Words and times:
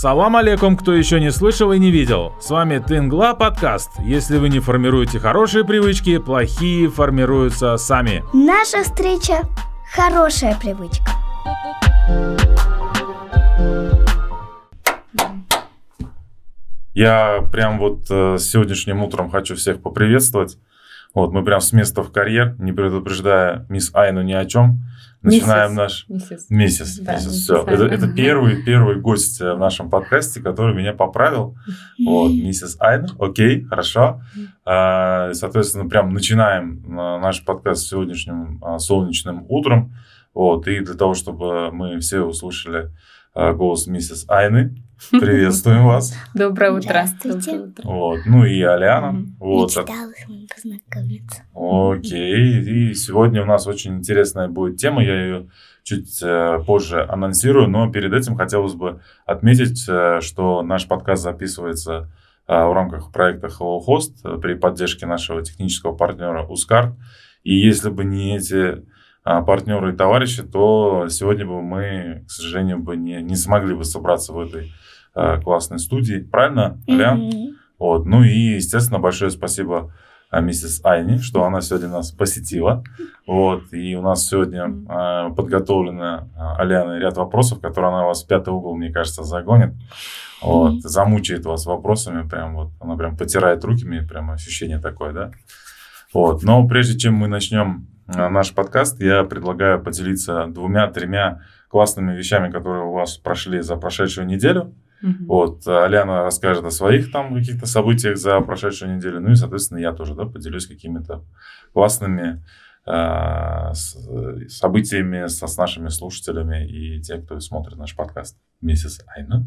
Салам 0.00 0.34
алейкум, 0.36 0.78
кто 0.78 0.94
еще 0.94 1.20
не 1.20 1.30
слышал 1.30 1.72
и 1.72 1.78
не 1.78 1.90
видел. 1.90 2.32
С 2.40 2.48
вами 2.48 2.78
Тынгла 2.78 3.34
подкаст. 3.34 3.90
Если 4.02 4.38
вы 4.38 4.48
не 4.48 4.58
формируете 4.58 5.18
хорошие 5.18 5.62
привычки, 5.62 6.16
плохие 6.16 6.88
формируются 6.88 7.76
сами. 7.76 8.24
Наша 8.32 8.82
встреча– 8.82 9.42
хорошая 9.94 10.58
привычка. 10.58 11.04
Я 16.94 17.46
прям 17.52 17.78
вот 17.78 18.06
э, 18.08 18.38
сегодняшним 18.38 19.02
утром 19.02 19.30
хочу 19.30 19.54
всех 19.54 19.82
поприветствовать. 19.82 20.56
Вот, 21.12 21.32
мы 21.32 21.44
прям 21.44 21.60
с 21.60 21.72
места 21.72 22.02
в 22.02 22.12
карьер, 22.12 22.54
не 22.58 22.72
предупреждая 22.72 23.66
мисс 23.68 23.90
Айну 23.94 24.22
ни 24.22 24.32
о 24.32 24.44
чем. 24.44 24.84
Начинаем 25.22 25.72
Миссис. 25.72 25.76
наш... 25.76 26.06
Миссис. 26.08 26.50
Месяц. 26.50 26.98
Да, 27.00 27.12
месяц, 27.12 27.26
миссис 27.26 27.42
все. 27.42 27.62
Это, 27.66 27.84
это 27.84 28.08
первый, 28.08 28.62
первый 28.62 28.96
гость 28.96 29.40
э, 29.42 29.52
в 29.52 29.58
нашем 29.58 29.90
подкасте, 29.90 30.40
который 30.40 30.74
меня 30.74 30.94
поправил. 30.94 31.56
Вот, 32.02 32.30
миссис 32.30 32.76
Айна. 32.80 33.08
Окей, 33.18 33.64
хорошо. 33.64 34.22
А, 34.64 35.34
Соответственно, 35.34 35.90
прям 35.90 36.14
начинаем 36.14 36.82
а, 36.98 37.18
наш 37.18 37.44
подкаст 37.44 37.86
сегодняшним 37.86 38.64
а, 38.64 38.78
солнечным 38.78 39.44
утром. 39.50 39.94
Вот, 40.32 40.66
и 40.68 40.80
для 40.80 40.94
того, 40.94 41.12
чтобы 41.12 41.70
мы 41.70 41.98
все 41.98 42.20
услышали 42.20 42.90
голос 43.34 43.86
миссис 43.86 44.24
Айны, 44.28 44.82
приветствуем 45.10 45.86
вас. 45.86 46.14
Доброе 46.34 46.72
утро. 46.72 47.06
Здравствуйте. 47.06 47.72
Вот, 47.82 48.20
ну 48.26 48.44
и 48.44 48.60
Аляна. 48.62 49.26
Вот, 49.38 49.76
от- 49.76 49.88
Мечтала 49.88 50.12
с 50.12 50.28
вами 50.28 50.46
познакомиться. 50.54 51.42
Окей, 51.54 52.90
и 52.90 52.94
сегодня 52.94 53.42
у 53.42 53.46
нас 53.46 53.66
очень 53.66 53.96
интересная 53.96 54.48
будет 54.48 54.76
тема, 54.76 55.02
я 55.02 55.22
ее 55.22 55.48
чуть 55.82 56.22
э, 56.22 56.62
позже 56.66 57.02
анонсирую, 57.02 57.68
но 57.68 57.90
перед 57.90 58.12
этим 58.12 58.36
хотелось 58.36 58.74
бы 58.74 59.00
отметить, 59.26 59.84
э, 59.88 60.20
что 60.20 60.62
наш 60.62 60.86
подкаст 60.86 61.22
записывается 61.22 62.12
э, 62.46 62.52
в 62.52 62.72
рамках 62.72 63.12
проекта 63.12 63.48
Hello 63.48 63.80
Host 63.86 64.40
при 64.40 64.54
поддержке 64.54 65.06
нашего 65.06 65.42
технического 65.42 65.96
партнера 65.96 66.46
Ускарт. 66.46 66.94
И 67.42 67.54
если 67.54 67.88
бы 67.88 68.04
не 68.04 68.36
эти 68.36 68.84
а, 69.22 69.42
партнеры 69.42 69.92
и 69.92 69.96
товарищи, 69.96 70.42
то 70.42 71.06
сегодня 71.08 71.46
бы 71.46 71.60
мы, 71.62 72.24
к 72.26 72.30
сожалению, 72.30 72.78
бы 72.78 72.96
не, 72.96 73.22
не 73.22 73.36
смогли 73.36 73.74
бы 73.74 73.84
собраться 73.84 74.32
в 74.32 74.40
этой 74.40 74.72
классной 75.12 75.78
студии. 75.78 76.18
Правильно, 76.20 76.78
Алян? 76.86 77.18
Мгм. 77.18 77.56
Вот. 77.78 78.04
Ну 78.04 78.22
и, 78.22 78.54
естественно, 78.56 78.98
большое 79.00 79.30
спасибо 79.30 79.92
а, 80.30 80.40
миссис 80.40 80.80
Айни, 80.84 81.16
что 81.16 81.42
она 81.42 81.60
сегодня 81.60 81.88
нас 81.88 82.12
посетила. 82.12 82.84
Вот. 83.26 83.72
И 83.72 83.96
у 83.96 84.02
нас 84.02 84.28
сегодня 84.28 84.70
а, 84.88 85.30
подготовлено 85.30 86.28
а, 86.36 86.56
Аляной 86.56 87.00
ряд 87.00 87.16
вопросов, 87.16 87.60
которые 87.60 87.92
она 87.92 88.04
вас 88.04 88.22
в 88.22 88.28
пятый 88.28 88.50
угол, 88.50 88.76
мне 88.76 88.92
кажется, 88.92 89.24
загонит. 89.24 89.74
Вот. 90.40 90.72
Мгм. 90.72 90.80
Замучает 90.80 91.44
вас 91.46 91.66
вопросами. 91.66 92.28
Прям 92.28 92.54
вот 92.54 92.70
она 92.80 92.96
прям 92.96 93.16
потирает 93.16 93.64
руки, 93.64 93.84
мне 93.84 94.02
прям 94.02 94.30
ощущение 94.30 94.78
такое, 94.78 95.12
да? 95.12 95.30
Вот. 96.14 96.44
Но 96.44 96.66
прежде 96.68 96.96
чем 96.96 97.14
мы 97.14 97.26
начнем 97.26 97.88
наш 98.06 98.52
подкаст, 98.52 99.00
я 99.00 99.24
предлагаю 99.24 99.82
поделиться 99.82 100.46
двумя-тремя 100.46 101.42
классными 101.68 102.16
вещами, 102.16 102.50
которые 102.50 102.84
у 102.84 102.92
вас 102.92 103.16
прошли 103.16 103.60
за 103.62 103.76
прошедшую 103.76 104.26
неделю. 104.26 104.74
Мгм. 105.02 105.26
Вот, 105.26 105.66
Аляна 105.66 106.22
расскажет 106.22 106.64
о 106.64 106.70
своих 106.70 107.10
там 107.10 107.34
каких-то 107.34 107.66
событиях 107.66 108.16
за 108.18 108.40
прошедшую 108.40 108.96
неделю. 108.96 109.20
Ну 109.20 109.30
и, 109.30 109.34
соответственно, 109.34 109.78
я 109.78 109.92
тоже, 109.92 110.14
да, 110.14 110.24
поделюсь 110.26 110.66
какими-то 110.66 111.24
классными 111.72 112.44
э, 112.86 113.72
с- 113.72 113.96
событиями 114.48 115.26
со, 115.28 115.46
с 115.46 115.56
нашими 115.56 115.88
слушателями 115.88 116.66
и 116.66 117.00
те, 117.00 117.16
кто 117.18 117.40
смотрит 117.40 117.78
наш 117.78 117.96
подкаст. 117.96 118.36
Миссис 118.60 119.00
Айна. 119.16 119.46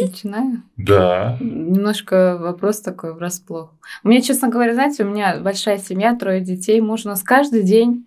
Начинаю. 0.00 0.62
Да. 0.76 1.36
Немножко 1.40 2.36
вопрос 2.38 2.80
такой 2.80 3.14
врасплох. 3.14 3.74
У 4.02 4.08
меня, 4.08 4.20
честно 4.22 4.48
говоря, 4.48 4.74
знаете, 4.74 5.04
у 5.04 5.08
меня 5.10 5.38
большая 5.40 5.78
семья, 5.78 6.16
трое 6.16 6.40
детей. 6.40 6.80
Муж 6.80 7.04
у 7.04 7.08
нас 7.08 7.22
каждый 7.22 7.62
день, 7.62 8.06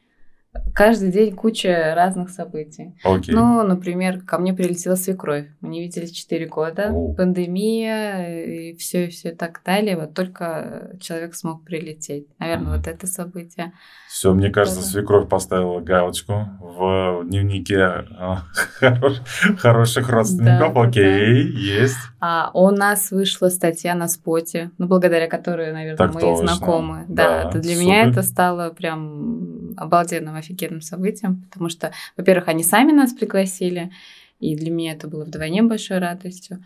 каждый 0.74 1.12
день 1.12 1.36
куча 1.36 1.94
разных 1.96 2.30
событий. 2.30 2.96
Окей. 3.04 3.34
Ну, 3.36 3.64
например, 3.64 4.22
ко 4.22 4.38
мне 4.38 4.54
прилетела 4.54 4.96
свекровь. 4.96 5.46
Мы 5.62 5.70
не 5.70 5.82
виделись 5.82 6.12
4 6.12 6.46
года. 6.48 6.90
О. 6.92 7.14
Пандемия 7.14 8.44
и 8.46 8.76
все, 8.78 9.06
и 9.06 9.10
все 9.10 9.32
так 9.32 9.62
далее. 9.66 9.98
Вот 9.98 10.14
только 10.14 10.92
человек 11.00 11.36
смог 11.36 11.64
прилететь. 11.64 12.28
Наверное, 12.40 12.68
Мгм. 12.70 12.78
вот 12.78 12.88
это 12.88 13.08
событие. 13.08 13.74
Все, 14.10 14.34
мне 14.34 14.50
кажется, 14.50 14.80
Да-да. 14.80 14.92
свекровь 14.92 15.30
поставила 15.30 15.80
галочку 15.80 16.48
в 16.60 17.24
дневнике 17.26 17.76
э, 17.76 18.36
хорош- 18.80 19.22
хороших 19.60 20.10
родственников. 20.10 20.76
Окей, 20.78 21.44
есть. 21.52 21.96
А 22.20 22.52
у 22.54 22.72
нас 22.72 23.12
вышла 23.12 23.50
статья 23.50 23.96
на 23.96 24.08
споте, 24.08 24.72
ну, 24.78 24.88
благодаря 24.88 25.28
которой, 25.28 25.72
наверное, 25.72 26.08
мы 26.08 26.38
знакомы. 26.38 27.06
Да, 27.08 27.52
для 27.52 27.76
меня 27.76 28.06
это 28.10 28.24
стало 28.24 28.70
прям 28.72 29.67
обалденным, 29.78 30.36
офигенным 30.36 30.82
событием, 30.82 31.44
потому 31.50 31.70
что, 31.70 31.92
во-первых, 32.18 32.48
они 32.48 32.64
сами 32.64 32.92
нас 32.92 33.14
пригласили, 33.14 33.92
и 34.40 34.56
для 34.56 34.72
меня 34.72 34.94
это 34.94 35.08
было 35.08 35.24
вдвойне 35.24 35.64
большой 35.64 36.00
радостью. 36.00 36.64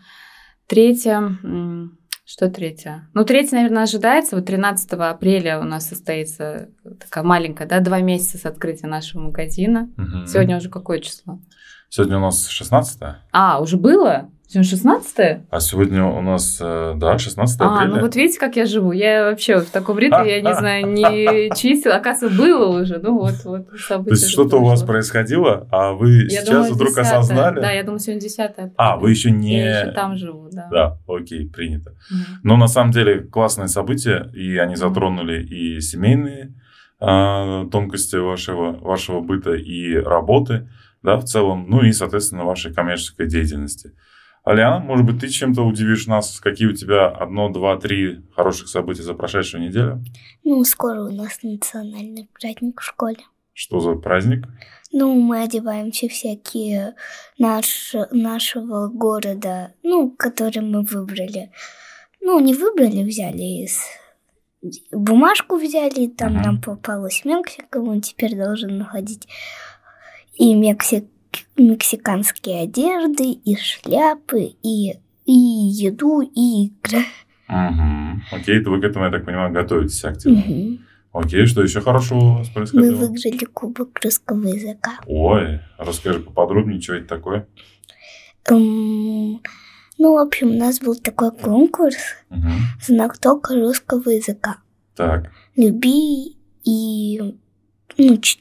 Третье, 0.66 1.38
что 2.24 2.48
третье? 2.48 3.08
Ну, 3.14 3.24
третье, 3.24 3.56
наверное, 3.56 3.82
ожидается. 3.82 4.36
Вот 4.36 4.46
13 4.46 4.92
апреля 4.92 5.60
у 5.60 5.64
нас 5.64 5.88
состоится 5.88 6.70
такая 7.00 7.24
маленькая, 7.24 7.66
да, 7.66 7.80
два 7.80 8.00
месяца 8.00 8.38
с 8.38 8.46
открытия 8.46 8.86
нашего 8.86 9.22
магазина. 9.22 9.90
Мгм. 9.96 10.26
Сегодня 10.26 10.56
уже 10.56 10.70
какое 10.70 11.00
число? 11.00 11.40
Сегодня 11.88 12.16
у 12.16 12.20
нас 12.20 12.48
16 12.48 13.02
А, 13.32 13.60
уже 13.60 13.76
было? 13.76 14.30
Сегодня 14.52 14.68
16 14.68 15.40
а 15.48 15.60
сегодня 15.60 16.04
у 16.04 16.20
нас, 16.20 16.58
э, 16.60 16.92
да, 16.96 17.16
16 17.16 17.58
А, 17.62 17.74
апреля. 17.74 17.94
ну 17.94 18.00
вот 18.02 18.14
видите, 18.14 18.38
как 18.38 18.56
я 18.56 18.66
живу. 18.66 18.92
Я 18.92 19.24
вообще 19.30 19.60
в 19.60 19.70
таком 19.70 19.98
ритме, 19.98 20.28
я 20.28 20.42
не 20.42 20.54
знаю, 20.58 20.92
не 20.92 21.56
чистила. 21.56 21.94
Оказывается, 21.94 22.38
было 22.38 22.82
уже. 22.82 22.98
Ну 22.98 23.18
вот, 23.18 23.36
вот. 23.44 23.70
То 23.70 24.04
есть 24.10 24.28
что-то 24.28 24.58
у 24.58 24.64
вас 24.66 24.82
происходило, 24.82 25.66
а 25.72 25.92
вы 25.94 26.24
Я 26.24 26.28
сейчас 26.28 26.48
думаю, 26.48 26.74
вдруг 26.74 26.90
10-е. 26.90 27.00
осознали? 27.00 27.60
Да, 27.62 27.70
я 27.70 27.82
думаю, 27.82 27.98
сегодня 27.98 28.20
10 28.20 28.50
А, 28.76 28.98
вы 28.98 29.08
еще 29.08 29.30
не... 29.30 29.56
Я 29.56 29.80
еще 29.80 29.92
там 29.92 30.16
живу, 30.16 30.50
да. 30.52 30.68
Да, 30.70 30.98
окей, 31.08 31.48
принято. 31.48 31.92
Мгм. 32.10 32.40
Но 32.42 32.56
на 32.58 32.66
самом 32.68 32.90
деле 32.90 33.22
классные 33.22 33.68
события, 33.68 34.30
и 34.34 34.58
они 34.58 34.76
затронули 34.76 35.42
и 35.42 35.80
семейные 35.80 36.52
а, 37.00 37.64
тонкости 37.68 38.16
вашего, 38.16 38.72
вашего 38.72 39.20
быта, 39.20 39.54
и 39.54 39.94
работы, 39.94 40.68
да, 41.02 41.16
в 41.16 41.24
целом, 41.24 41.64
ну 41.70 41.80
и, 41.80 41.92
соответственно, 41.92 42.44
вашей 42.44 42.74
коммерческой 42.74 43.28
деятельности. 43.28 43.92
Аляна, 44.44 44.80
может 44.80 45.06
быть, 45.06 45.20
ты 45.20 45.28
чем-то 45.28 45.62
удивишь 45.62 46.06
нас? 46.06 46.40
Какие 46.40 46.66
у 46.68 46.72
тебя 46.74 47.06
одно, 47.06 47.48
два, 47.48 47.76
три 47.76 48.22
хороших 48.34 48.68
события 48.68 49.02
за 49.04 49.14
прошедшую 49.14 49.62
неделю? 49.62 50.02
Ну, 50.42 50.64
скоро 50.64 51.04
у 51.04 51.10
нас 51.12 51.38
национальный 51.42 52.28
праздник 52.40 52.80
в 52.80 52.84
школе. 52.84 53.18
Что 53.52 53.78
за 53.78 53.94
праздник? 53.94 54.46
Ну, 54.90 55.14
мы 55.14 55.42
одеваемся 55.42 56.08
всякие 56.08 56.94
наш, 57.38 57.94
нашего 58.10 58.88
города, 58.88 59.74
ну, 59.84 60.10
который 60.10 60.60
мы 60.62 60.82
выбрали. 60.82 61.50
Ну, 62.20 62.40
не 62.40 62.54
выбрали, 62.54 63.04
взяли 63.04 63.64
из... 63.64 63.80
Бумажку 64.92 65.56
взяли, 65.56 66.06
там 66.08 66.34
Мгм. 66.34 66.42
нам 66.42 66.60
попалась 66.62 67.24
Мексика, 67.24 67.80
мы 67.80 68.00
теперь 68.00 68.36
должны 68.36 68.72
находить 68.72 69.26
и 70.34 70.54
мексик... 70.54 71.04
мексиканские 71.56 72.62
одежды, 72.62 73.32
и 73.32 73.56
шляпы, 73.56 74.54
и, 74.62 74.92
и 75.26 75.32
еду, 75.32 76.20
и 76.20 76.66
игры. 76.66 77.04
Угу. 77.48 78.36
Окей, 78.40 78.60
то 78.60 78.70
вы 78.70 78.80
к 78.80 78.84
этому, 78.84 79.04
я 79.06 79.10
так 79.10 79.24
понимаю, 79.24 79.52
готовитесь 79.52 80.04
активно. 80.04 80.38
Мгм. 80.38 80.86
Окей, 81.12 81.46
что 81.46 81.62
еще 81.62 81.80
хорошего 81.82 82.18
у 82.18 82.34
вас 82.38 82.48
Мы 82.48 82.54
происходило? 82.54 82.96
выиграли 83.06 83.44
кубок 83.44 83.98
русского 84.02 84.46
языка. 84.46 84.92
Ой, 85.06 85.60
расскажи 85.78 86.20
поподробнее, 86.20 86.80
что 86.80 86.94
это 86.94 87.08
такое. 87.08 87.46
Эм, 88.48 89.40
ну, 89.98 90.14
в 90.14 90.18
общем, 90.18 90.50
у 90.52 90.58
нас 90.58 90.80
был 90.80 90.96
такой 90.96 91.30
конкурс 91.32 91.96
Мгм. 92.30 92.52
«Знак 92.80 93.18
тока 93.18 93.54
русского 93.54 94.08
языка». 94.10 94.56
Так, 94.96 95.30
Люби 95.56 96.36
и... 96.64 97.20
Ну, 97.98 98.16
ч- 98.18 98.38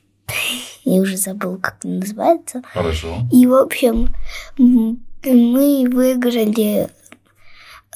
я 0.84 1.02
уже 1.02 1.18
забыл, 1.18 1.58
как 1.58 1.78
это 1.80 1.88
называется. 1.88 2.62
хорошо. 2.74 3.18
И, 3.32 3.46
в 3.48 3.54
общем, 3.56 4.10
мы 4.58 5.88
выиграли 5.90 6.90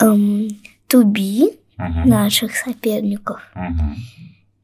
эм, 0.01 0.49
туби 0.87 1.59
Мгм. 1.77 2.07
наших 2.09 2.55
соперников. 2.55 3.41
Мгм. 3.53 3.95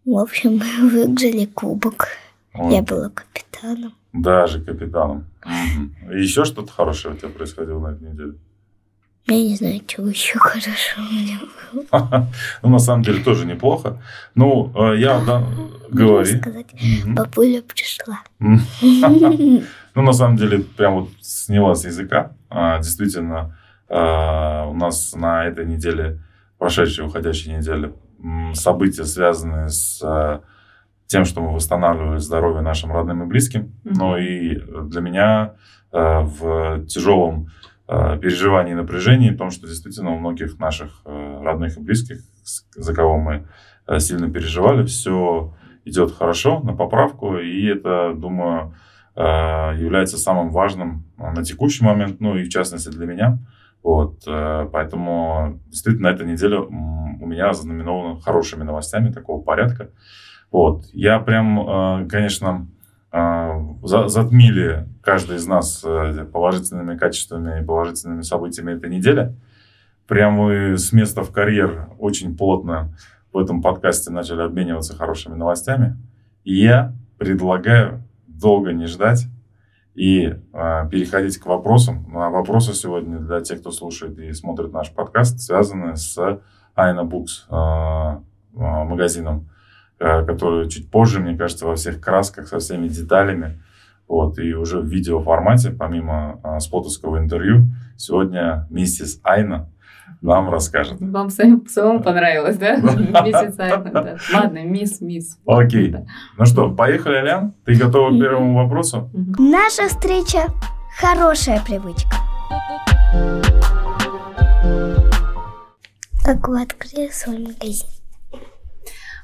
В 0.05 0.17
общем, 0.17 0.57
мы 0.57 0.89
выиграли 0.89 1.45
кубок. 1.45 2.07
Ой, 2.53 2.73
Я 2.75 2.81
была 2.81 3.09
капитаном. 3.09 3.93
Даже 4.13 4.61
капитаном. 4.61 5.25
Мгм. 5.45 5.95
Еще 6.17 6.45
что-то 6.45 6.71
хорошее 6.71 7.13
у 7.13 7.17
тебя 7.17 7.29
происходило 7.29 7.79
на 7.79 7.95
этой 7.95 8.09
неделе? 8.11 8.33
Я 9.27 9.35
не 9.35 9.55
знаю, 9.55 9.81
чего 9.85 10.07
еще 10.07 10.39
хорошо 10.39 10.99
у 10.99 11.13
меня 11.13 11.39
было. 11.71 12.27
Ну, 12.63 12.69
на 12.69 12.79
самом 12.79 13.03
деле, 13.03 13.23
тоже 13.23 13.45
неплохо. 13.45 14.01
Ну, 14.35 14.71
э, 14.75 14.97
я... 14.99 15.19
да, 15.21 15.39
Можно 15.39 15.69
Говори. 15.89 16.39
сказать, 16.39 16.67
бабуля 17.05 17.61
пришла. 17.61 18.21
Ну, 19.93 20.03
на 20.03 20.13
самом 20.13 20.37
деле, 20.37 20.59
прям 20.59 21.01
вот 21.01 21.09
сняла 21.19 21.75
с 21.75 21.83
языка. 21.83 22.31
А, 22.49 22.77
Действительно, 22.77 23.57
Э, 23.91 24.67
у 24.67 24.73
нас 24.73 25.13
на 25.15 25.45
этой 25.45 25.65
неделе, 25.65 26.21
прошедшей 26.57 27.05
уходящей 27.05 27.57
неделе, 27.57 27.93
события, 28.53 29.03
связанные 29.03 29.67
с 29.67 30.01
э, 30.01 30.39
тем, 31.07 31.25
что 31.25 31.41
мы 31.41 31.53
восстанавливали 31.53 32.19
здоровье 32.19 32.61
нашим 32.61 32.93
родным 32.93 33.23
и 33.23 33.25
близким. 33.25 33.73
Но 33.83 34.17
и 34.17 34.55
для 34.83 35.01
меня 35.01 35.53
в 35.91 36.85
тяжелом 36.85 37.49
переживании 38.21 38.71
и 38.71 38.75
напряжении, 38.75 39.31
потому 39.31 39.51
что 39.51 39.67
действительно 39.67 40.11
у 40.11 40.19
многих 40.19 40.59
наших 40.59 41.01
родных 41.05 41.77
и 41.77 41.81
близких, 41.81 42.19
за 42.75 42.93
кого 42.93 43.17
мы 43.17 43.47
сильно 43.99 44.31
переживали, 44.31 44.85
все 44.85 45.53
идет 45.85 46.11
хорошо, 46.11 46.59
на 46.61 46.73
поправку, 46.73 47.37
и 47.37 47.65
это, 47.65 48.13
думаю, 48.15 48.73
э, 49.15 49.21
является 49.21 50.17
самым 50.17 50.51
важным 50.51 51.05
на 51.17 51.43
текущий 51.43 51.83
момент, 51.83 52.19
ну 52.19 52.37
и 52.37 52.43
в 52.43 52.49
частности 52.49 52.89
для 52.89 53.05
меня. 53.05 53.39
Вот, 53.83 54.23
э, 54.27 54.69
поэтому 54.71 55.59
действительно 55.67 56.07
эта 56.07 56.23
неделя 56.23 56.59
у 56.59 57.25
меня 57.25 57.51
знаменована 57.53 58.21
хорошими 58.21 58.63
новостями 58.63 59.11
такого 59.11 59.41
порядка. 59.41 59.89
Вот, 60.51 60.85
я 60.93 61.19
прям, 61.19 61.59
э, 61.59 62.07
конечно, 62.07 62.67
затмили 63.11 64.87
каждый 65.01 65.35
из 65.35 65.45
нас 65.45 65.85
положительными 66.31 66.97
качествами 66.97 67.61
и 67.61 67.65
положительными 67.65 68.21
событиями 68.21 68.73
этой 68.73 68.89
недели. 68.89 69.35
Прям 70.07 70.33
мы 70.33 70.77
с 70.77 70.93
места 70.93 71.23
в 71.23 71.31
карьер 71.31 71.89
очень 71.99 72.37
плотно 72.37 72.93
в 73.33 73.37
этом 73.37 73.61
подкасте 73.61 74.11
начали 74.11 74.41
обмениваться 74.41 74.95
хорошими 74.95 75.35
новостями. 75.35 75.97
И 76.43 76.55
я 76.55 76.93
предлагаю 77.17 78.03
долго 78.27 78.73
не 78.73 78.87
ждать 78.87 79.27
и 79.93 80.23
э, 80.25 80.89
переходить 80.89 81.37
к 81.37 81.45
вопросам. 81.45 82.07
Ну, 82.11 82.21
а 82.21 82.29
вопросы 82.29 82.73
сегодня 82.73 83.19
для 83.19 83.41
тех, 83.41 83.59
кто 83.59 83.71
слушает 83.71 84.17
и 84.19 84.33
смотрит 84.33 84.73
наш 84.73 84.91
подкаст, 84.91 85.39
связаны 85.39 85.95
с 85.95 86.17
Айна 86.75 87.03
Букс 87.03 87.45
э, 87.49 87.53
э, 87.53 88.19
магазином, 88.53 89.49
э, 90.01 90.25
который 90.25 90.67
чуть 90.69 90.89
позже, 90.89 91.19
мне 91.19 91.37
кажется, 91.37 91.67
во 91.67 91.75
всех 91.75 92.01
красках, 92.01 92.47
со 92.47 92.59
всеми 92.59 92.87
деталями, 92.87 93.61
вот, 94.07 94.39
и 94.39 94.53
уже 94.53 94.79
в 94.79 94.85
видеоформате, 94.85 95.69
помимо 95.71 96.39
э, 96.43 96.59
спотовского 96.59 97.19
интервью, 97.19 97.67
сегодня 97.95 98.67
миссис 98.69 99.21
Айна 99.23 99.69
нам 100.21 100.49
расскажет. 100.49 100.97
Вам 100.99 101.29
самим, 101.29 101.65
самому 101.67 102.01
понравилось, 102.01 102.57
да? 102.57 102.75
Миссис 102.75 103.59
Айна, 103.59 104.17
Ладно, 104.33 104.63
мисс, 104.65 105.01
мисс. 105.01 105.39
Окей. 105.45 105.95
Ну 106.37 106.45
что, 106.45 106.69
поехали, 106.71 107.15
Алян? 107.15 107.53
Ты 107.65 107.75
готова 107.75 108.09
к 108.09 108.19
первому 108.19 108.55
вопросу? 108.55 109.09
Наша 109.39 109.87
встреча– 109.87 110.47
хорошая 110.99 111.61
привычка. 111.65 112.17
Как 116.23 116.47
вы 116.47 116.61
открыли 116.61 117.09
свой 117.09 117.39
магазин? 117.39 118.00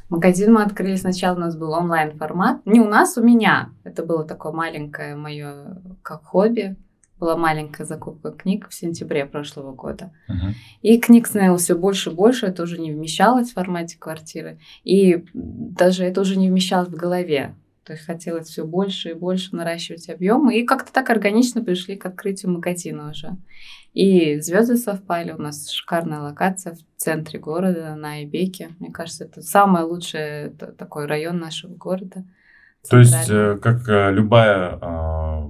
Магазин 0.09 0.54
мы 0.54 0.63
открыли 0.63 0.95
сначала, 0.95 1.36
у 1.36 1.39
нас 1.39 1.57
был 1.57 1.71
онлайн 1.71 2.18
формат. 2.18 2.65
Не 2.65 2.80
у 2.80 2.88
нас, 2.88 3.18
у 3.18 3.24
меня. 3.24 3.69
Это 3.83 4.04
было 4.04 4.24
такое 4.24 4.54
маленькое 4.54 5.15
мое 5.15 5.81
как 6.01 6.24
хобби 6.24 6.77
была 7.19 7.36
маленькая 7.36 7.86
закупка 7.86 8.31
книг 8.31 8.68
в 8.69 8.74
сентябре 8.74 9.25
прошлого 9.25 9.71
года. 9.71 10.12
Uh-huh. 10.30 10.54
И 10.81 11.00
книг 11.00 11.27
становилось 11.27 11.63
все 11.63 11.75
больше 11.75 12.12
и 12.12 12.13
больше, 12.13 12.45
это 12.45 12.63
уже 12.63 12.80
не 12.80 12.92
вмещалось 12.92 13.50
в 13.50 13.54
формате 13.54 13.98
квартиры. 13.98 14.59
И 14.83 15.25
даже 15.33 16.04
это 16.04 16.21
уже 16.21 16.38
не 16.38 16.50
вмещалось 16.50 16.89
в 16.89 16.95
голове. 16.95 17.56
То 17.88 17.94
есть 17.94 18.06
хотелось 18.06 18.50
все 18.50 18.66
больше 18.66 19.12
и 19.12 19.13
больше 19.13 19.56
наращивать 19.56 20.10
объемы. 20.10 20.57
И 20.57 20.66
как-то 20.66 20.92
так 20.92 21.10
органично 21.10 21.63
пришли 21.63 21.95
к 21.95 22.06
открытию 22.06 22.51
магазина 22.51 23.12
уже. 23.12 23.38
И 23.94 24.42
звезды 24.42 24.75
совпали. 24.75 25.31
У 25.31 25.42
нас 25.42 25.69
шикарная 25.69 26.19
локация 26.19 26.74
в 26.74 26.80
центре 26.98 27.39
города, 27.39 27.95
на 27.95 28.16
Айбеке. 28.16 28.72
Мне 28.80 28.92
кажется, 28.92 29.24
это 29.24 29.42
самый 29.42 29.84
лучший 29.84 30.50
такой 30.50 31.06
район 31.06 31.39
нашего 31.39 31.75
города. 31.75 32.25
То 32.89 33.00
есть, 33.00 33.30
э, 33.30 33.57
как 33.62 33.88
э, 33.88 34.12
любая 34.12 34.78
а, 34.81 35.50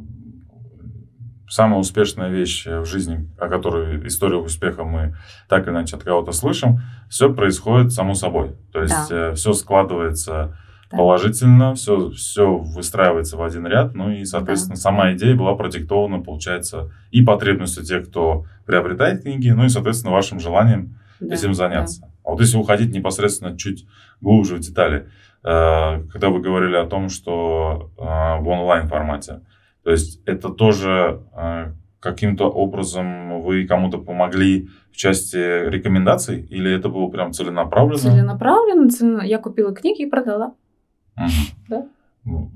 самая 1.49 1.79
успешная 1.79 2.29
вещь 2.29 2.67
в 2.67 2.85
жизни, 2.85 3.27
о 3.39 3.47
которой 3.47 4.07
историю 4.07 4.43
успеха 4.43 4.83
мы 4.83 5.17
так 5.49 5.63
или 5.63 5.71
иначе 5.71 5.95
от 5.95 6.03
кого-то 6.03 6.33
слышим, 6.33 6.81
все 7.09 7.33
происходит 7.33 7.93
само 7.93 8.13
собой. 8.13 8.55
То 8.71 8.83
есть 8.83 9.09
да. 9.09 9.31
Э, 9.31 9.33
все 9.33 9.53
складывается 9.53 10.55
да. 10.91 10.97
положительно, 10.97 11.75
все, 11.75 12.09
все 12.11 12.57
выстраивается 12.57 13.37
в 13.37 13.43
один 13.43 13.67
ряд, 13.67 13.93
ну 13.93 14.11
и, 14.11 14.25
соответственно, 14.25 14.75
да. 14.75 14.81
сама 14.81 15.13
идея 15.13 15.35
была 15.35 15.55
продиктована, 15.55 16.21
получается, 16.21 16.91
и 17.11 17.23
потребностью 17.23 17.83
тех, 17.83 18.09
кто 18.09 18.45
приобретает 18.65 19.23
книги, 19.23 19.49
ну 19.49 19.65
и, 19.65 19.69
соответственно, 19.69 20.13
вашим 20.13 20.39
желанием 20.39 20.97
да. 21.19 21.33
этим 21.33 21.53
заняться. 21.53 22.01
Да. 22.01 22.07
А 22.23 22.31
вот 22.31 22.41
если 22.41 22.57
уходить 22.57 22.93
непосредственно 22.93 23.57
чуть 23.57 23.85
глубже 24.21 24.55
в 24.55 24.59
детали, 24.59 25.09
э, 25.43 26.03
когда 26.11 26.29
вы 26.29 26.41
говорили 26.41 26.75
о 26.75 26.85
том, 26.85 27.09
что 27.09 27.91
э, 27.97 28.01
в 28.01 28.47
онлайн 28.47 28.87
формате, 28.87 29.41
то 29.83 29.91
есть 29.91 30.21
это 30.25 30.49
тоже 30.49 31.21
э, 31.35 31.71
каким-то 31.99 32.49
образом 32.49 33.41
вы 33.41 33.65
кому-то 33.65 33.97
помогли 33.97 34.69
в 34.91 34.97
части 34.97 35.37
рекомендаций 35.69 36.41
или 36.41 36.71
это 36.71 36.89
было 36.89 37.07
прям 37.07 37.31
целенаправленно? 37.31 37.97
Целенаправленно, 37.97 38.89
целенаправленно. 38.89 39.27
Я 39.27 39.39
купила 39.39 39.73
книги 39.73 40.03
и 40.03 40.09
продала. 40.09 40.53
Угу. 41.17 41.29
Да. 41.69 41.85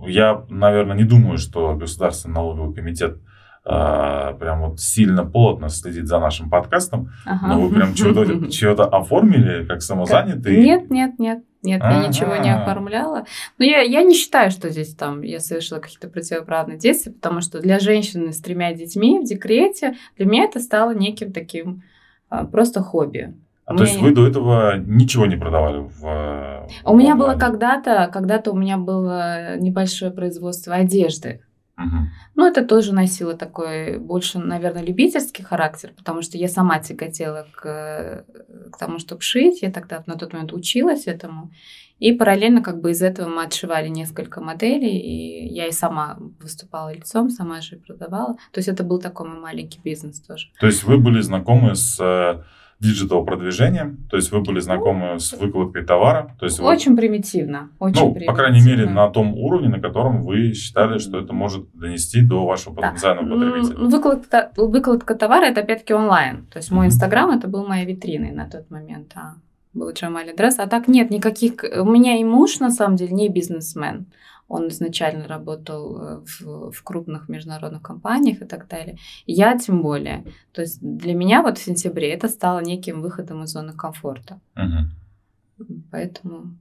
Я, 0.07 0.45
наверное, 0.49 0.97
не 0.97 1.03
думаю, 1.03 1.37
что 1.37 1.75
Государственный 1.75 2.35
налоговый 2.35 2.75
комитет 2.75 3.17
э, 3.65 4.33
прям 4.39 4.61
вот 4.61 4.79
сильно 4.79 5.25
плотно 5.25 5.69
следит 5.69 6.07
за 6.07 6.19
нашим 6.19 6.49
подкастом. 6.49 7.11
Ага. 7.25 7.47
Но 7.47 7.61
вы 7.61 7.73
прям 7.73 7.93
чего-то, 7.93 8.47
чего-то 8.51 8.85
оформили 8.85 9.65
как 9.65 9.81
самозанятый? 9.81 10.61
Нет, 10.61 10.89
нет, 10.89 11.19
нет. 11.19 11.43
Нет, 11.63 11.81
я 11.83 12.07
ничего 12.07 12.37
не 12.37 12.53
оформляла. 12.53 13.25
Но 13.59 13.65
я, 13.65 13.81
я 13.81 14.01
не 14.01 14.15
считаю, 14.15 14.49
что 14.49 14.69
здесь 14.69 14.95
там 14.95 15.21
я 15.21 15.39
совершила 15.39 15.77
какие-то 15.77 16.09
противоправные 16.09 16.79
действия, 16.79 17.11
потому 17.11 17.41
что 17.41 17.59
для 17.59 17.79
женщины 17.79 18.33
с 18.33 18.41
тремя 18.41 18.73
детьми 18.73 19.19
в 19.19 19.25
декрете 19.25 19.95
для 20.17 20.25
меня 20.25 20.45
это 20.45 20.59
стало 20.59 20.95
неким 20.95 21.31
таким 21.31 21.83
а, 22.29 22.45
просто 22.45 22.81
хобби. 22.81 23.35
А 23.65 23.75
то 23.75 23.83
есть 23.83 23.99
вы 23.99 24.13
до 24.13 24.27
этого 24.27 24.77
ничего 24.77 25.25
не 25.25 25.37
продавали 25.37 25.79
в... 25.79 26.03
А 26.03 26.91
у 26.91 26.95
меня 26.95 27.15
было 27.15 27.35
когда-то, 27.35 28.09
когда-то 28.11 28.51
у 28.51 28.57
меня 28.57 28.77
было 28.77 29.57
небольшое 29.57 30.11
производство 30.11 30.75
одежды. 30.75 31.41
Угу. 31.77 31.97
Ну, 32.35 32.47
это 32.47 32.65
тоже 32.65 32.93
носило 32.93 33.35
такой 33.35 33.97
больше, 33.97 34.39
наверное, 34.39 34.83
любительский 34.83 35.43
характер, 35.43 35.93
потому 35.97 36.21
что 36.21 36.37
я 36.37 36.47
сама 36.47 36.79
тяготела 36.79 37.47
к, 37.55 38.25
к 38.71 38.77
тому, 38.77 38.99
чтобы 38.99 39.21
шить. 39.21 39.61
Я 39.61 39.71
тогда 39.71 40.03
на 40.05 40.15
тот 40.15 40.33
момент 40.33 40.53
училась 40.53 41.07
этому. 41.07 41.51
И 41.99 42.13
параллельно 42.13 42.63
как 42.63 42.81
бы 42.81 42.91
из 42.91 43.01
этого 43.03 43.29
мы 43.29 43.43
отшивали 43.43 43.87
несколько 43.87 44.41
моделей, 44.41 44.97
и 44.97 45.53
я 45.53 45.67
и 45.67 45.71
сама 45.71 46.17
выступала 46.39 46.93
лицом, 46.93 47.29
сама 47.29 47.61
же 47.61 47.77
продавала. 47.77 48.37
То 48.51 48.57
есть 48.57 48.67
это 48.67 48.83
был 48.83 48.99
такой 48.99 49.29
мой 49.29 49.39
маленький 49.39 49.79
бизнес 49.83 50.19
тоже. 50.19 50.47
То 50.59 50.65
есть 50.65 50.83
вы 50.83 50.97
были 50.97 51.21
знакомы 51.21 51.75
с 51.75 51.99
э, 51.99 52.41
digital 52.81 53.23
продвижением, 53.23 53.97
то 54.09 54.17
есть 54.17 54.31
вы 54.31 54.41
были 54.41 54.59
знакомы 54.59 55.19
с 55.19 55.33
выкладкой 55.33 55.85
товара. 55.85 56.35
То 56.39 56.45
есть 56.45 56.59
очень 56.59 56.91
вы... 56.91 56.97
примитивно. 56.97 57.69
Очень 57.79 58.01
ну, 58.01 58.13
примитивно. 58.13 58.33
по 58.33 58.37
крайней 58.37 58.61
мере, 58.61 58.89
на 58.89 59.07
том 59.09 59.35
уровне, 59.37 59.69
на 59.69 59.79
котором 59.79 60.23
вы 60.23 60.53
считали, 60.53 60.97
что 60.97 61.19
это 61.19 61.31
может 61.31 61.71
донести 61.73 62.21
до 62.21 62.45
вашего 62.45 62.73
потенциального 62.73 63.29
да. 63.29 63.45
потребителя. 63.45 63.85
Выкладка, 63.85 64.51
выкладка 64.57 65.15
товара 65.15 65.45
это 65.45 65.61
опять-таки 65.61 65.93
онлайн. 65.93 66.47
То 66.47 66.57
есть 66.57 66.71
мой 66.71 66.87
инстаграм 66.87 67.29
это 67.29 67.47
был 67.47 67.67
моей 67.67 67.85
витриной 67.85 68.31
на 68.31 68.49
тот 68.49 68.69
момент. 68.71 69.11
А 69.15 69.35
был 69.73 69.91
Jamali 69.91 70.33
Dress. 70.33 70.59
А 70.59 70.67
так 70.67 70.87
нет 70.87 71.11
никаких... 71.11 71.63
У 71.63 71.85
меня 71.85 72.17
и 72.17 72.23
муж, 72.23 72.59
на 72.59 72.71
самом 72.71 72.95
деле, 72.95 73.11
не 73.13 73.29
бизнесмен. 73.29 74.07
Он 74.51 74.67
изначально 74.67 75.27
работал 75.29 76.01
э, 76.01 76.21
в, 76.25 76.71
в 76.71 76.83
крупных 76.83 77.29
международных 77.29 77.81
компаниях 77.81 78.41
и 78.41 78.45
так 78.45 78.67
далее. 78.67 78.97
Я 79.25 79.57
тем 79.57 79.81
более. 79.81 80.25
То 80.51 80.61
есть 80.61 80.79
для 80.81 81.13
меня 81.13 81.41
вот 81.41 81.57
в 81.57 81.63
сентябре 81.63 82.13
это 82.13 82.27
стало 82.27 82.59
неким 82.59 83.01
выходом 83.01 83.43
из 83.43 83.51
зоны 83.51 83.71
комфорта. 83.71 84.41
Угу. 84.57 85.65
Поэтому... 85.89 86.57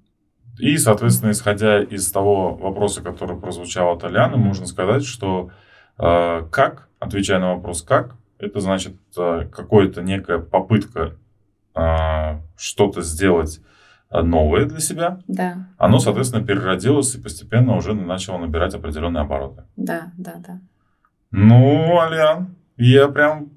И, 0.61 0.77
соответственно, 0.79 1.33
исходя 1.33 1.83
из 1.83 2.13
того 2.13 2.55
вопроса, 2.55 3.03
который 3.03 3.37
прозвучал 3.37 3.93
от 3.93 4.05
Аляны, 4.05 4.37
можно 4.37 4.67
сказать, 4.67 5.05
что 5.05 5.51
э, 5.99 6.47
как, 6.53 6.89
отвечая 7.01 7.41
на 7.41 7.55
вопрос 7.55 7.83
как, 7.83 8.15
это 8.39 8.61
значит 8.61 8.95
э, 9.17 9.49
какая-то 9.51 10.03
некая 10.03 10.39
попытка 10.39 11.17
э, 11.75 12.41
что-то 12.57 13.03
сделать 13.03 13.61
новое 14.11 14.67
для 14.67 14.81
себя, 14.81 15.21
да. 15.29 15.69
оно, 15.79 15.99
соответственно, 16.01 16.45
переродилось 16.45 17.15
и 17.15 17.21
постепенно 17.21 17.77
уже 17.77 17.95
начало 17.95 18.39
набирать 18.39 18.75
определенные 18.75 19.23
обороты. 19.23 19.65
Да, 19.77 20.13
да, 20.17 20.35
да. 20.47 20.61
Ну, 21.31 22.01
Алиан, 22.01 22.57
я 22.77 23.09
прям 23.09 23.51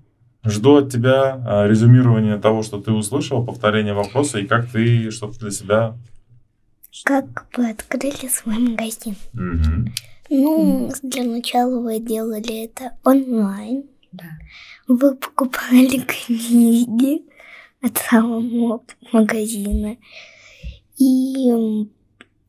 жду 0.44 0.78
от 0.78 0.92
тебя 0.92 1.42
а, 1.46 1.68
резюмирования 1.68 2.38
того, 2.38 2.62
что 2.62 2.80
ты 2.80 2.92
услышал, 2.92 3.44
повторения 3.46 3.94
вопроса 3.94 4.40
и 4.40 4.46
как 4.46 4.68
ты 4.70 5.10
что-то 5.12 5.40
для 5.40 5.52
себя... 5.52 5.98
Как 7.06 7.48
вы 7.58 7.72
открыли 7.72 8.28
свой 8.30 8.60
магазин? 8.60 9.16
Угу. 9.34 9.92
Ну, 10.30 10.92
для 11.02 11.24
начала 11.24 11.80
вы 11.80 12.00
делали 12.00 12.66
это 12.66 12.92
онлайн. 13.04 13.86
Да. 14.12 14.26
Вы 14.88 15.16
покупали 15.16 16.00
книги 16.00 17.24
от 17.82 17.98
самого 17.98 18.84
магазина. 19.12 19.98
И 21.06 21.52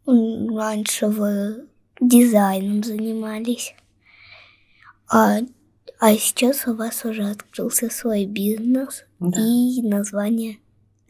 раньше 0.07 1.09
вы 1.09 1.67
дизайном 2.01 2.85
занимались. 2.85 3.75
А, 5.11 5.39
а 6.01 6.13
сейчас 6.15 6.67
у 6.69 6.75
вас 6.75 7.05
уже 7.05 7.25
открылся 7.25 7.91
свой 7.91 8.27
бизнес 8.27 9.05
Да. 9.19 9.41
и 9.41 9.83
название 9.83 10.59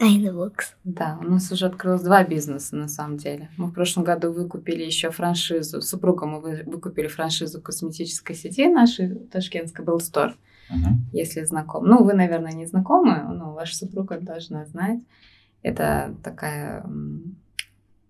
Ayna 0.00 0.30
Books. 0.30 0.74
Да, 0.84 1.18
у 1.20 1.24
нас 1.24 1.50
уже 1.52 1.66
открылось 1.66 2.02
два 2.02 2.24
бизнеса 2.24 2.76
на 2.76 2.88
самом 2.88 3.16
деле. 3.18 3.50
Мы 3.58 3.66
в 3.66 3.72
прошлом 3.74 4.04
году 4.04 4.32
выкупили 4.32 4.82
еще 4.82 5.10
франшизу. 5.10 5.80
С 5.82 5.88
супругом 5.90 6.30
мы 6.30 6.40
вы- 6.40 6.62
выкупили 6.66 7.08
франшизу 7.08 7.60
косметической 7.60 8.34
сети 8.34 8.68
нашей 8.68 9.14
ташкентской 9.26 9.84
Bell 9.84 9.98
Store, 9.98 10.32
Мгм. 10.70 11.06
если 11.12 11.44
знаком. 11.44 11.84
Ну, 11.86 12.02
вы, 12.04 12.14
наверное, 12.14 12.52
не 12.52 12.66
знакомы, 12.66 13.22
но 13.34 13.52
ваша 13.52 13.76
супруга 13.76 14.18
должна 14.20 14.64
знать. 14.66 14.98
Это 15.64 16.14
такая, 16.23 16.85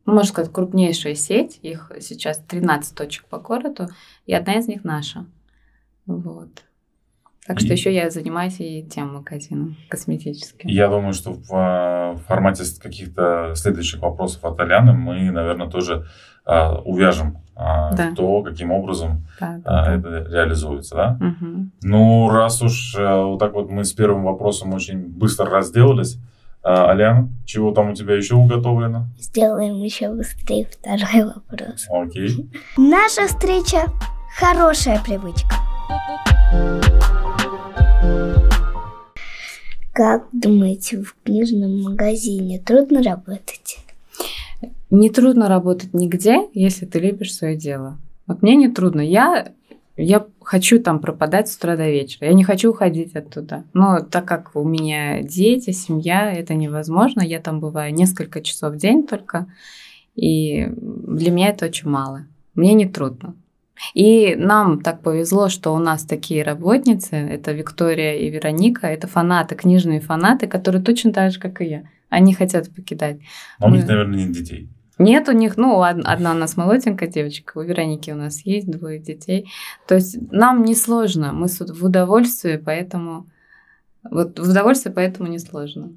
можно 0.04 0.28
сказать, 0.28 0.52
крупнейшая 0.52 1.14
сеть. 1.14 1.58
Их 1.62 1.90
сейчас 2.00 2.38
13 2.46 2.94
точек 2.94 3.24
по 3.26 3.38
городу, 3.38 3.88
и 4.26 4.34
одна 4.34 4.54
из 4.58 4.66
них 4.68 4.84
наша. 4.84 5.24
Вот. 6.06 6.50
Так 7.46 7.60
что 7.60 7.68
И- 7.68 7.72
еще 7.72 7.94
я 7.94 8.10
занимаюсь 8.10 8.56
и 8.58 8.82
тем 8.82 9.14
магазином 9.14 9.76
косметическим. 9.88 10.68
Я 10.68 10.88
думаю, 10.88 11.12
что 11.14 11.32
в 11.32 11.52
э, 11.52 12.16
формате 12.26 12.64
каких-то 12.82 13.52
следующих 13.54 14.00
вопросов 14.00 14.44
от 14.44 14.58
Аляны 14.60 14.92
мы, 14.94 15.30
наверное, 15.30 15.68
тоже 15.70 16.06
э, 16.46 16.70
увяжем 16.84 17.38
э, 17.54 17.60
Да. 17.96 18.12
то, 18.16 18.42
каким 18.42 18.72
образом 18.72 19.26
Да, 19.38 19.56
э, 19.58 19.60
да, 19.62 19.84
да. 19.84 19.94
это 19.94 20.08
реализуется, 20.30 20.94
да? 20.96 21.18
Мгм. 21.20 21.72
Ну, 21.82 22.28
раз 22.30 22.60
уж 22.62 22.94
э, 22.98 23.22
вот 23.24 23.38
так 23.38 23.52
вот 23.54 23.70
мы 23.70 23.84
с 23.84 23.92
первым 23.92 24.24
вопросом 24.24 24.72
очень 24.74 25.06
быстро 25.06 25.46
разделались, 25.48 26.18
э, 26.64 26.68
Алян, 26.68 27.30
чего 27.44 27.72
там 27.72 27.90
у 27.90 27.94
тебя 27.94 28.14
еще 28.14 28.34
уготовлено? 28.34 29.06
Сделаем 29.18 29.82
еще 29.82 30.08
быстрее 30.08 30.66
второй 30.66 31.24
вопрос. 31.24 31.86
Окей. 31.90 32.50
Наша 32.76 33.26
встреча– 33.28 33.84
хорошая 34.38 35.00
привычка. 35.04 35.54
Как 39.92 40.26
думаете, 40.32 41.02
в 41.02 41.14
книжном 41.22 41.82
магазине 41.82 42.58
трудно 42.58 43.00
работать? 43.00 43.78
Не 44.90 45.08
трудно 45.08 45.48
работать 45.48 45.94
нигде, 45.94 46.48
если 46.52 46.84
ты 46.84 46.98
любишь 46.98 47.34
свое 47.34 47.56
дело. 47.56 47.98
Вот 48.26 48.42
мне 48.42 48.56
не 48.56 48.68
трудно. 48.68 49.00
Я, 49.00 49.52
я 49.96 50.26
хочу 50.44 50.80
там 50.80 50.98
пропадать 51.00 51.48
с 51.48 51.56
утра 51.56 51.76
до 51.76 51.88
вечера. 51.90 52.28
Я 52.28 52.34
не 52.34 52.44
хочу 52.44 52.70
уходить 52.70 53.16
оттуда. 53.16 53.64
Но 53.72 54.00
так 54.00 54.26
как 54.26 54.54
у 54.54 54.64
меня 54.64 55.22
дети, 55.22 55.70
семья, 55.72 56.32
это 56.32 56.54
невозможно. 56.54 57.22
Я 57.22 57.40
там 57.40 57.60
бываю 57.60 57.92
несколько 57.94 58.40
часов 58.40 58.74
в 58.74 58.76
день 58.76 59.06
только. 59.06 59.46
И 60.14 60.66
для 60.76 61.30
меня 61.30 61.48
это 61.48 61.66
очень 61.66 61.88
мало. 61.88 62.26
Мне 62.54 62.74
не 62.74 62.86
трудно. 62.86 63.34
И 63.94 64.36
нам 64.36 64.80
так 64.80 65.02
повезло, 65.02 65.48
что 65.48 65.74
у 65.74 65.78
нас 65.78 66.04
такие 66.04 66.44
работницы, 66.44 67.16
это 67.16 67.52
Виктория 67.52 68.14
и 68.14 68.30
Вероника, 68.30 68.86
это 68.86 69.08
фанаты, 69.08 69.56
книжные 69.56 70.00
фанаты, 70.00 70.46
которые 70.46 70.82
точно 70.82 71.12
так 71.12 71.32
же, 71.32 71.40
как 71.40 71.60
и 71.60 71.64
я. 71.66 71.82
Они 72.08 72.32
хотят 72.34 72.72
покидать. 72.72 73.18
Но 73.58 73.66
у 73.66 73.70
них, 73.70 73.82
Мы- 73.82 73.88
наверное, 73.88 74.18
нет 74.20 74.32
детей. 74.32 74.68
Нет 74.98 75.28
у 75.28 75.32
них, 75.32 75.56
ну, 75.56 75.76
од- 75.76 76.04
одна 76.04 76.32
у 76.32 76.34
нас 76.34 76.56
молоденькая 76.56 77.08
девочка, 77.08 77.58
у 77.58 77.62
Вероники 77.62 78.10
у 78.12 78.16
нас 78.16 78.40
есть 78.46 78.70
двое 78.70 78.98
детей. 78.98 79.48
То 79.88 79.96
есть 79.96 80.16
нам 80.30 80.62
не 80.64 80.74
сложно, 80.74 81.32
мы 81.32 81.48
в 81.48 81.84
удовольствии, 81.84 82.56
поэтому... 82.56 83.26
Вот 84.10 84.38
в 84.38 84.50
удовольствии, 84.50 84.90
поэтому 84.90 85.28
не 85.30 85.38
сложно. 85.38 85.92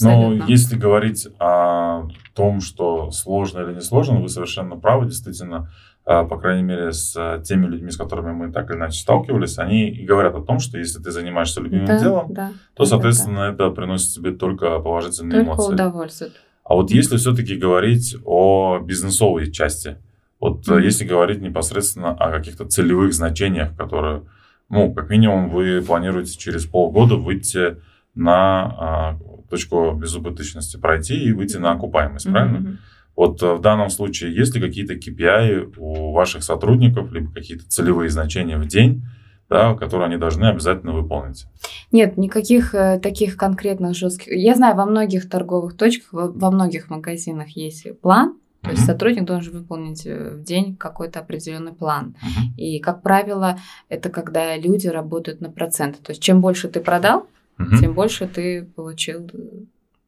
Но 0.00 0.10
Абсолютно. 0.10 0.44
если 0.52 0.76
говорить 0.76 1.28
о 1.38 2.08
том, 2.34 2.60
что 2.60 3.10
сложно 3.12 3.60
или 3.60 3.74
не 3.74 3.80
сложно, 3.80 4.20
вы 4.20 4.28
совершенно 4.28 4.76
правы. 4.76 5.06
Действительно, 5.06 5.70
а, 6.04 6.24
по 6.24 6.36
крайней 6.36 6.64
мере, 6.64 6.92
с 6.92 7.14
а, 7.16 7.38
теми 7.38 7.66
людьми, 7.66 7.90
с 7.90 7.96
которыми 7.96 8.32
мы 8.32 8.52
так 8.52 8.68
или 8.70 8.76
иначе 8.76 8.98
сталкивались, 9.00 9.58
они 9.58 9.88
и 9.88 10.04
говорят 10.04 10.34
о 10.34 10.42
том, 10.42 10.58
что 10.58 10.78
если 10.78 10.98
ты 11.00 11.10
занимаешься 11.12 11.60
любимым 11.60 11.86
Да, 11.86 12.00
делом, 12.00 12.26
да, 12.34 12.48
то, 12.74 12.82
да, 12.82 12.86
соответственно, 12.90 13.40
это 13.52 13.70
приносит 13.70 14.14
тебе 14.14 14.32
только 14.32 14.78
положительные 14.80 15.38
Только 15.38 15.52
эмоции. 15.52 15.72
удовольствие. 15.74 16.30
А 16.68 16.74
вот 16.74 16.90
если 16.90 17.16
все-таки 17.16 17.56
говорить 17.56 18.14
о 18.24 18.78
бизнесовой 18.78 19.50
части, 19.50 19.96
вот 20.38 20.66
Мгм. 20.68 20.80
если 20.80 21.04
говорить 21.04 21.40
непосредственно 21.40 22.10
о 22.10 22.30
каких-то 22.30 22.66
целевых 22.66 23.14
значениях, 23.14 23.74
которые, 23.74 24.24
ну, 24.68 24.92
как 24.92 25.08
минимум, 25.08 25.48
вы 25.48 25.80
планируете 25.80 26.38
через 26.38 26.66
полгода 26.66 27.16
выйти 27.16 27.78
на 28.14 28.64
а, 28.64 29.18
точку 29.48 29.92
безубыточности, 29.92 30.76
пройти 30.76 31.16
и 31.16 31.32
выйти 31.32 31.56
на 31.56 31.72
окупаемость, 31.72 32.30
правильно? 32.30 32.58
Мгм. 32.58 32.78
Вот 33.16 33.42
э, 33.42 33.54
в 33.54 33.60
данном 33.60 33.90
случае 33.90 34.34
есть 34.34 34.54
ли 34.54 34.60
какие-то 34.60 34.94
KPI 34.94 35.74
у 35.78 36.12
ваших 36.12 36.44
сотрудников, 36.44 37.10
либо 37.12 37.32
какие-то 37.32 37.66
целевые 37.68 38.10
значения 38.10 38.58
в 38.58 38.66
день, 38.68 39.04
да, 39.48 39.74
которые 39.74 40.06
они 40.06 40.16
должны 40.16 40.46
обязательно 40.46 40.92
выполнить? 40.92 41.46
Нет, 41.90 42.16
никаких 42.16 42.74
э, 42.74 42.98
таких 43.00 43.36
конкретных 43.36 43.94
жестких. 43.94 44.32
Я 44.32 44.54
знаю, 44.54 44.76
во 44.76 44.84
многих 44.86 45.28
торговых 45.28 45.76
точках, 45.76 46.12
во, 46.12 46.28
во 46.28 46.50
многих 46.50 46.90
магазинах 46.90 47.48
есть 47.50 47.86
план. 48.00 48.36
То 48.62 48.70
есть 48.70 48.82
Мгм. 48.82 48.86
сотрудник 48.92 49.24
должен 49.24 49.52
выполнить 49.54 50.04
э, 50.04 50.30
в 50.34 50.42
день 50.42 50.76
какой-то 50.76 51.20
определенный 51.20 51.72
план. 51.72 52.16
Мгм. 52.20 52.54
И, 52.56 52.80
как 52.80 53.02
правило, 53.02 53.58
это 53.88 54.10
когда 54.10 54.56
люди 54.56 54.88
работают 54.88 55.40
на 55.40 55.50
проценты. 55.50 56.02
То 56.02 56.10
есть 56.10 56.20
чем 56.22 56.40
больше 56.40 56.68
ты 56.68 56.80
продал, 56.80 57.26
Мгм. 57.56 57.78
тем 57.78 57.94
больше 57.94 58.26
ты 58.26 58.64
получил 58.64 59.30
э, 59.32 59.38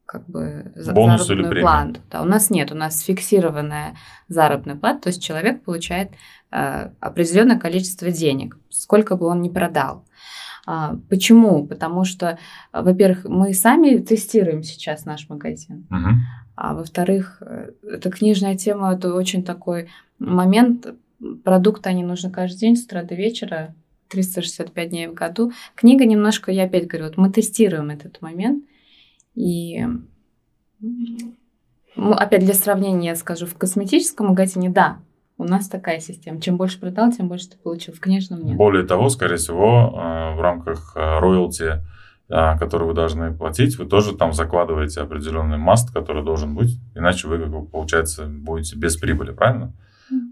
как 0.05 0.27
бы 0.27 0.73
Бонус 0.93 1.25
заработную 1.25 1.61
плату. 1.61 2.01
Да, 2.11 2.21
у 2.21 2.25
нас 2.25 2.49
нет, 2.49 2.71
у 2.73 2.75
нас 2.75 2.99
фиксированная 2.99 3.95
заработная 4.27 4.75
плата, 4.75 5.03
то 5.03 5.07
есть 5.07 5.23
человек 5.23 5.63
получает 5.63 6.11
определенное 6.51 7.57
количество 7.57 8.11
денег, 8.11 8.57
сколько 8.69 9.15
бы 9.15 9.25
он 9.25 9.41
ни 9.41 9.49
продал. 9.49 10.03
А, 10.65 10.95
почему? 11.09 11.65
Потому 11.65 12.03
что, 12.03 12.37
а, 12.71 12.83
во-первых, 12.83 13.25
мы 13.25 13.53
сами 13.53 13.97
тестируем 13.97 14.63
сейчас 14.63 15.05
наш 15.05 15.27
магазин. 15.29 15.87
Мгм. 15.89 16.21
А 16.55 16.73
во-вторых, 16.75 17.41
э, 17.41 17.71
эта 17.83 18.11
книжная 18.11 18.55
тема 18.55 18.93
это 18.93 19.13
очень 19.13 19.43
такой 19.43 19.89
момент. 20.19 20.93
Продукты 21.43 21.89
они 21.89 22.03
нужны 22.03 22.29
каждый 22.29 22.59
день 22.59 22.75
с 22.75 22.85
утра 22.85 23.03
до 23.03 23.15
вечера, 23.15 23.73
365 24.09 24.89
дней 24.89 25.07
в 25.07 25.13
году. 25.13 25.51
Книга 25.75 26.05
немножко, 26.05 26.51
я 26.51 26.65
опять 26.65 26.87
говорю, 26.87 27.05
вот 27.05 27.17
мы 27.17 27.31
тестируем 27.31 27.89
этот 27.89 28.21
момент. 28.21 28.65
И 29.33 29.85
ну, 31.95 32.11
опять 32.11 32.43
для 32.45 32.53
сравнения 32.53 33.09
я 33.09 33.15
скажу, 33.15 33.45
в 33.45 33.55
косметическом 33.55 34.27
магазине, 34.27 34.69
да, 34.69 34.99
у 35.41 35.43
нас 35.43 35.67
такая 35.67 35.99
система. 35.99 36.39
Чем 36.39 36.57
больше 36.57 36.79
продал, 36.79 37.11
тем 37.11 37.27
больше 37.27 37.49
ты 37.49 37.57
получил. 37.57 37.93
Книжном 37.99 38.43
нет. 38.43 38.55
Более 38.55 38.85
того, 38.85 39.09
скорее 39.09 39.37
всего, 39.37 39.91
э, 39.93 40.35
в 40.35 40.41
рамках 40.41 40.93
э, 40.95 41.19
роялти, 41.19 41.83
э, 42.29 42.57
который 42.59 42.87
вы 42.87 42.93
должны 42.93 43.33
платить, 43.33 43.77
вы 43.77 43.85
тоже 43.85 44.15
там 44.15 44.33
закладываете 44.33 45.01
определенный 45.01 45.57
маст, 45.57 45.91
который 45.91 46.23
должен 46.23 46.55
быть, 46.55 46.79
иначе 46.95 47.27
вы, 47.27 47.39
как 47.39 47.49
бы, 47.49 47.65
получается, 47.65 48.25
будете 48.25 48.77
без 48.77 48.97
прибыли, 48.97 49.31
правильно? 49.31 49.73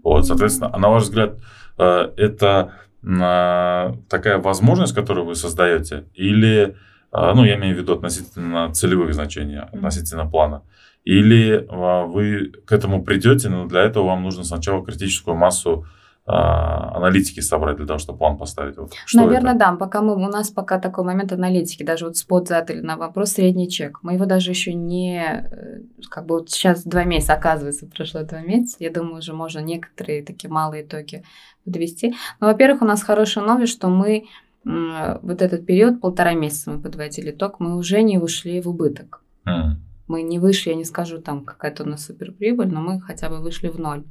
Вот, 0.04 0.26
соответственно, 0.26 0.70
а 0.72 0.78
на 0.78 0.90
ваш 0.90 1.04
взгляд, 1.04 1.38
это 1.78 2.72
такая 3.02 4.38
возможность, 4.38 4.94
которую 4.94 5.24
вы 5.24 5.34
создаете, 5.34 6.04
или, 6.12 6.76
ну, 7.12 7.44
я 7.44 7.56
имею 7.56 7.74
в 7.74 7.78
виду 7.78 7.94
относительно 7.94 8.72
целевых 8.72 9.12
значений, 9.14 9.58
относительно 9.58 10.26
плана, 10.26 10.62
или 11.04 11.52
э, 11.52 12.06
вы 12.06 12.52
к 12.64 12.72
этому 12.72 13.02
придете, 13.02 13.48
но 13.48 13.66
для 13.66 13.82
этого 13.82 14.06
вам 14.06 14.22
нужно 14.22 14.44
сначала 14.44 14.84
критическую 14.84 15.34
массу 15.34 15.86
э, 16.26 16.30
аналитики 16.30 17.40
собрать 17.40 17.78
для 17.78 17.86
того, 17.86 17.98
чтобы 17.98 18.18
план 18.18 18.36
поставить? 18.36 18.76
Вот 18.76 18.92
что 19.06 19.22
Наверное, 19.22 19.52
это? 19.52 19.60
да. 19.60 19.72
Пока 19.72 20.02
мы, 20.02 20.14
у 20.14 20.18
нас 20.18 20.50
пока 20.50 20.78
такой 20.78 21.04
момент 21.04 21.32
аналитики, 21.32 21.82
даже 21.82 22.04
вот 22.04 22.16
спот 22.16 22.48
задали 22.48 22.80
на 22.80 22.96
вопрос 22.96 23.30
средний 23.30 23.68
чек. 23.70 24.00
Мы 24.02 24.14
его 24.14 24.26
даже 24.26 24.50
еще 24.50 24.74
не, 24.74 25.48
э, 25.50 25.80
как 26.10 26.26
бы 26.26 26.38
вот 26.38 26.50
сейчас 26.50 26.84
два 26.84 27.04
месяца, 27.04 27.32
оказывается, 27.32 27.86
прошло 27.86 28.22
два 28.22 28.40
месяца. 28.40 28.76
Я 28.80 28.90
думаю, 28.90 29.18
уже 29.18 29.32
можно 29.32 29.60
некоторые 29.60 30.22
такие 30.22 30.50
малые 30.50 30.84
итоги 30.84 31.24
подвести. 31.64 32.14
Но, 32.40 32.48
во-первых, 32.48 32.82
у 32.82 32.86
нас 32.86 33.02
хорошая 33.02 33.44
новость, 33.44 33.72
что 33.72 33.88
мы 33.88 34.26
вот 34.64 35.42
этот 35.42 35.64
период, 35.66 36.00
полтора 36.00 36.34
месяца 36.34 36.70
мы 36.70 36.80
подводили 36.80 37.30
итог, 37.30 37.60
мы 37.60 37.76
уже 37.76 38.02
не 38.02 38.18
ушли 38.18 38.60
в 38.60 38.68
убыток. 38.68 39.22
М. 39.46 39.80
Мы 40.06 40.22
не 40.22 40.38
вышли, 40.38 40.70
я 40.70 40.76
не 40.76 40.84
скажу, 40.84 41.18
там 41.18 41.44
какая-то 41.44 41.84
у 41.84 41.86
нас 41.86 42.04
суперприбыль, 42.04 42.68
но 42.68 42.80
мы 42.80 43.00
хотя 43.00 43.28
бы 43.30 43.40
вышли 43.40 43.68
в 43.68 43.78
ноль. 43.78 44.02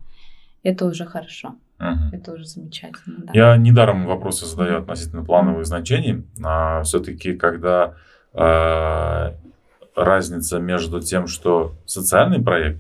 Это 0.64 0.86
уже 0.86 1.06
хорошо, 1.06 1.56
Мгм. 1.78 2.10
это 2.14 2.34
уже 2.34 2.46
замечательно. 2.46 3.18
Да. 3.26 3.32
Я 3.34 3.58
недаром 3.58 4.06
вопросы 4.06 4.46
задаю 4.46 4.78
относительно 4.80 5.24
плановых 5.24 5.66
значений. 5.66 6.24
А, 6.44 6.82
все-таки, 6.84 7.34
когда 7.34 7.96
а, 8.34 9.34
разница 9.96 10.60
между 10.60 11.02
тем, 11.02 11.28
что 11.28 11.74
социальный 11.86 12.42
проект 12.42 12.80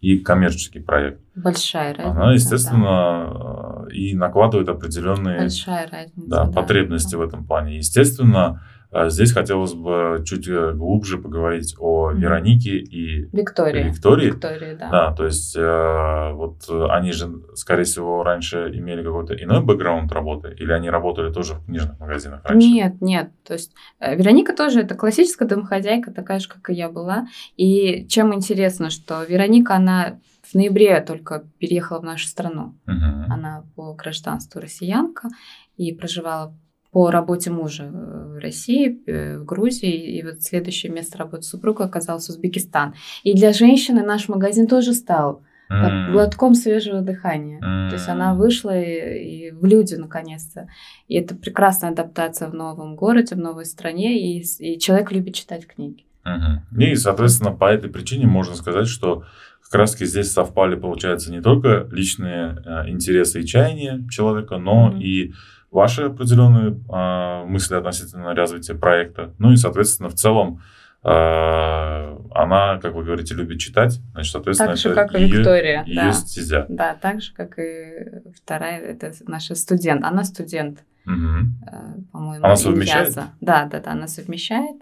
и 0.00 0.18
коммерческий 0.18 0.80
проект. 0.80 1.20
Большая 1.34 1.94
разница. 1.94 2.10
Она, 2.10 2.32
естественно, 2.32 3.86
да. 3.86 3.94
и 3.94 4.14
накладывает 4.14 4.68
определенные 4.68 5.40
Большая 5.40 5.88
разница, 5.90 6.28
да, 6.28 6.44
да, 6.44 6.52
потребности 6.52 7.12
да. 7.12 7.18
в 7.18 7.22
этом 7.22 7.44
плане. 7.44 7.76
Естественно, 7.76 8.62
здесь 8.92 9.32
хотелось 9.32 9.74
бы 9.74 10.22
чуть 10.24 10.48
э, 10.48 10.72
глубже 10.72 11.18
поговорить 11.18 11.74
о 11.78 12.10
Веронике 12.10 12.78
и 12.78 13.28
Виктории. 13.36 13.84
Виктории. 13.84 14.26
Виктории, 14.26 14.74
да. 14.74 14.90
Да, 14.90 15.12
то 15.12 15.26
есть 15.26 15.54
э, 15.56 16.32
вот 16.32 16.68
они 16.90 17.12
же, 17.12 17.28
скорее 17.54 17.84
всего, 17.84 18.22
раньше 18.22 18.70
имели 18.74 19.02
какой-то 19.02 19.34
иной 19.34 19.62
бэкграунд 19.62 20.10
работы, 20.12 20.54
или 20.58 20.72
они 20.72 20.88
работали 20.88 21.32
тоже 21.32 21.54
в 21.54 21.66
книжных 21.66 21.98
магазинах 22.00 22.40
раньше? 22.44 22.66
Нет, 22.66 23.00
нет. 23.00 23.30
То 23.44 23.54
есть 23.54 23.72
э, 24.00 24.16
Вероника 24.16 24.54
тоже 24.54 24.80
это 24.80 24.94
классическая 24.94 25.46
домохозяйка, 25.46 26.10
такая 26.10 26.38
же, 26.38 26.48
как 26.48 26.70
и 26.70 26.74
я 26.74 26.88
была. 26.88 27.26
И 27.56 28.06
чем 28.08 28.34
интересно, 28.34 28.90
что 28.90 29.22
Вероника, 29.24 29.74
она 29.74 30.18
в 30.42 30.54
ноябре 30.54 31.00
только 31.00 31.44
переехала 31.58 32.00
в 32.00 32.04
нашу 32.04 32.26
страну. 32.26 32.74
Угу. 32.86 33.32
Она 33.32 33.64
по 33.76 33.92
гражданству 33.94 34.60
россиянка 34.60 35.28
и 35.76 35.92
проживала 35.92 36.54
по 36.90 37.10
работе 37.10 37.50
мужа 37.50 37.90
в 37.90 38.38
России, 38.38 39.02
э, 39.06 39.38
в 39.38 39.44
Грузии, 39.44 40.18
и 40.18 40.22
вот 40.22 40.42
следующее 40.42 40.92
место 40.92 41.18
работы 41.18 41.42
супруга 41.42 41.84
оказалось 41.84 42.28
Узбекистан. 42.28 42.94
И 43.22 43.34
для 43.34 43.52
женщины 43.52 44.02
наш 44.02 44.28
магазин 44.28 44.66
тоже 44.66 44.92
стал 44.92 45.42
как 45.68 46.12
глотком 46.12 46.54
свежего 46.54 47.02
дыхания. 47.02 47.58
Mm. 47.58 47.90
То 47.90 47.96
есть 47.96 48.08
она 48.08 48.34
вышла 48.34 48.78
и, 48.78 49.48
и 49.48 49.50
в 49.50 49.66
люди 49.66 49.96
наконец-то. 49.96 50.68
И 51.08 51.14
это 51.14 51.34
прекрасная 51.34 51.90
адаптация 51.90 52.48
в 52.48 52.54
новом 52.54 52.96
городе, 52.96 53.34
в 53.34 53.38
новой 53.38 53.66
стране, 53.66 54.18
и, 54.18 54.42
и 54.60 54.78
человек 54.78 55.12
любит 55.12 55.34
читать 55.34 55.66
книги. 55.66 56.06
Угу. 56.24 56.80
И, 56.80 56.94
соответственно, 56.96 57.52
по 57.52 57.66
этой 57.70 57.90
причине 57.90 58.26
можно 58.26 58.54
сказать, 58.54 58.86
что 58.86 59.24
как 59.62 59.74
раз 59.74 59.98
здесь 59.98 60.32
совпали, 60.32 60.76
получается, 60.76 61.30
не 61.30 61.40
только 61.40 61.86
личные 61.90 62.56
э, 62.64 62.88
интересы 62.88 63.40
и 63.40 63.46
чаяния 63.46 64.06
человека, 64.08 64.56
но 64.58 64.88
Мгм. 64.88 65.00
и 65.00 65.32
ваши 65.70 66.02
определенные 66.04 66.70
э, 66.88 67.44
мысли 67.46 67.74
относительно 67.74 68.34
развития 68.34 68.74
проекта. 68.74 69.34
Ну 69.38 69.52
и, 69.52 69.56
соответственно, 69.56 70.08
в 70.08 70.14
целом 70.14 70.60
э, 71.04 72.18
она, 72.34 72.78
как 72.78 72.94
вы 72.94 73.04
говорите, 73.04 73.34
любит 73.34 73.58
читать. 73.60 74.00
Значит, 74.12 74.32
соответственно, 74.32 74.70
Так 74.70 74.78
же, 74.78 74.88
это 74.90 74.94
как 75.06 75.20
и 75.20 75.24
Виктория. 75.24 75.84
ее 75.84 75.94
да. 76.02 76.12
стезя. 76.12 76.66
Да, 76.68 76.94
так 76.94 77.20
же, 77.22 77.32
как 77.34 77.58
и 77.58 78.20
вторая, 78.34 78.80
это 78.80 79.12
наша 79.26 79.54
студент. 79.54 80.04
Она 80.04 80.24
студент, 80.24 80.84
Мгм. 81.04 81.54
э, 81.66 82.00
по-моему, 82.12 82.44
Она 82.44 82.56
совмещает? 82.56 83.08
Иньяза. 83.08 83.28
Да, 83.40 83.64
да, 83.66 83.80
да, 83.80 83.92
она 83.92 84.06
совмещает. 84.08 84.76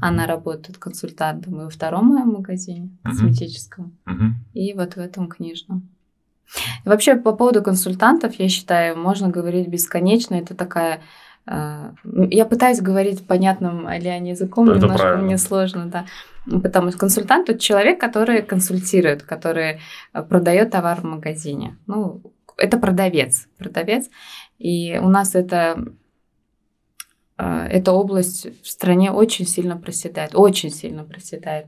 Она 0.00 0.26
работает 0.26 0.78
консультантом 0.78 1.60
и 1.60 1.64
во 1.64 1.68
втором 1.70 2.06
моем 2.06 2.28
магазине 2.28 2.90
косметическом, 3.02 3.98
Мгм. 4.06 4.36
и 4.54 4.72
вот 4.72 4.94
в 4.94 4.98
этом 4.98 5.26
книжном. 5.28 5.88
И 6.84 6.88
вообще, 6.88 7.16
по 7.16 7.32
поводу 7.32 7.62
консультантов, 7.62 8.34
я 8.40 8.48
считаю, 8.48 8.96
можно 8.98 9.28
говорить 9.28 9.68
бесконечно. 9.68 10.34
Это 10.34 10.54
такая... 10.54 11.00
э, 11.46 11.92
Я 12.30 12.44
пытаюсь 12.44 12.80
говорить 12.80 13.26
понятным 13.26 13.86
Алиане 13.86 14.30
языком, 14.30 14.68
Это 14.68 14.78
немножко 14.80 14.98
правильно. 14.98 15.24
мне 15.24 15.38
сложно, 15.38 15.86
да. 15.86 16.04
Потому 16.62 16.90
что 16.90 16.98
консультант 17.00 17.48
это 17.50 17.58
человек, 17.58 18.00
который 18.00 18.42
консультирует, 18.42 19.22
который 19.22 19.80
э, 20.12 20.22
продает 20.22 20.70
товар 20.70 21.00
в 21.00 21.04
магазине. 21.04 21.76
Ну, 21.86 22.20
это 22.56 22.78
продавец, 22.78 23.46
продавец. 23.58 24.08
И 24.58 24.98
у 25.02 25.08
нас 25.08 25.34
это 25.34 25.76
э, 27.38 27.66
эта 27.70 27.92
область 27.92 28.46
в 28.62 28.68
стране 28.68 29.10
очень 29.12 29.46
сильно 29.46 29.76
проседает, 29.76 30.34
очень 30.34 30.70
сильно 30.70 31.04
проседает. 31.04 31.66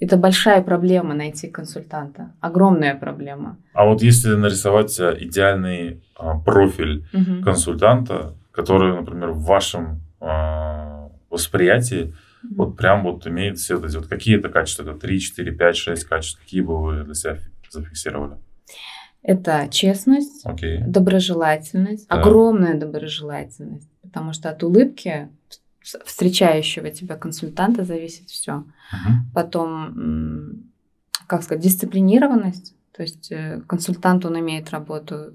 Это 0.00 0.16
большая 0.16 0.62
проблема 0.62 1.14
найти 1.14 1.48
консультанта, 1.48 2.32
огромная 2.40 2.94
проблема. 2.94 3.56
А 3.72 3.84
вот 3.86 4.02
если 4.02 4.34
нарисовать 4.34 4.98
э, 5.00 5.16
идеальный 5.20 6.02
а, 6.16 6.38
профиль 6.38 7.06
Мгм. 7.12 7.42
консультанта, 7.42 8.34
который, 8.52 8.94
например, 8.94 9.30
в 9.30 9.42
вашем 9.44 10.00
а, 10.20 11.08
восприятии 11.30 12.14
вот 12.56 12.76
прям 12.76 13.02
вот 13.04 13.26
имеет 13.26 13.58
все 13.58 13.76
вот 13.76 13.88
эти 13.88 13.96
вот 13.96 14.06
какие-то 14.08 14.48
качества, 14.48 14.82
это 14.82 14.94
3, 14.98 15.20
4, 15.20 15.52
5, 15.52 15.76
6 15.76 16.04
качеств, 16.04 16.40
какие 16.40 16.60
бы 16.60 16.80
вы 16.82 17.04
для 17.04 17.14
себя 17.14 17.38
зафиксировали? 17.70 18.36
Это 19.22 19.68
честность, 19.70 20.44
Окей. 20.44 20.80
доброжелательность, 20.84 22.08
Да. 22.08 22.16
огромная 22.20 22.74
доброжелательность, 22.74 23.88
потому 24.02 24.32
что 24.32 24.50
от 24.50 24.62
улыбки 24.64 25.28
встречающего 25.82 26.90
тебя 26.90 27.16
консультанта 27.16 27.84
зависит 27.84 28.30
все. 28.30 28.64
Мгм. 28.92 29.30
Потом, 29.34 30.72
как 31.26 31.42
сказать, 31.42 31.62
дисциплинированность. 31.62 32.74
То 32.92 33.02
есть 33.02 33.32
э, 33.32 33.62
консультант, 33.66 34.24
он 34.24 34.38
имеет 34.38 34.70
работу 34.70 35.32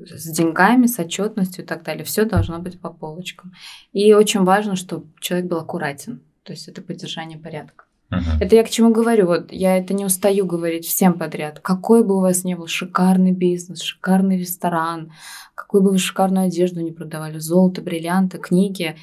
с 0.00 0.30
деньгами, 0.30 0.86
с 0.86 0.98
отчетностью 0.98 1.64
и 1.64 1.66
так 1.66 1.82
далее. 1.82 2.04
Все 2.04 2.24
должно 2.24 2.58
быть 2.58 2.80
по 2.80 2.90
полочкам. 2.90 3.52
И 3.92 4.12
очень 4.12 4.42
важно, 4.42 4.76
чтобы 4.76 5.06
человек 5.20 5.48
был 5.48 5.58
аккуратен. 5.58 6.20
То 6.42 6.52
есть 6.52 6.68
это 6.68 6.82
поддержание 6.82 7.38
порядка. 7.38 7.84
Мгм. 8.10 8.40
Это 8.40 8.54
я 8.54 8.62
к 8.62 8.70
чему 8.70 8.92
говорю? 8.92 9.26
Вот 9.26 9.52
я 9.52 9.76
это 9.76 9.92
не 9.92 10.04
устаю 10.04 10.46
говорить 10.46 10.86
всем 10.86 11.14
подряд. 11.14 11.58
Какой 11.60 12.04
бы 12.04 12.16
у 12.16 12.20
вас 12.20 12.44
ни 12.44 12.54
был 12.54 12.68
шикарный 12.68 13.32
бизнес, 13.32 13.82
шикарный 13.82 14.38
ресторан, 14.38 15.12
какую 15.54 15.82
бы 15.82 15.90
вы 15.90 15.98
шикарную 15.98 16.46
одежду 16.46 16.80
не 16.80 16.92
продавали, 16.92 17.38
золото, 17.38 17.82
бриллианты, 17.82 18.38
книги, 18.38 18.96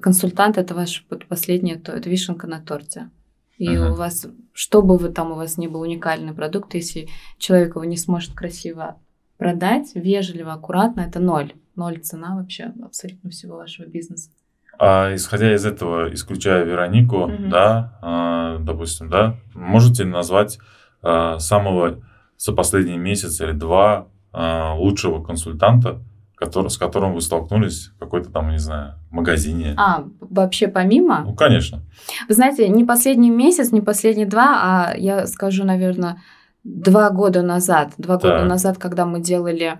консультант 0.00 0.58
это 0.58 0.74
ваш 0.74 1.04
вот 1.10 1.26
последнее, 1.26 1.76
то 1.76 1.92
это 1.92 2.08
вишенка 2.10 2.46
на 2.46 2.60
торте. 2.60 3.10
И 3.58 3.76
Мгм. 3.76 3.92
у 3.92 3.94
вас, 3.94 4.26
что 4.52 4.82
бы 4.82 4.98
вы 4.98 5.08
там 5.08 5.32
у 5.32 5.34
вас 5.34 5.56
ни 5.56 5.66
был 5.66 5.80
уникальный 5.80 6.34
продукт, 6.34 6.74
если 6.74 7.08
человек 7.38 7.76
его 7.76 7.84
не 7.84 7.96
сможет 7.96 8.34
красиво 8.34 8.96
продать, 9.38 9.92
вежливо, 9.94 10.52
аккуратно, 10.52 11.00
это 11.00 11.20
ноль. 11.20 11.52
Ноль 11.74 12.00
цена 12.00 12.36
вообще 12.36 12.72
абсолютно 12.82 13.30
всего 13.30 13.56
вашего 13.56 13.86
бизнеса. 13.86 14.30
А 14.78 15.14
исходя 15.14 15.54
из 15.54 15.64
этого, 15.64 16.12
исключая 16.12 16.64
Веронику, 16.64 17.28
Мгм. 17.28 17.48
да, 17.50 17.98
а, 18.02 18.58
допустим, 18.58 19.08
да, 19.08 19.36
можете 19.54 20.04
назвать 20.04 20.58
а, 21.02 21.38
самого 21.38 22.02
за 22.36 22.52
последний 22.52 22.98
месяц 22.98 23.40
или 23.40 23.52
два 23.52 24.08
а, 24.32 24.74
лучшего 24.74 25.22
консультанта, 25.22 26.02
который, 26.36 26.68
с 26.68 26.76
которым 26.76 27.14
вы 27.14 27.20
столкнулись 27.20 27.88
в 27.96 27.98
какой-то 27.98 28.30
там, 28.30 28.50
не 28.50 28.58
знаю, 28.58 28.94
магазине? 29.10 29.74
А, 29.76 30.04
вообще 30.20 30.68
помимо? 30.68 31.22
Ну, 31.26 31.34
конечно. 31.34 31.82
Вы 32.28 32.34
знаете, 32.34 32.68
не 32.68 32.84
последний 32.84 33.30
месяц, 33.30 33.72
не 33.72 33.80
последние 33.80 34.26
два, 34.26 34.60
а 34.62 34.94
я 34.96 35.26
скажу, 35.26 35.64
наверное, 35.64 36.22
два 36.62 37.10
года 37.10 37.42
назад. 37.42 37.92
Два 37.96 38.16
года 38.16 38.38
Так. 38.40 38.48
назад, 38.48 38.78
когда 38.78 39.06
мы 39.06 39.20
делали 39.20 39.78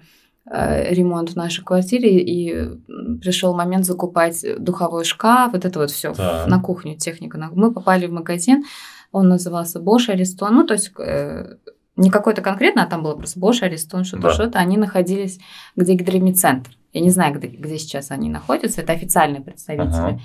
э, 0.50 0.94
ремонт 0.94 1.30
в 1.30 1.36
нашей 1.36 1.64
квартире, 1.64 2.20
и 2.20 2.78
пришел 3.20 3.54
момент 3.54 3.84
закупать 3.84 4.44
духовой 4.58 5.04
шкаф, 5.04 5.52
вот 5.52 5.64
это 5.64 5.78
вот 5.78 5.90
все 5.90 6.14
Так. 6.14 6.46
на 6.46 6.60
кухню, 6.60 6.96
техника. 6.96 7.50
Мы 7.52 7.72
попали 7.72 8.06
в 8.06 8.12
магазин, 8.12 8.64
он 9.12 9.28
назывался 9.28 9.78
Bosch 9.80 10.08
Ariston, 10.08 10.50
ну, 10.50 10.66
то 10.66 10.74
есть 10.74 10.92
э, 10.98 11.56
не 11.96 12.10
какой-то 12.10 12.42
конкретно, 12.42 12.82
а 12.82 12.86
там 12.86 13.02
было 13.02 13.14
просто 13.14 13.40
Bosch 13.40 13.62
Ariston, 13.62 14.04
что-то, 14.04 14.22
Да. 14.28 14.30
что-то. 14.34 14.58
Они 14.58 14.76
находились, 14.76 15.38
где 15.76 15.94
гидромедцентр. 15.94 16.70
Я 16.92 17.00
не 17.02 17.10
знаю, 17.10 17.34
где, 17.38 17.46
где 17.48 17.78
сейчас 17.78 18.10
они 18.10 18.28
находятся, 18.30 18.80
это 18.80 18.92
официальные 18.92 19.42
представители. 19.42 19.88
Ага. 19.98 20.20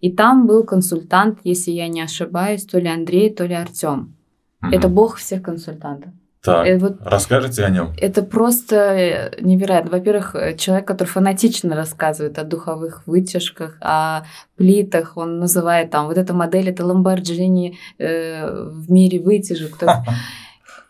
И 0.00 0.10
там 0.12 0.46
был 0.46 0.64
консультант, 0.64 1.38
если 1.44 1.70
я 1.72 1.88
не 1.88 2.00
ошибаюсь, 2.02 2.64
то 2.66 2.78
ли 2.78 2.88
Андрей, 2.88 3.30
то 3.34 3.44
ли 3.46 3.54
Артем. 3.54 4.14
Мгм. 4.60 4.72
Это 4.72 4.88
бог 4.88 5.16
всех 5.16 5.42
консультантов. 5.42 6.12
Так, 6.42 6.64
Э, 6.66 6.78
вот 6.78 6.98
расскажите 7.00 7.64
о 7.64 7.70
нем. 7.70 7.92
это 8.00 8.22
просто 8.22 8.76
э, 8.76 9.40
невероятно. 9.40 9.90
Во-первых, 9.90 10.34
э, 10.36 10.56
человек, 10.56 10.86
который 10.86 11.08
фанатично 11.08 11.74
рассказывает 11.74 12.38
о 12.38 12.44
духовых 12.44 13.02
вытяжках, 13.06 13.78
о 13.80 14.22
плитах, 14.56 15.16
он 15.16 15.40
называет 15.40 15.90
там 15.90 16.06
вот 16.06 16.18
эта 16.18 16.34
модель, 16.34 16.68
это 16.70 16.84
Lamborghini 16.84 17.74
э, 17.98 18.68
в 18.70 18.90
мире 18.92 19.18
вытяжек. 19.20 19.76
То 19.76 19.86
есть 19.86 19.98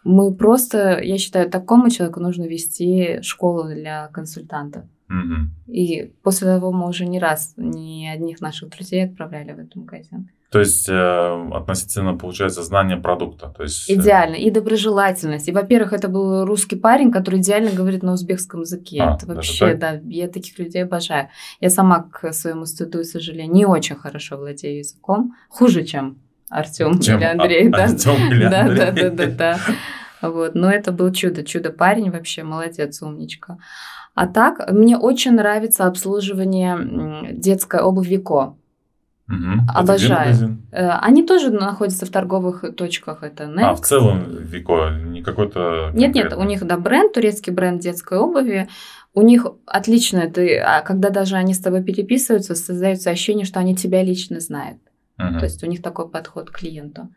мы 0.07 0.33
просто, 0.33 1.01
я 1.03 1.19
считаю, 1.19 1.51
такому 1.51 1.91
человеку 1.91 2.21
нужно 2.21 2.45
вести 2.45 3.21
школу 3.23 3.65
для 3.65 4.09
консультантов. 4.09 4.85
Мгм. 5.09 5.51
И 5.67 6.13
после 6.23 6.47
того 6.47 6.73
мы 6.73 6.89
уже 6.89 7.07
не 7.07 7.19
раз 7.19 7.55
ни 7.57 8.07
одних 8.07 8.41
наших 8.41 8.71
друзей 8.71 9.05
отправляли 9.05 9.53
в 9.53 9.59
этот 9.59 9.77
магазин. 9.77 10.31
То 10.51 10.61
есть 10.61 10.89
э, 10.89 11.49
относительно, 11.53 12.17
получается, 12.17 12.63
знания 12.63 12.97
продукта. 12.97 13.53
То 13.57 13.65
есть, 13.65 13.91
э, 13.91 13.95
Идеально. 13.95 14.37
И 14.37 14.51
доброжелательность. 14.51 15.49
И, 15.49 15.53
во-первых, 15.53 15.93
это 15.93 16.09
был 16.09 16.45
русский 16.45 16.77
парень, 16.77 17.11
который 17.11 17.41
идеально 17.41 17.71
говорит 17.73 18.05
на 18.05 18.13
узбекском 18.13 18.61
языке. 18.61 19.03
А, 19.03 19.17
это 19.17 19.27
вообще, 19.27 19.77
так? 19.77 19.79
да, 19.79 20.01
я 20.05 20.29
таких 20.29 20.59
людей 20.59 20.85
обожаю. 20.85 21.29
Я 21.61 21.71
сама, 21.71 22.09
к 22.13 22.33
своему 22.33 22.65
стыду 22.65 23.01
и 23.01 23.05
сожалению, 23.05 23.53
не 23.53 23.67
очень 23.67 23.97
хорошо 23.97 24.37
владею 24.37 24.79
языком. 24.79 25.35
Хуже, 25.49 25.85
чем 25.85 26.19
Артем 26.51 26.93
или 26.99 27.25
Андрей. 27.25 27.69
А- 27.69 27.71
да. 27.77 27.85
Артём 27.85 28.33
или 28.33 28.49
Да, 28.49 28.61
Андрей. 28.61 28.79
да, 28.79 28.91
да, 28.93 29.11
да, 29.11 29.27
да. 29.27 29.59
Вот. 30.23 30.55
Но 30.55 30.71
это 30.71 30.93
был 30.93 31.13
чудо, 31.13 31.45
чудо 31.45 31.71
парень 31.71 32.11
вообще, 32.11 32.43
молодец, 32.43 33.03
умничка. 33.03 33.59
А 34.15 34.27
так, 34.27 34.71
мне 34.73 34.97
очень 34.97 35.33
нравится 35.33 35.87
обслуживание 35.87 37.33
детской 37.33 37.81
обуви 37.81 38.15
Вико. 38.17 38.57
Где 39.29 39.61
Обожаю. 39.75 40.59
Э, 40.71 40.89
Они 41.03 41.25
тоже 41.27 41.51
находятся 41.51 42.07
в 42.07 42.11
торговых 42.11 42.65
точках. 42.77 43.25
Это 43.25 43.45
А, 43.45 43.49
Next. 43.49 43.77
в 43.77 43.81
целом 43.81 44.25
Вико, 44.41 44.91
не 44.91 45.23
какой-то... 45.23 45.91
Нет, 45.95 46.15
нет, 46.15 46.33
у 46.33 46.45
них, 46.45 46.65
да, 46.65 46.77
бренд, 46.79 47.13
турецкий 47.13 47.53
бренд 47.53 47.81
детской 47.83 48.19
обуви. 48.19 48.69
У 49.15 49.23
них 49.23 49.47
отлично, 49.67 50.31
ты, 50.31 50.59
а 50.59 50.81
когда 50.83 51.11
даже 51.11 51.37
они 51.37 51.55
с 51.55 51.59
тобой 51.59 51.83
переписываются, 51.83 52.55
создается 52.55 53.11
ощущение, 53.11 53.45
что 53.47 53.59
они 53.59 53.75
тебя 53.75 54.03
лично 54.05 54.39
знают. 54.41 54.79
Мгм. 55.19 55.39
То 55.39 55.45
есть 55.45 55.63
у 55.63 55.67
них 55.67 55.83
такой 55.83 56.09
подход 56.09 56.51
к 56.51 56.59
клиенту. 56.59 57.09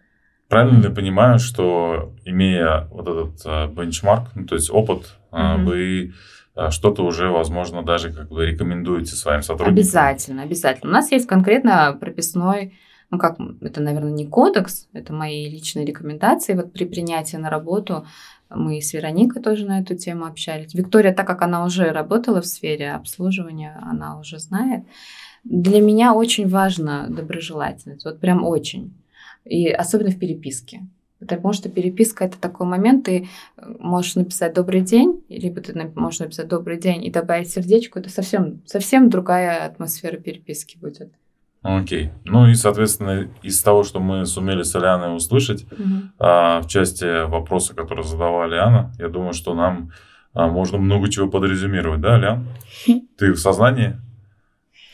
Правильно 0.48 0.80
ли 0.80 0.90
я 0.90 0.96
понимаю, 0.96 1.38
что 1.38 2.16
имея 2.26 2.88
вот 2.92 3.08
этот 3.08 3.46
э, 3.46 3.68
бенчмарк, 3.68 4.30
ну, 4.36 4.46
то 4.46 4.56
есть 4.56 4.72
опыт, 4.72 5.16
э, 5.32 5.38
Мгм. 5.38 5.66
вы 5.66 6.14
э, 6.56 6.72
что-то 6.72 7.04
уже, 7.04 7.30
возможно, 7.30 7.84
даже 7.84 8.12
как 8.12 8.30
бы 8.30 8.46
рекомендуете 8.46 9.16
своим 9.16 9.42
сотрудникам? 9.44 9.76
Обязательно, 9.76 10.44
обязательно. 10.44 10.90
У 10.92 10.94
нас 10.94 11.12
есть 11.12 11.28
конкретно 11.28 11.96
прописной, 12.00 12.74
ну 13.12 13.18
как, 13.18 13.38
это, 13.62 13.82
наверное, 13.82 14.12
не 14.12 14.26
кодекс, 14.28 14.88
это 14.94 15.14
мои 15.14 15.50
личные 15.50 15.86
рекомендации. 15.86 16.56
Вот 16.56 16.74
при 16.74 16.86
принятии 16.86 17.38
на 17.38 17.50
работу 17.50 18.06
мы 18.50 18.82
с 18.82 18.94
Вероникой 18.94 19.42
тоже 19.42 19.66
на 19.66 19.80
эту 19.80 19.96
тему 19.96 20.26
общались. 20.26 20.74
Виктория, 20.74 21.14
так 21.14 21.28
как 21.28 21.42
она 21.44 21.64
уже 21.64 21.92
работала 21.92 22.42
в 22.42 22.46
сфере 22.46 22.92
обслуживания, 22.92 23.80
она 23.82 24.20
уже 24.20 24.40
знает. 24.40 24.84
Для 25.50 25.82
меня 25.82 26.14
очень 26.14 26.48
важна 26.48 27.08
доброжелательность, 27.10 28.06
вот 28.06 28.20
прям 28.20 28.46
очень. 28.46 28.94
И 29.46 29.68
особенно 29.68 30.12
в 30.12 30.20
переписке. 30.20 30.82
Потому 31.20 31.54
что 31.54 31.70
переписка 31.70 32.26
это 32.26 32.40
такой 32.40 32.68
момент, 32.68 33.06
ты 33.06 33.28
э, 33.58 33.76
можешь 33.80 34.16
написать 34.16 34.54
добрый 34.54 34.82
день, 34.82 35.24
либо 35.28 35.60
ты 35.60 35.74
можешь 35.96 36.20
написать 36.20 36.48
добрый 36.48 36.78
день 36.80 37.04
и 37.04 37.12
добавить 37.12 37.50
сердечко, 37.50 38.00
это 38.00 38.10
совсем, 38.10 38.62
совсем 38.66 39.10
другая 39.10 39.66
атмосфера 39.66 40.18
переписки 40.18 40.78
будет. 40.78 41.12
Окей. 41.64 42.12
Ну 42.26 42.48
и, 42.48 42.54
соответственно, 42.54 43.28
из 43.42 43.60
того, 43.62 43.84
что 43.84 44.00
мы 44.00 44.28
сумели 44.28 44.62
с 44.62 44.76
Аляной 44.76 45.16
услышать, 45.16 45.66
а, 46.20 46.62
в 46.62 46.68
части 46.68 47.26
вопроса, 47.26 47.74
который 47.74 48.06
задавала 48.06 48.46
Аляна, 48.46 48.94
я 49.00 49.10
думаю, 49.10 49.34
что 49.34 49.56
нам 49.56 49.92
а, 50.34 50.48
можно 50.48 50.78
много 50.78 51.10
чего 51.10 51.28
подрезюмировать, 51.28 52.02
да, 52.02 52.16
Алян? 52.16 52.48
Ты 53.18 53.34
в 53.34 53.40
сознании? 53.40 53.98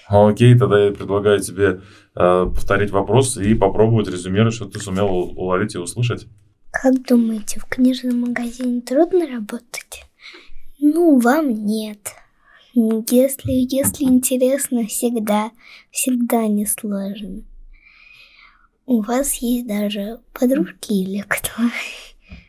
Окей, 0.08 0.58
тогда 0.58 0.86
я 0.86 0.92
предлагаю 0.92 1.40
тебе 1.40 1.82
а, 2.14 2.46
повторить 2.46 2.92
вопрос 2.92 3.38
и 3.38 3.56
попробовать 3.56 4.08
резюмировать, 4.08 4.54
что 4.54 4.66
ты 4.66 4.80
сумел 4.80 5.08
уловить 5.08 5.76
и 5.76 5.80
услышать. 5.80 6.28
Как 6.72 7.06
думаете, 7.08 7.60
в 7.60 7.66
книжном 7.66 8.22
магазине 8.22 8.82
трудно 8.82 9.28
работать? 9.28 10.04
Ну, 10.80 11.20
вам 11.20 11.50
нет. 11.66 12.14
Если, 12.74 13.52
если 13.52 14.04
интересно, 14.04 14.86
всегда, 14.86 15.52
всегда 15.92 16.48
несложно. 16.48 17.44
У 18.86 19.02
вас 19.02 19.36
есть 19.36 19.66
даже 19.66 20.20
подружки 20.34 20.94
или 20.94 21.24
кто? 21.28 21.52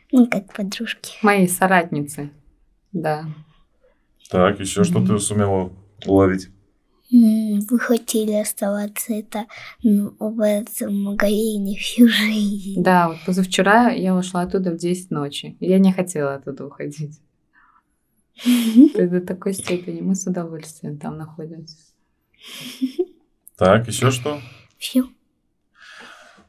Ну, 0.09 0.25
как 0.25 0.53
подружки. 0.53 1.15
Мои 1.21 1.49
соратницы, 1.49 2.31
да. 2.93 3.25
Так, 4.29 4.57
еще 4.61 4.85
что 4.85 5.05
ты 5.05 5.19
сумела 5.19 5.73
уловить? 6.05 6.49
Вы 7.09 7.79
хотели 7.79 8.33
оставаться 8.33 9.13
это 9.13 9.45
ну, 9.81 10.13
в 10.19 10.43
этом 10.43 11.03
магазине 11.03 11.77
всю 11.77 12.07
жизнь. 12.07 12.81
Да, 12.83 13.09
вот 13.09 13.17
позавчера 13.25 13.91
я 13.91 14.15
ушла 14.15 14.41
оттуда 14.41 14.71
в 14.71 14.77
10 14.77 15.11
ночи. 15.11 15.55
Я 15.59 15.79
не 15.79 15.93
хотела 15.93 16.35
оттуда 16.35 16.65
уходить. 16.65 17.19
До 18.95 19.21
такой 19.21 19.53
степени 19.53 20.01
мы 20.01 20.15
с 20.15 20.27
удовольствием 20.27 20.97
там 20.97 21.17
находимся. 21.17 21.77
Так, 23.57 23.87
еще 23.87 24.11
что? 24.11 24.39
Все. 24.77 25.05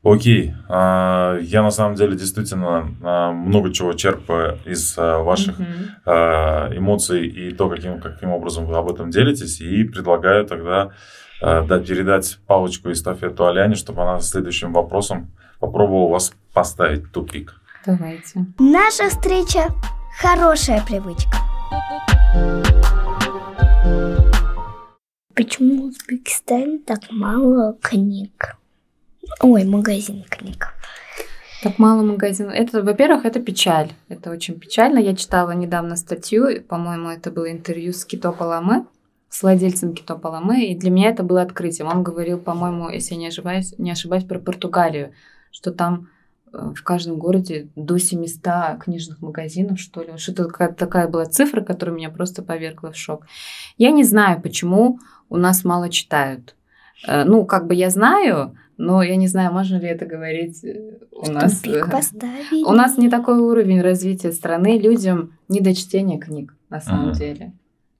Окей. 0.02 0.54
А, 0.68 1.38
Я 1.40 1.62
на 1.62 1.70
самом 1.70 1.96
деле 1.96 2.16
действительно 2.16 2.94
а, 3.02 3.32
много 3.32 3.72
чего 3.72 3.92
черпаю 3.94 4.58
из 4.64 4.94
а, 4.96 5.18
ваших 5.22 5.58
эмоций 6.06 7.26
и 7.26 7.52
то, 7.52 7.68
каким, 7.68 8.00
каким 8.00 8.30
образом 8.30 8.66
вы 8.66 8.76
об 8.76 8.90
этом 8.90 9.10
делитесь. 9.10 9.60
И 9.60 9.84
предлагаю 9.84 10.46
тогда 10.46 10.90
да, 11.40 11.78
передать 11.78 12.38
палочку 12.46 12.90
эстафету 12.90 13.46
Аляне, 13.46 13.74
чтобы 13.76 14.02
она 14.02 14.20
следующим 14.20 14.72
вопросом 14.72 15.30
попробовала 15.60 16.10
вас 16.10 16.32
поставить 16.52 17.12
тупик. 17.12 17.60
Давайте. 17.86 18.46
Наша 18.58 19.08
встреча– 19.08 19.68
хорошая 20.20 20.82
привычка. 20.84 21.38
Почему 25.34 25.82
в 25.82 25.84
Узбекистане 25.90 26.78
так 26.78 26.98
мало 27.10 27.76
книг? 27.80 28.56
Ой, 29.40 29.64
магазин 29.64 30.24
книг. 30.28 30.68
Так 31.62 31.78
мало 31.78 32.02
магазинов. 32.02 32.54
Это, 32.54 32.82
во-первых, 32.82 33.24
это 33.24 33.40
печаль. 33.40 33.92
Это 34.08 34.30
очень 34.30 34.58
печально. 34.58 34.98
Я 34.98 35.14
читала 35.14 35.50
недавно 35.52 35.96
статью, 35.96 36.62
по-моему, 36.62 37.08
это 37.08 37.30
было 37.30 37.50
интервью 37.50 37.92
с 37.92 38.04
Кито 38.04 38.32
Паламе, 38.32 38.86
с 39.28 39.42
владельцем 39.42 39.94
Кито 39.94 40.16
Паламе, 40.16 40.72
и 40.72 40.76
для 40.76 40.90
меня 40.90 41.10
это 41.10 41.22
было 41.22 41.42
открытием. 41.42 41.88
Он 41.88 42.02
говорил, 42.02 42.38
по-моему, 42.38 42.88
если 42.90 43.14
я 43.14 43.20
не 43.20 43.28
ошибаюсь, 43.28 43.74
не 43.78 43.90
ошибаюсь, 43.90 44.24
про 44.24 44.38
Португалию, 44.38 45.12
что 45.50 45.72
там 45.72 46.08
э, 46.52 46.72
в 46.76 46.82
каждом 46.82 47.18
городе 47.18 47.68
до 47.74 47.98
700 47.98 48.80
книжных 48.80 49.20
магазинов, 49.20 49.80
что 49.80 50.02
ли. 50.02 50.16
Что-то 50.16 50.48
такая 50.72 51.08
была 51.08 51.26
цифра, 51.26 51.60
которая 51.60 51.94
меня 51.96 52.10
просто 52.10 52.42
повергла 52.42 52.92
в 52.92 52.96
шок. 52.96 53.26
Я 53.76 53.90
не 53.90 54.04
знаю, 54.04 54.40
почему 54.40 54.98
у 55.28 55.36
нас 55.36 55.64
мало 55.64 55.90
читают. 55.90 56.54
Э, 57.06 57.24
Ну, 57.24 57.44
как 57.46 57.66
бы 57.66 57.74
я 57.74 57.90
знаю, 57.90 58.56
но 58.78 59.02
я 59.02 59.16
не 59.16 59.26
знаю, 59.26 59.52
можно 59.52 59.76
ли 59.76 59.88
это 59.88 60.06
говорить 60.06 60.64
э, 60.64 60.98
у 61.12 61.30
нас. 61.30 61.62
Э, 61.64 61.84
поставили. 61.90 62.64
у 62.64 62.72
нас 62.72 62.96
не 62.96 63.10
такой 63.10 63.38
уровень 63.38 63.82
развития 63.82 64.32
страны, 64.32 64.78
людям 64.78 65.32
не 65.48 65.60
до 65.60 65.74
чтения 65.74 66.18
книг, 66.18 66.54
на 66.70 66.80
самом 66.80 67.08
Мгм. 67.08 67.12
деле. 67.14 67.52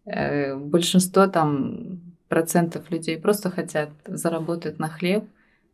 Э, 0.07 0.55
Большинство 0.57 1.27
там 1.27 2.01
процентов 2.29 2.91
людей 2.91 3.19
просто 3.19 3.51
хотят 3.51 3.91
заработать 4.07 4.79
на 4.79 4.89
хлеб, 4.89 5.25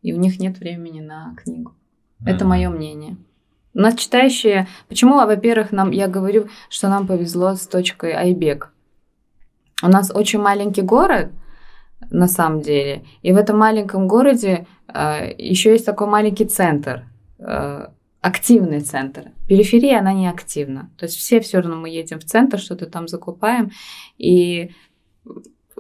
и 0.03 0.13
у 0.13 0.17
них 0.19 0.41
нет 0.41 0.59
времени 0.59 1.01
на 1.01 1.35
книгу. 1.37 1.75
Это 2.25 2.45
Мгм. 2.45 2.49
мое 2.49 2.71
мнение. 2.71 3.17
У 3.75 3.81
нас 3.81 3.97
читающие... 3.97 4.69
Почему, 4.89 5.19
а, 5.19 5.27
во-первых, 5.27 5.73
нам, 5.73 5.91
я 5.91 6.07
говорю, 6.09 6.49
что 6.71 6.89
нам 6.89 7.07
повезло 7.07 7.57
с 7.57 7.67
точкой 7.67 8.13
Айбек. 8.13 8.73
У 9.83 9.89
нас 9.89 10.11
очень 10.15 10.41
маленький 10.41 10.83
город, 10.83 11.31
на 12.11 12.29
самом 12.29 12.61
деле, 12.61 13.05
и 13.23 13.33
в 13.33 13.37
этом 13.37 13.59
маленьком 13.59 14.09
городе 14.09 14.67
еще 14.89 15.73
есть 15.73 15.87
такой 15.87 16.07
маленький 16.07 16.45
центр, 16.45 17.05
э, 17.39 17.87
активный 18.21 18.81
центр. 18.81 19.33
Периферия, 19.49 19.99
она 19.99 20.13
не 20.13 20.29
активна. 20.29 20.91
То 20.97 21.05
есть 21.05 21.17
все 21.17 21.41
все 21.41 21.61
равно 21.61 21.77
мы 21.77 21.91
едем 21.91 22.19
в 22.19 22.25
центр, 22.25 22.59
что-то 22.59 22.87
там 22.87 23.09
закупаем, 23.09 23.71
и, 24.19 24.71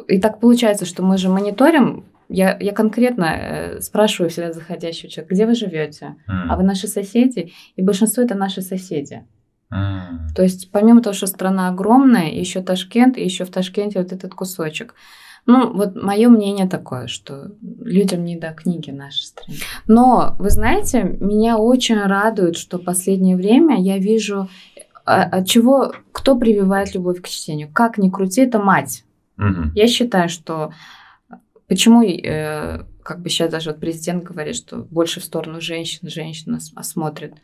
и 0.08 0.20
так 0.20 0.40
получается, 0.40 0.84
что 0.84 1.02
мы 1.02 1.16
же 1.16 1.28
мониторим 1.28 2.04
я, 2.28 2.56
я 2.58 2.72
конкретно 2.72 3.24
э, 3.24 3.80
спрашиваю 3.80 4.30
всегда 4.30 4.52
заходящего 4.52 5.10
человека, 5.10 5.34
где 5.34 5.46
вы 5.46 5.54
живете? 5.54 6.16
М. 6.26 6.50
А 6.50 6.56
вы 6.56 6.62
наши 6.62 6.88
соседи? 6.88 7.52
И 7.76 7.82
большинство 7.82 8.22
это 8.22 8.34
наши 8.34 8.62
соседи. 8.62 9.24
М. 9.70 10.28
То 10.34 10.42
есть 10.42 10.70
помимо 10.70 11.02
того, 11.02 11.14
что 11.14 11.26
страна 11.26 11.68
огромная, 11.68 12.30
еще 12.30 12.62
Ташкент, 12.62 13.18
и 13.18 13.24
еще 13.24 13.44
в 13.44 13.50
Ташкенте 13.50 14.00
вот 14.00 14.12
этот 14.12 14.34
кусочек. 14.34 14.94
Ну, 15.46 15.72
вот 15.74 15.94
мое 15.94 16.28
мнение 16.28 16.66
такое, 16.66 17.06
что 17.06 17.52
людям 17.60 18.24
не 18.24 18.36
до 18.36 18.52
книги 18.52 18.90
нашей 18.90 19.24
стране. 19.24 19.58
Но, 19.86 20.36
вы 20.38 20.48
знаете, 20.50 21.02
меня 21.20 21.58
очень 21.58 22.00
радует, 22.00 22.56
что 22.56 22.78
в 22.78 22.84
последнее 22.84 23.36
время 23.36 23.80
я 23.80 23.98
вижу, 23.98 24.48
а- 25.04 25.24
от 25.24 25.46
чего, 25.46 25.92
кто 26.12 26.36
прививает 26.36 26.94
любовь 26.94 27.20
к 27.20 27.28
чтению. 27.28 27.68
Как 27.72 27.98
ни 27.98 28.08
крути, 28.08 28.40
это 28.40 28.58
мать. 28.58 29.04
Мгм. 29.36 29.72
Я 29.74 29.86
считаю, 29.86 30.30
что 30.30 30.72
почему, 31.68 32.02
э, 32.02 32.84
как 33.02 33.20
бы 33.20 33.28
сейчас 33.28 33.50
даже 33.50 33.70
вот 33.70 33.80
президент 33.80 34.24
говорит, 34.24 34.56
что 34.56 34.78
больше 34.78 35.20
в 35.20 35.24
сторону 35.24 35.60
женщин, 35.60 36.08
женщина 36.08 36.58
осмотрит. 36.74 37.34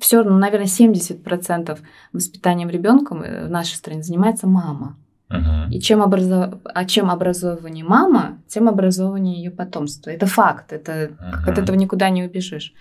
Все 0.00 0.18
равно, 0.18 0.38
наверное, 0.38 0.66
70% 0.66 1.78
воспитанием 2.12 2.68
ребенка 2.68 3.14
в 3.14 3.48
нашей 3.48 3.74
стране 3.74 4.02
занимается 4.02 4.46
мама. 4.48 4.96
Мгм. 5.28 5.70
И 5.70 5.80
чем, 5.80 6.00
образо... 6.00 6.58
а 6.64 6.84
чем 6.84 7.10
образованнее 7.10 7.84
мама, 7.84 8.38
тем 8.48 8.68
образованнее 8.68 9.36
ее 9.36 9.50
потомство. 9.50 10.10
Это 10.10 10.26
факт, 10.26 10.72
это... 10.72 11.10
как 11.18 11.48
от 11.48 11.58
этого 11.58 11.76
никуда 11.76 12.10
не 12.10 12.24
убежишь. 12.24 12.72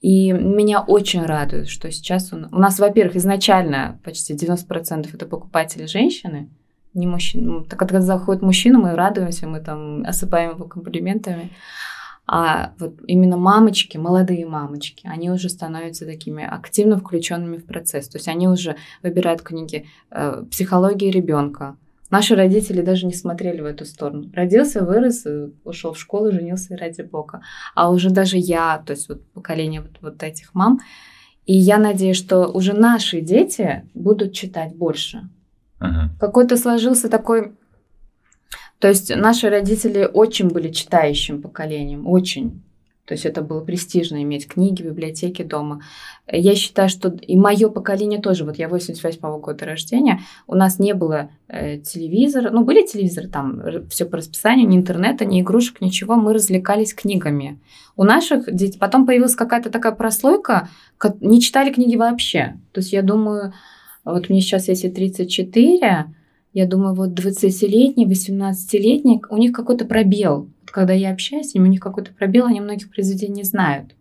И 0.00 0.32
меня 0.32 0.80
очень 0.80 1.24
радует, 1.24 1.68
что 1.68 1.90
сейчас 1.90 2.32
у 2.32 2.36
нас, 2.36 2.52
у 2.52 2.58
нас 2.58 2.80
во-первых, 2.80 3.16
изначально 3.16 4.00
почти 4.04 4.34
90% 4.34 5.08
это 5.14 5.26
покупатели 5.26 5.86
женщины, 5.86 6.48
не 6.92 7.06
мужчины. 7.06 7.64
Так 7.64 7.78
когда 7.78 8.00
заходит 8.00 8.42
мужчина, 8.42 8.78
мы 8.78 8.94
радуемся, 8.96 9.46
мы 9.46 9.60
там 9.60 10.02
осыпаем 10.04 10.50
его 10.50 10.64
комплиментами. 10.64 11.50
А 12.26 12.72
вот 12.78 13.00
именно 13.06 13.36
мамочки, 13.36 13.98
молодые 13.98 14.46
мамочки, 14.46 15.06
они 15.06 15.30
уже 15.30 15.48
становятся 15.48 16.06
такими 16.06 16.44
активно 16.44 16.96
включенными 16.96 17.56
в 17.56 17.66
процесс. 17.66 18.08
То 18.08 18.18
есть 18.18 18.28
они 18.28 18.48
уже 18.48 18.76
выбирают 19.02 19.42
книги 19.42 19.86
э, 20.10 20.44
психологии 20.50 21.10
ребенка, 21.10 21.76
Наши 22.12 22.34
родители 22.34 22.82
даже 22.82 23.06
не 23.06 23.14
смотрели 23.14 23.62
в 23.62 23.64
эту 23.64 23.86
сторону. 23.86 24.30
Родился, 24.34 24.84
вырос, 24.84 25.24
э, 25.24 25.48
ушел 25.64 25.94
в 25.94 25.98
школу, 25.98 26.30
женился 26.30 26.74
и 26.74 26.76
ради 26.76 27.00
бога. 27.00 27.40
А 27.74 27.90
уже 27.90 28.10
даже 28.10 28.36
я, 28.36 28.82
то 28.84 28.92
есть 28.92 29.08
вот 29.08 29.26
поколение 29.32 29.80
вот, 29.80 29.92
вот 30.02 30.22
этих 30.22 30.54
мам, 30.54 30.80
и 31.46 31.54
я 31.54 31.78
надеюсь, 31.78 32.18
что 32.18 32.48
уже 32.48 32.74
наши 32.74 33.22
дети 33.22 33.88
будут 33.94 34.34
читать 34.34 34.76
больше. 34.76 35.30
Мгм. 35.80 36.10
Какой-то 36.20 36.58
сложился 36.58 37.08
такой... 37.08 37.54
То 38.82 38.88
есть 38.88 39.14
наши 39.14 39.48
родители 39.48 40.10
очень 40.12 40.48
были 40.48 40.68
читающим 40.72 41.40
поколением, 41.40 42.08
очень. 42.08 42.62
То 43.04 43.14
есть 43.14 43.24
это 43.24 43.40
было 43.40 43.60
престижно 43.60 44.20
иметь 44.24 44.48
книги, 44.48 44.82
библиотеки 44.82 45.42
дома. 45.42 45.82
Я 46.26 46.56
считаю, 46.56 46.88
что 46.88 47.08
и 47.08 47.36
мое 47.36 47.68
поколение 47.68 48.20
тоже, 48.20 48.44
вот 48.44 48.56
я 48.56 48.68
88 48.68 49.38
года 49.38 49.66
рождения, 49.66 50.22
у 50.48 50.56
нас 50.56 50.80
не 50.80 50.94
было 50.94 51.30
э, 51.46 51.78
телевизора, 51.78 52.50
ну 52.50 52.64
были 52.64 52.84
телевизоры, 52.84 53.28
там 53.28 53.62
все 53.88 54.04
по 54.04 54.16
расписанию, 54.16 54.66
ни 54.66 54.76
интернета, 54.78 55.26
ни 55.26 55.42
игрушек, 55.42 55.80
ничего, 55.80 56.16
мы 56.16 56.34
развлекались 56.34 56.92
книгами. 56.92 57.60
У 57.94 58.02
наших 58.02 58.52
детей 58.52 58.80
потом 58.80 59.06
появилась 59.06 59.36
какая-то 59.36 59.70
такая 59.70 59.92
прослойка, 59.92 60.68
не 61.20 61.40
читали 61.40 61.72
книги 61.72 61.94
вообще. 61.94 62.56
То 62.72 62.80
есть 62.80 62.92
я 62.92 63.02
думаю, 63.02 63.54
вот 64.04 64.28
мне 64.28 64.40
сейчас 64.40 64.66
если 64.66 64.88
34, 64.88 66.06
я 66.52 66.66
думаю, 66.66 66.94
вот 66.94 67.10
20-летний, 67.18 68.06
18-летний, 68.06 69.22
у 69.30 69.36
них 69.36 69.52
какой-то 69.52 69.84
пробел. 69.84 70.50
Когда 70.66 70.92
я 70.92 71.10
общаюсь 71.12 71.50
с 71.50 71.54
ними, 71.54 71.68
у 71.68 71.70
них 71.70 71.80
какой-то 71.80 72.12
пробел, 72.12 72.46
они 72.46 72.60
многих 72.60 72.90
произведений 72.90 73.36
не 73.36 73.42
знают. 73.44 73.94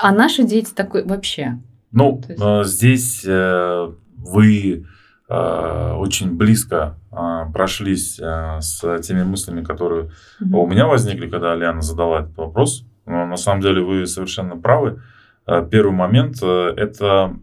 А 0.00 0.12
наши 0.12 0.44
дети 0.44 0.70
такой 0.74 1.04
вообще. 1.04 1.58
Ну, 1.92 2.20
есть- 2.28 2.40
э, 2.42 2.62
здесь 2.64 3.24
э, 3.26 3.92
вы 4.16 4.84
э, 5.30 5.92
очень 5.96 6.36
близко 6.36 6.98
э, 7.10 7.16
прошлись 7.52 8.18
э, 8.20 8.60
с 8.60 8.98
теми 9.00 9.22
мыслями, 9.24 9.64
которые 9.64 10.10
у 10.40 10.66
меня 10.66 10.86
возникли, 10.86 11.28
когда 11.28 11.54
Лиана 11.54 11.80
задала 11.82 12.20
этот 12.20 12.36
вопрос. 12.36 12.84
Но 13.06 13.24
на 13.26 13.36
самом 13.36 13.62
деле 13.62 13.80
вы 13.82 14.06
совершенно 14.06 14.56
правы. 14.56 15.00
Э, 15.46 15.66
Первый 15.70 15.92
момент 15.92 16.42
это 16.42 17.36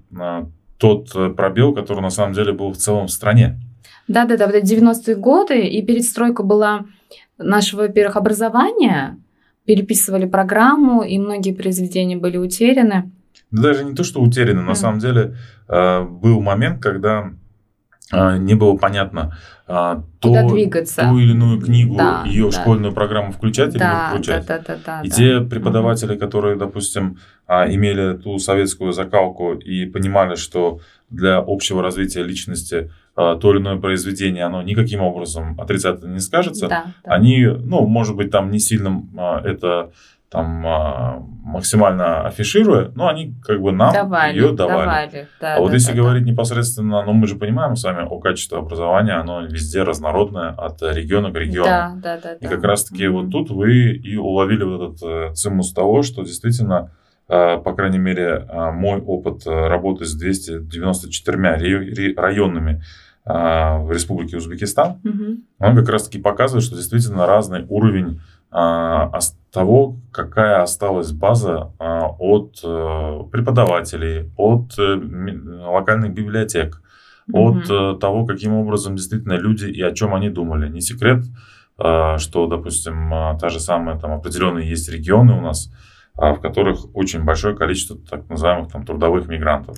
тот 0.77 1.11
пробел, 1.35 1.73
который 1.73 2.01
на 2.01 2.11
самом 2.11 2.33
деле 2.33 2.53
был 2.53 2.71
в 2.71 2.77
целом 2.77 3.07
в 3.07 3.11
стране. 3.11 3.59
Да-да-да, 4.07 4.45
вот 4.45 4.55
эти 4.55 4.75
90-е 4.75 5.15
годы, 5.15 5.61
и 5.65 5.81
перестройка 5.85 6.43
была 6.43 6.85
нашего, 7.37 7.81
во-первых, 7.81 8.15
образования, 8.17 9.17
переписывали 9.65 10.25
программу, 10.25 11.01
и 11.03 11.17
многие 11.17 11.53
произведения 11.53 12.17
были 12.17 12.37
утеряны. 12.37 13.11
Да 13.51 13.63
Даже 13.63 13.83
не 13.83 13.95
то, 13.95 14.03
что 14.03 14.21
утеряно, 14.21 14.61
на 14.61 14.67
Мгм. 14.67 14.75
самом 14.75 14.99
деле 14.99 15.35
э, 15.67 16.03
был 16.03 16.41
момент, 16.41 16.81
когда 16.81 17.31
э, 18.11 18.37
не 18.37 18.53
было 18.53 18.77
понятно, 18.77 19.35
э, 19.67 19.95
Куда 20.21 20.43
то, 20.43 20.49
двигаться. 20.49 21.01
ту 21.01 21.17
или 21.17 21.31
иную 21.31 21.59
книгу, 21.59 21.95
Да, 21.97 22.23
ее 22.27 22.49
в 22.49 22.53
да. 22.53 22.61
школьную 22.61 22.93
программу 22.93 23.31
включать 23.31 23.69
или 23.69 23.77
не 23.77 23.79
Да, 23.79 23.91
да, 24.03 24.09
включать. 24.13 24.45
да, 24.45 24.59
да, 24.59 24.77
да. 24.85 25.01
И 25.01 25.09
да. 25.09 25.15
те 25.15 25.41
преподаватели, 25.41 26.15
которые, 26.15 26.55
допустим, 26.55 27.17
а, 27.47 27.67
имели 27.67 28.15
ту 28.15 28.37
советскую 28.37 28.93
закалку 28.93 29.53
и 29.53 29.87
понимали, 29.87 30.35
что 30.35 30.79
для 31.09 31.37
общего 31.39 31.81
развития 31.81 32.21
личности 32.21 32.91
то 33.15 33.51
или 33.53 33.59
иное 33.61 33.77
произведение, 33.77 34.43
оно 34.43 34.61
никаким 34.61 35.01
образом 35.01 35.59
отрицательно 35.59 36.13
не 36.13 36.19
скажется, 36.19 36.67
Да, 36.67 36.85
да. 37.03 37.13
они, 37.13 37.45
ну, 37.45 37.85
может 37.87 38.15
быть, 38.15 38.29
там 38.29 38.51
не 38.51 38.59
сильно 38.59 39.03
а, 39.17 39.41
это 39.41 39.91
там 40.29 40.65
а, 40.67 41.23
максимально 41.45 42.27
афишируя, 42.27 42.91
но 42.93 43.07
они 43.07 43.33
как 43.41 43.61
бы 43.61 43.71
нам 43.71 43.93
давали, 43.93 44.35
ее 44.35 44.51
давали. 44.51 44.85
давали. 44.85 45.27
Да, 45.39 45.55
А 45.55 45.59
вот 45.61 45.67
да, 45.69 45.73
если 45.75 45.91
да, 45.91 45.95
да. 45.97 46.01
говорить 46.03 46.25
непосредственно, 46.25 47.03
ну, 47.05 47.13
мы 47.13 47.27
же 47.27 47.35
понимаем 47.35 47.77
с 47.77 47.83
вами 47.85 48.05
о 48.05 48.19
качестве 48.19 48.57
образования, 48.57 49.13
оно 49.13 49.43
везде 49.45 49.83
разнородное 49.83 50.49
от 50.49 50.81
региона 50.81 51.31
к 51.31 51.35
региону. 51.37 51.67
Да, 51.69 51.93
да, 52.03 52.19
да. 52.21 52.33
И 52.33 52.43
да. 52.43 52.49
как 52.49 52.63
раз-таки 52.65 53.07
Мгм. 53.07 53.15
вот 53.21 53.31
тут 53.31 53.49
вы 53.51 53.91
и 53.93 54.17
уловили 54.17 54.63
вот 54.63 54.95
этот 54.95 55.03
э, 55.03 55.33
цимус 55.35 55.71
того, 55.71 56.01
что 56.01 56.23
действительно, 56.23 56.91
по 57.27 57.73
крайней 57.75 57.97
мере, 57.99 58.45
мой 58.73 58.99
опыт 58.99 59.47
э, 59.47 59.67
работы 59.67 60.05
с 60.05 60.13
294 60.15 61.37
ре- 61.55 61.93
ре- 61.93 62.13
районами 62.15 62.71
э, 62.73 63.04
в 63.25 63.87
Республике 63.91 64.37
Узбекистан, 64.37 64.99
Мгм. 65.03 65.37
он 65.59 65.75
как 65.75 65.89
раз-таки 65.89 66.19
показывает, 66.19 66.63
что 66.63 66.75
действительно 66.75 67.25
разный 67.25 67.65
уровень 67.67 68.21
ос- 68.51 69.35
того, 69.51 69.97
какая 70.11 70.61
осталась 70.61 71.11
база 71.11 71.71
э, 71.79 71.83
от 72.19 72.59
э, 72.63 73.19
преподавателей, 73.31 74.31
от 74.37 74.77
э, 74.77 74.99
локальных 75.65 76.13
библиотек, 76.13 76.81
от 77.33 77.55
Мгм. 77.55 77.73
э, 77.73 77.97
того, 77.99 78.25
каким 78.25 78.53
образом 78.53 78.95
действительно 78.95 79.33
люди 79.33 79.65
и 79.65 79.81
о 79.81 79.91
чем 79.91 80.13
они 80.13 80.29
думали. 80.29 80.69
Не 80.69 80.81
секрет, 80.81 81.23
что, 81.77 82.47
допустим, 82.47 83.09
та 83.41 83.49
же 83.49 83.59
самая, 83.59 83.97
там 83.99 84.11
определенные 84.13 84.69
есть 84.69 84.87
регионы 84.89 85.33
у 85.33 85.41
нас, 85.41 85.69
а, 86.17 86.33
в 86.33 86.39
которых 86.39 86.85
очень 86.95 87.23
большое 87.25 87.53
количество 87.53 87.97
так 87.97 88.29
называемых 88.29 88.71
там 88.71 88.85
трудовых 88.85 89.27
мигрантов. 89.27 89.77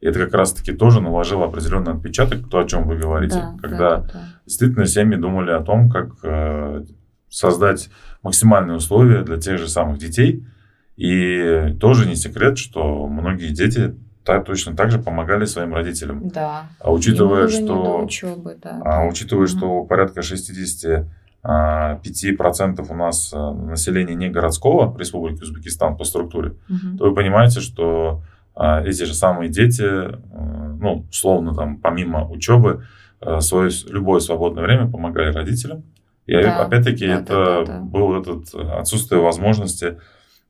И 0.00 0.06
это 0.06 0.20
как 0.24 0.34
раз-таки 0.34 0.72
тоже 0.72 1.00
наложило 1.00 1.46
определенный 1.46 1.92
отпечаток, 1.94 2.48
то, 2.48 2.58
о 2.60 2.64
чем 2.64 2.86
вы 2.86 2.96
говорите, 2.98 3.34
Да, 3.36 3.54
когда 3.60 3.96
да, 3.96 4.02
да, 4.12 4.20
действительно 4.46 4.86
семьи 4.86 5.16
думали 5.16 5.50
о 5.50 5.60
том, 5.60 5.90
как 5.90 6.10
э, 6.22 6.84
создать 7.28 7.90
максимальные 8.22 8.76
условия 8.76 9.22
для 9.22 9.38
тех 9.38 9.58
же 9.58 9.68
самых 9.68 9.98
детей. 9.98 10.44
И 10.96 11.76
тоже 11.80 12.06
не 12.08 12.16
секрет, 12.16 12.58
что 12.58 13.06
многие 13.06 13.52
дети 13.52 13.94
так, 14.24 14.44
точно 14.44 14.76
так 14.76 14.90
же 14.90 14.98
помогали 14.98 15.44
своим 15.46 15.74
родителям. 15.74 16.28
Да. 16.28 16.66
А 16.80 16.92
учитывая, 16.92 17.48
что, 17.48 18.02
учебы, 18.04 18.56
да. 18.62 18.80
а, 18.84 19.06
учитывая, 19.06 19.46
Мгм. 19.46 19.58
что 19.58 19.84
порядка 19.84 20.20
65% 20.22 22.90
у 22.90 22.94
нас 22.94 23.32
э, 23.32 23.36
населения 23.52 24.14
не 24.14 24.28
городского 24.28 24.86
в 24.90 24.98
Республике 24.98 25.42
Узбекистан 25.42 25.96
по 25.96 26.04
структуре, 26.04 26.54
Мгм. 26.68 26.98
то 26.98 27.04
вы 27.08 27.14
понимаете, 27.14 27.60
что 27.60 28.10
а, 28.10 28.20
эти 28.84 29.04
же 29.04 29.14
самые 29.14 29.48
дети, 29.48 29.82
э, 29.82 30.16
ну, 30.80 31.06
условно, 31.10 31.54
там, 31.54 31.78
помимо 31.78 32.28
учебы, 32.28 32.84
э, 33.20 33.40
свое 33.40 33.70
любое 33.88 34.20
свободное 34.20 34.64
время 34.64 34.90
помогали 34.90 35.32
родителям. 35.32 35.84
И 36.26 36.34
Да, 36.34 36.64
опять-таки 36.64 37.06
да, 37.06 37.14
это 37.14 37.34
да, 37.34 37.64
да, 37.64 37.64
да. 37.64 37.80
был 37.80 38.20
этот 38.20 38.54
отсутствие 38.54 39.20
возможности 39.20 39.98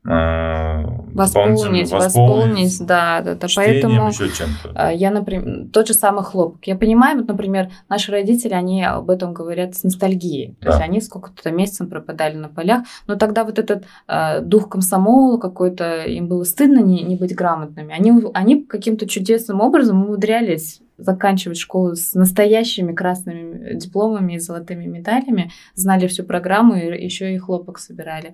э, 0.09 0.85
Восполнить, 1.13 1.57
дополнительно 1.59 1.99
восполнить, 1.99 2.85
да, 2.85 3.21
да, 3.21 3.35
да. 3.35 3.47
чтением, 3.47 3.81
Поэтому 3.81 4.11
чем-то. 4.11 4.71
а, 4.75 4.91
я, 4.91 5.11
например, 5.11 5.67
тот 5.71 5.87
же 5.87 5.93
самый 5.93 6.23
хлопок. 6.23 6.65
Я 6.65 6.75
понимаю, 6.75 7.17
вот, 7.17 7.27
например, 7.27 7.69
наши 7.89 8.11
родители, 8.11 8.53
они 8.53 8.83
об 8.83 9.09
этом 9.09 9.33
говорят 9.33 9.75
с 9.75 9.83
ностальгией. 9.83 10.55
То 10.59 10.65
Да. 10.65 10.71
есть 10.71 10.81
они 10.81 11.01
сколько-то 11.01 11.51
месяцев 11.51 11.89
пропадали 11.89 12.35
на 12.35 12.47
полях. 12.47 12.83
Но 13.07 13.15
тогда 13.15 13.43
вот 13.43 13.59
этот 13.59 13.85
а, 14.07 14.39
дух 14.39 14.69
комсомола 14.69 15.37
какой-то, 15.37 16.03
им 16.03 16.27
было 16.27 16.43
стыдно 16.43 16.79
не, 16.79 17.01
не 17.03 17.15
быть 17.15 17.35
грамотными. 17.35 17.93
Они, 17.93 18.13
они 18.33 18.63
каким-то 18.63 19.07
чудесным 19.07 19.61
образом 19.61 20.03
умудрялись 20.03 20.81
заканчивать 20.99 21.57
школу 21.57 21.95
с 21.95 22.13
настоящими 22.13 22.93
красными 22.93 23.75
дипломами 23.75 24.33
и 24.33 24.39
золотыми 24.39 24.85
медалями, 24.85 25.51
знали 25.75 26.07
всю 26.07 26.23
программу 26.23 26.75
и 26.75 27.03
еще 27.03 27.33
и 27.33 27.37
хлопок 27.37 27.79
собирали. 27.79 28.33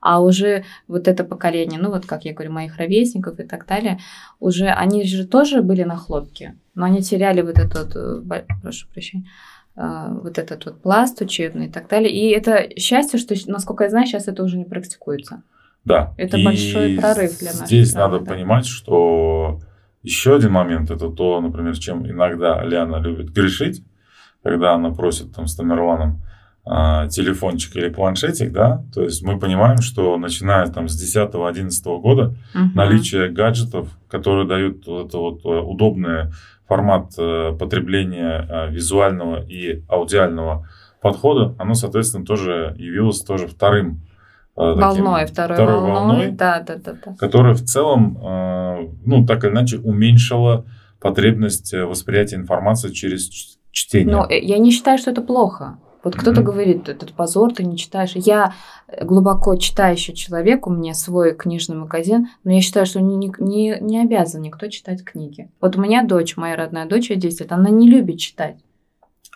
А 0.00 0.20
уже 0.20 0.64
вот 0.88 1.08
это 1.08 1.24
поколение, 1.24 1.80
ну 1.80 1.90
вот 1.90 2.06
как 2.06 2.24
я 2.24 2.32
говорю, 2.32 2.52
моих 2.52 2.76
ровесников 2.76 3.38
и 3.40 3.44
так 3.44 3.66
далее, 3.66 3.98
уже 4.40 4.68
они 4.68 5.04
же 5.04 5.26
тоже 5.26 5.62
были 5.62 5.82
на 5.82 5.96
хлопке, 5.96 6.56
но 6.74 6.86
они 6.86 7.02
теряли 7.02 7.42
вот 7.42 7.58
этот, 7.58 7.94
э, 7.96 8.42
прошу 8.62 8.88
прощения, 8.88 9.26
э, 9.76 10.08
вот 10.22 10.38
этот 10.38 10.64
вот 10.64 10.82
пласт 10.82 11.20
учебный 11.20 11.66
и 11.66 11.70
так 11.70 11.88
далее. 11.88 12.10
И 12.10 12.30
это 12.30 12.68
счастье, 12.78 13.18
что, 13.18 13.34
насколько 13.46 13.84
я 13.84 13.90
знаю, 13.90 14.06
сейчас 14.06 14.28
это 14.28 14.42
уже 14.42 14.58
не 14.58 14.64
практикуется. 14.64 15.42
Да. 15.84 16.14
Это 16.16 16.36
И 16.36 16.44
большой 16.44 16.98
прорыв 16.98 17.38
для 17.38 17.52
нашей 17.52 17.66
Здесь 17.66 17.90
страны, 17.90 18.14
надо 18.14 18.24
да. 18.24 18.32
понимать, 18.32 18.66
что 18.66 19.60
еще 20.02 20.36
один 20.36 20.52
момент 20.52 20.90
это 20.90 21.08
то, 21.10 21.40
например, 21.40 21.76
чем 21.78 22.08
иногда 22.08 22.62
Лиана 22.62 22.96
любит 22.96 23.32
грешить, 23.32 23.82
когда 24.42 24.74
она 24.74 24.90
просит 24.90 25.34
там 25.34 25.46
с 25.46 25.56
Тамерланом 25.56 26.22
а, 26.64 27.06
телефончик 27.08 27.76
или 27.76 27.88
планшетик, 27.88 28.52
да, 28.52 28.84
то 28.92 29.02
есть 29.02 29.22
мы 29.22 29.38
понимаем, 29.38 29.78
что 29.78 30.16
начиная 30.16 30.66
там 30.66 30.88
с 30.88 31.16
10-11 31.16 32.00
года 32.00 32.34
Мгм. 32.54 32.72
наличие 32.74 33.28
гаджетов, 33.28 33.88
которые 34.08 34.48
дают 34.48 34.86
вот 34.86 35.06
это 35.06 35.18
вот 35.18 35.44
э, 35.44 35.48
удобный 35.48 36.32
формат 36.66 37.12
э, 37.18 37.56
потребления 37.58 38.46
э, 38.48 38.70
визуального 38.72 39.44
и 39.44 39.84
аудиального 39.88 40.68
подхода, 41.00 41.54
оно, 41.58 41.74
соответственно, 41.74 42.24
тоже 42.24 42.74
явилось 42.78 43.20
тоже 43.22 43.46
вторым 43.46 44.00
э, 44.56 44.74
таким- 44.74 45.04
волной, 45.04 45.26
второй, 45.26 45.54
второй 45.56 45.74
волной. 45.80 45.92
волной. 45.92 46.30
Да, 46.30 46.60
да, 46.60 46.76
да, 46.76 46.92
да. 47.04 47.14
которая 47.18 47.54
в 47.54 47.62
целом, 47.62 48.18
э, 48.22 48.88
ну, 49.04 49.26
так 49.26 49.44
или 49.44 49.50
иначе, 49.52 49.78
уменьшила 49.78 50.64
потребность 51.00 51.72
э, 51.74 51.84
восприятия 51.84 52.36
информации 52.36 52.90
через 52.90 53.58
чтение. 53.70 54.16
Но 54.16 54.26
я 54.30 54.58
не 54.58 54.70
считаю, 54.70 54.98
что 54.98 55.10
это 55.10 55.22
плохо. 55.22 55.78
Вот 56.04 56.14
кто-то 56.14 56.40
Мгм. 56.40 56.44
говорит, 56.52 56.88
этот 56.88 57.14
позор, 57.14 57.52
ты 57.52 57.64
не 57.64 57.76
читаешь. 57.76 58.12
Я 58.14 58.52
глубоко 59.02 59.56
читающий 59.56 60.14
человек, 60.14 60.68
у 60.68 60.70
меня 60.70 60.94
свой 60.94 61.34
книжный 61.34 61.76
магазин, 61.76 62.28
но 62.44 62.52
я 62.52 62.60
считаю, 62.60 62.86
что 62.86 63.00
не, 63.00 63.16
не, 63.16 63.76
не 63.80 64.00
обязан 64.00 64.40
никто 64.42 64.68
читать 64.68 65.02
книги. 65.02 65.50
Вот 65.60 65.74
у 65.76 65.80
меня 65.80 66.04
дочь, 66.04 66.36
моя 66.36 66.54
родная 66.54 66.86
дочь, 66.86 67.10
ей 67.10 67.16
10 67.18 67.40
лет, 67.40 67.50
она 67.52 67.70
не 67.70 67.90
любит 67.90 68.20
читать. 68.20 68.56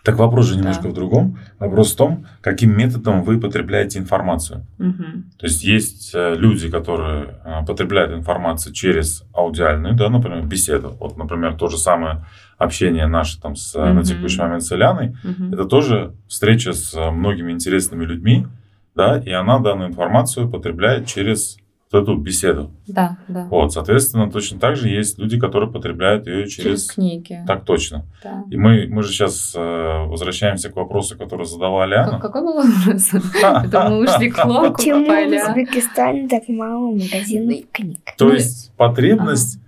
Так 0.03 0.17
вопрос 0.17 0.47
же 0.47 0.57
немножко 0.57 0.83
да. 0.83 0.89
в 0.89 0.93
другом. 0.93 1.37
Вопрос 1.59 1.93
в 1.93 1.95
том, 1.95 2.25
каким 2.41 2.75
методом 2.75 3.23
вы 3.23 3.39
потребляете 3.39 3.99
информацию. 3.99 4.65
Угу. 4.79 5.03
То 5.37 5.45
есть 5.45 5.63
есть 5.63 6.11
э, 6.15 6.35
люди, 6.35 6.69
которые 6.69 7.35
э, 7.45 7.65
потребляют 7.67 8.11
информацию 8.11 8.73
через 8.73 9.23
аудиальную, 9.33 9.95
да, 9.95 10.09
например, 10.09 10.43
беседу. 10.43 10.97
Вот, 10.99 11.17
например, 11.17 11.55
то 11.55 11.67
же 11.67 11.77
самое 11.77 12.25
общение 12.57 13.05
наше 13.05 13.39
там 13.39 13.55
с, 13.55 13.75
угу. 13.75 13.85
на 13.85 14.03
текущий 14.03 14.39
момент 14.39 14.63
с 14.63 14.71
Ильяной. 14.71 15.15
Угу. 15.23 15.53
Это 15.53 15.65
тоже 15.65 16.13
встреча 16.27 16.73
с 16.73 16.95
многими 17.11 17.51
интересными 17.51 18.03
людьми, 18.03 18.47
да, 18.95 19.17
и 19.19 19.31
она 19.31 19.59
данную 19.59 19.89
информацию 19.89 20.49
потребляет 20.49 21.05
через 21.05 21.57
вот 21.91 22.03
эту 22.03 22.15
беседу. 22.15 22.71
Да, 22.87 23.17
да. 23.27 23.47
Вот, 23.49 23.73
соответственно, 23.73 24.31
точно 24.31 24.59
так 24.59 24.75
же 24.75 24.89
есть 24.89 25.17
люди, 25.19 25.39
которые 25.39 25.71
потребляют 25.71 26.27
ее 26.27 26.47
через... 26.47 26.63
Через 26.63 26.91
книги. 26.91 27.43
Так 27.45 27.65
точно. 27.65 28.05
Да. 28.23 28.43
И 28.49 28.57
мы, 28.57 28.87
мы 28.87 29.03
же 29.03 29.11
сейчас 29.11 29.53
э, 29.55 30.05
возвращаемся 30.05 30.69
к 30.69 30.75
вопросу, 30.75 31.17
который 31.17 31.45
задала 31.45 31.83
Аляна. 31.83 32.19
Какой 32.19 32.41
был 32.41 32.55
вопрос? 32.55 33.13
Это 33.63 33.89
мы 33.89 34.03
ушли 34.03 34.29
к 34.29 34.45
ломку 34.45 34.77
Почему 34.77 35.05
в 35.05 35.49
Узбекистане 35.49 36.27
так 36.27 36.47
мало 36.47 36.91
магазинов 36.91 37.59
книг? 37.71 37.99
То 38.17 38.31
есть 38.31 38.71
потребность 38.77 39.59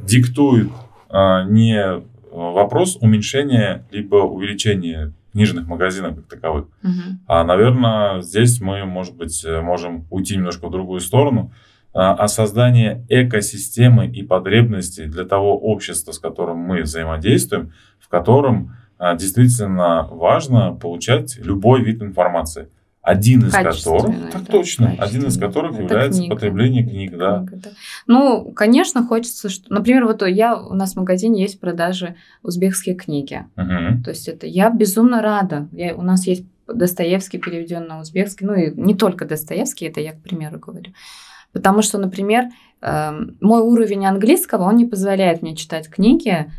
диктует 0.00 0.70
а, 1.08 1.44
не 1.44 2.02
вопрос 2.30 2.98
уменьшения 3.00 3.86
либо 3.90 4.16
увеличения 4.16 5.12
книжных 5.36 5.66
магазинов 5.66 6.16
как 6.16 6.26
таковых. 6.28 6.64
Угу. 6.82 6.92
А, 7.26 7.44
наверное, 7.44 8.22
здесь 8.22 8.58
мы, 8.60 8.86
может 8.86 9.14
быть, 9.14 9.44
э, 9.44 9.60
можем 9.60 10.06
уйти 10.10 10.34
немножко 10.36 10.66
в 10.66 10.70
другую 10.70 11.00
сторону. 11.00 11.52
А, 11.92 12.14
а 12.14 12.28
создание 12.28 13.04
экосистемы 13.10 14.06
и 14.06 14.22
потребностей 14.22 15.04
для 15.04 15.24
того 15.24 15.58
общества, 15.58 16.12
с 16.12 16.18
которым 16.18 16.58
мы 16.58 16.82
взаимодействуем, 16.82 17.72
в 17.98 18.08
котором 18.08 18.76
а, 18.98 19.14
действительно 19.14 20.08
важно 20.10 20.72
получать 20.74 21.36
любой 21.36 21.82
вид 21.82 22.02
информации. 22.02 22.68
Один 23.06 23.46
из 23.46 23.52
которых, 23.52 24.30
так 24.32 24.42
да, 24.42 24.50
точно, 24.50 24.96
один 24.98 25.26
из 25.26 25.38
которых 25.38 25.74
Это 25.74 25.82
является 25.84 26.20
книга. 26.20 26.34
потребление 26.34 26.84
книг, 26.84 27.16
да. 27.16 27.38
Книга, 27.46 27.56
да. 27.62 27.70
Ну, 28.08 28.50
конечно, 28.50 29.06
хочется, 29.06 29.48
что, 29.48 29.72
например, 29.72 30.06
вот 30.06 30.26
я 30.26 30.56
у 30.60 30.74
нас 30.74 30.94
в 30.94 30.96
магазине 30.96 31.42
есть 31.42 31.60
продажи 31.60 32.16
узбекские 32.42 32.96
книги. 32.96 33.44
Мгм. 33.54 34.02
То 34.02 34.10
есть 34.10 34.26
это 34.26 34.48
я 34.48 34.70
безумно 34.70 35.22
рада. 35.22 35.68
Я, 35.70 35.94
у 35.94 36.02
нас 36.02 36.26
есть 36.26 36.46
Достоевский 36.66 37.38
переведен 37.38 37.86
на 37.86 38.00
узбекский, 38.00 38.44
ну 38.44 38.54
и 38.54 38.72
не 38.74 38.96
только 38.96 39.24
Достоевский, 39.24 39.86
это 39.86 40.00
я 40.00 40.12
к 40.12 40.20
примеру 40.20 40.58
говорю. 40.58 40.92
Потому 41.52 41.82
что, 41.82 41.98
например, 41.98 42.46
эм, 42.80 43.36
мой 43.40 43.62
уровень 43.62 44.04
английского, 44.04 44.64
он 44.64 44.76
не 44.76 44.84
позволяет 44.84 45.42
мне 45.42 45.54
читать 45.54 45.88
книги 45.88 46.50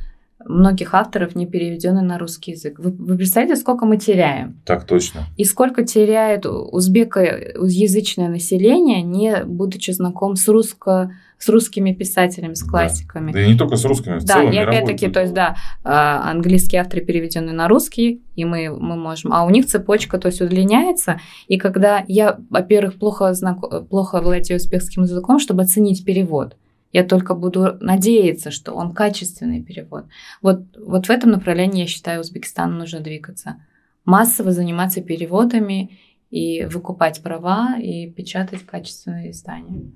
многих 0.47 0.93
авторов, 0.93 1.35
не 1.35 1.45
переведенные 1.45 2.03
на 2.03 2.17
русский 2.17 2.51
язык. 2.51 2.79
Вы, 2.79 2.91
вы 2.91 3.17
представляете, 3.17 3.59
сколько 3.59 3.85
мы 3.85 3.97
теряем? 3.97 4.59
Так 4.65 4.85
точно. 4.85 5.21
И 5.37 5.43
сколько 5.43 5.83
теряет 5.83 6.45
узбекоязычное 6.45 8.29
население, 8.29 9.01
не 9.01 9.43
будучи 9.45 9.91
знаком 9.91 10.35
с, 10.35 10.47
русско, 10.47 11.11
с 11.37 11.49
русскими 11.49 11.93
писателями, 11.93 12.53
с 12.53 12.63
классиками. 12.63 13.31
Да 13.31 13.41
и 13.41 13.51
не 13.51 13.57
только 13.57 13.75
с 13.75 13.85
русскими, 13.85 14.19
в 14.19 14.25
Да, 14.25 14.35
целом 14.35 14.51
и 14.51 14.55
мировой 14.55 14.77
опять-таки, 14.79 15.07
то 15.11 15.21
есть, 15.21 15.33
да, 15.33 15.55
а, 15.83 16.31
английские 16.31 16.81
авторы 16.81 17.03
переведены 17.03 17.51
на 17.51 17.67
русский, 17.67 18.21
и 18.35 18.45
мы, 18.45 18.69
мы 18.69 18.95
можем, 18.95 19.33
а 19.33 19.45
у 19.45 19.49
них 19.49 19.65
цепочка, 19.67 20.17
то 20.17 20.27
есть, 20.27 20.41
удлиняется, 20.41 21.19
и 21.47 21.57
когда 21.57 22.03
я, 22.07 22.39
во-первых, 22.49 22.95
плохо, 22.97 23.33
знако- 23.33 23.81
плохо 23.81 24.21
владею 24.21 24.57
узбекским 24.59 25.03
языком, 25.03 25.39
чтобы 25.39 25.63
оценить 25.63 26.03
перевод, 26.05 26.55
я 26.97 27.03
только 27.03 27.35
буду 27.35 27.77
надеяться, 27.79 28.49
что 28.49 28.73
он 28.73 28.91
качественный 28.91 29.61
перевод. 29.61 30.05
Вот, 30.41 30.61
вот 30.83 31.05
в 31.05 31.09
этом 31.11 31.29
направлении, 31.29 31.81
я 31.81 31.87
считаю, 31.87 32.21
Узбекистану 32.21 32.75
нужно 32.75 33.01
двигаться. 33.01 33.57
Массово 34.03 34.51
заниматься 34.51 35.01
переводами 35.01 35.91
и 36.31 36.65
выкупать 36.65 37.21
права 37.21 37.77
и 37.79 38.09
печатать 38.09 38.65
качественные 38.65 39.29
издания. 39.29 39.91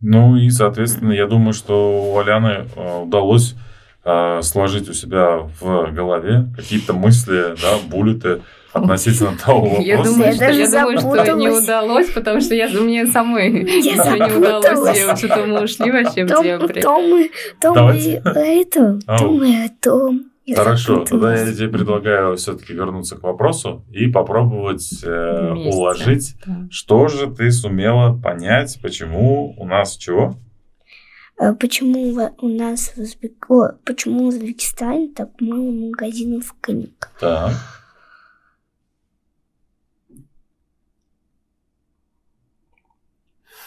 Ну 0.00 0.36
и, 0.36 0.48
соответственно, 0.48 1.12
я 1.12 1.26
думаю, 1.26 1.52
что 1.52 2.14
у 2.14 2.18
Аляны 2.18 2.66
э, 2.76 3.02
удалось 3.02 3.54
сложить 4.42 4.88
у 4.88 4.92
себя 4.92 5.48
в 5.60 5.92
голове 5.92 6.46
какие-то 6.56 6.92
мысли, 6.92 7.54
да, 7.62 7.78
буллеты 7.88 8.40
относительно 8.72 9.36
того 9.44 9.60
вопроса. 9.66 9.82
Я 9.82 10.02
думаю, 10.02 10.24
Я 10.26 10.32
что, 10.32 10.40
даже 10.40 10.60
я 10.60 10.70
думаю, 10.70 10.98
что 10.98 11.32
не 11.36 11.48
удалось, 11.50 12.10
потому 12.10 12.40
что 12.40 12.54
я, 12.54 12.68
мне 12.68 13.06
самой 13.06 13.52
Я 13.52 13.94
ничего 13.94 14.16
не 14.26 14.36
удалось. 14.38 14.98
Я 14.98 15.16
что-то 15.16 15.46
мы 15.46 15.62
ушли 15.62 15.90
вообще 15.92 16.24
в 16.24 16.28
Том, 16.28 16.42
дебри. 16.44 16.80
Том, 16.80 17.16
и- 17.20 17.30
Том 17.60 17.74
Давайте. 17.74 18.10
и 18.24 18.38
это, 18.38 18.98
Ау. 19.06 19.40
Том. 19.80 20.22
Я 20.44 20.56
Хорошо, 20.56 21.04
тогда 21.04 21.36
я 21.36 21.52
тебе 21.54 21.68
предлагаю 21.68 22.36
все-таки 22.36 22.72
вернуться 22.72 23.16
к 23.16 23.22
вопросу 23.22 23.84
и 23.92 24.08
попробовать 24.08 24.90
э, 25.04 25.52
уложить, 25.52 26.34
Да. 26.44 26.66
что 26.68 27.06
же 27.06 27.28
ты 27.28 27.52
сумела 27.52 28.18
понять, 28.20 28.76
почему 28.82 29.54
у 29.56 29.64
нас 29.64 29.96
чего? 29.96 30.34
А 31.38 31.54
Почему 31.54 32.14
у 32.38 32.48
нас 32.48 32.92
в 32.94 32.98
Узбек... 32.98 33.50
О, 33.50 33.72
почему 33.84 34.24
в 34.24 34.26
Узбекистане 34.28 35.08
так 35.08 35.28
мало 35.40 35.70
магазинов 35.70 36.54
книг? 36.60 37.10
Так. 37.18 37.52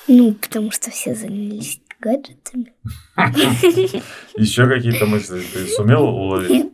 Ну, 0.07 0.33
потому 0.35 0.71
что 0.71 0.91
все 0.91 1.15
занялись 1.15 1.81
гаджетами. 1.99 2.73
Еще 4.37 4.67
какие-то 4.67 5.05
мысли 5.07 5.41
ты 5.41 5.65
сумела 5.67 6.05
уловить? 6.05 6.49
Нет. 6.51 6.71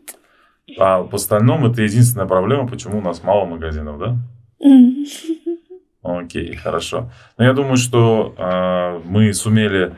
А 0.78 1.02
в 1.02 1.14
остальном 1.16 1.66
это 1.66 1.82
единственная 1.82 2.28
проблема, 2.28 2.68
почему 2.68 3.00
у 3.00 3.02
нас 3.02 3.24
мало 3.24 3.46
магазинов, 3.46 4.00
да? 4.00 4.18
Окей, 6.04 6.56
хорошо. 6.56 7.12
Но 7.38 7.46
я 7.46 7.54
думаю, 7.54 7.78
что 7.78 8.34
э, 8.38 9.02
мы 9.06 9.34
сумели 9.34 9.88
э, 9.88 9.94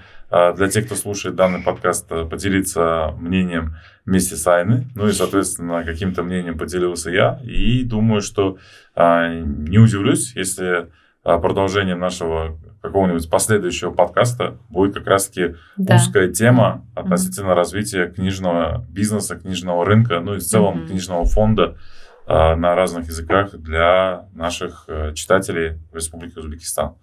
для 0.56 0.68
тех, 0.68 0.86
кто 0.86 0.96
слушает 0.96 1.36
данный 1.36 1.62
подкаст, 1.62 2.12
э, 2.12 2.26
поделиться 2.26 3.14
мнением 3.20 3.76
вместе 4.06 4.36
с 4.36 4.48
Айной. 4.48 4.88
Ну 4.96 5.08
и, 5.08 5.12
соответственно, 5.12 5.84
каким-то 5.84 6.24
мнением 6.24 6.58
поделился 6.58 7.12
я. 7.12 7.40
И 7.44 7.84
думаю, 7.84 8.22
что 8.22 8.58
э, 8.96 9.42
не 9.44 9.78
удивлюсь, 9.78 10.36
если 10.36 10.88
э, 11.24 11.40
продолжением 11.40 12.00
нашего 12.00 12.58
какого-нибудь 12.82 13.30
последующего 13.30 13.92
подкаста 13.92 14.58
будет 14.70 14.96
как 14.96 15.08
раз-таки 15.08 15.56
Да. 15.78 15.96
узкая 15.96 16.28
тема 16.28 16.86
относительно 16.96 17.56
развития 17.56 18.08
книжного 18.08 18.86
бизнеса, 18.90 19.36
книжного 19.38 19.86
рынка, 19.86 20.20
ну 20.20 20.36
и 20.36 20.40
в 20.40 20.44
целом 20.44 20.80
Мгм. 20.80 20.88
книжного 20.88 21.24
фонда 21.26 21.78
э, 22.28 22.56
на 22.56 22.76
разных 22.76 23.08
языках 23.08 23.54
для 23.56 24.26
наших 24.34 24.86
э, 24.88 25.14
читателей 25.14 25.78
в 25.92 25.96
Республике 25.96 26.40
Узбекистан. 26.40 26.96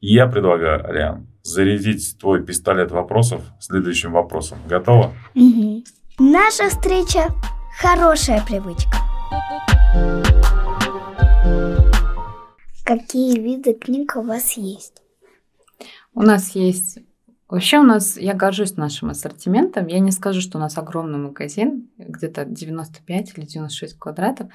Я 0.00 0.26
предлагаю, 0.26 0.86
Ариан, 0.86 1.26
зарядить 1.42 2.18
твой 2.18 2.44
пистолет 2.44 2.90
вопросов 2.90 3.42
следующим 3.60 4.12
вопросом. 4.12 4.58
Готово? 4.68 5.12
Мгм. 5.34 5.84
Наша 6.18 6.68
встреча– 6.68 7.28
хорошая 7.80 8.42
привычка. 8.46 8.98
Какие 12.84 13.40
виды 13.40 13.74
книг 13.74 14.14
у 14.16 14.22
вас 14.22 14.56
есть? 14.56 15.02
У 16.12 16.22
нас 16.22 16.54
есть... 16.54 16.98
Вообще 17.54 17.78
у 17.78 17.84
нас, 17.84 18.16
я 18.16 18.34
горжусь 18.34 18.76
нашим 18.76 19.10
ассортиментом. 19.10 19.86
Я 19.86 20.00
не 20.00 20.10
скажу, 20.10 20.40
что 20.40 20.58
у 20.58 20.60
нас 20.60 20.76
огромный 20.76 21.18
магазин, 21.18 21.88
где-то 21.98 22.46
95 22.46 23.38
или 23.38 23.46
96 23.46 23.96
квадратов. 23.96 24.50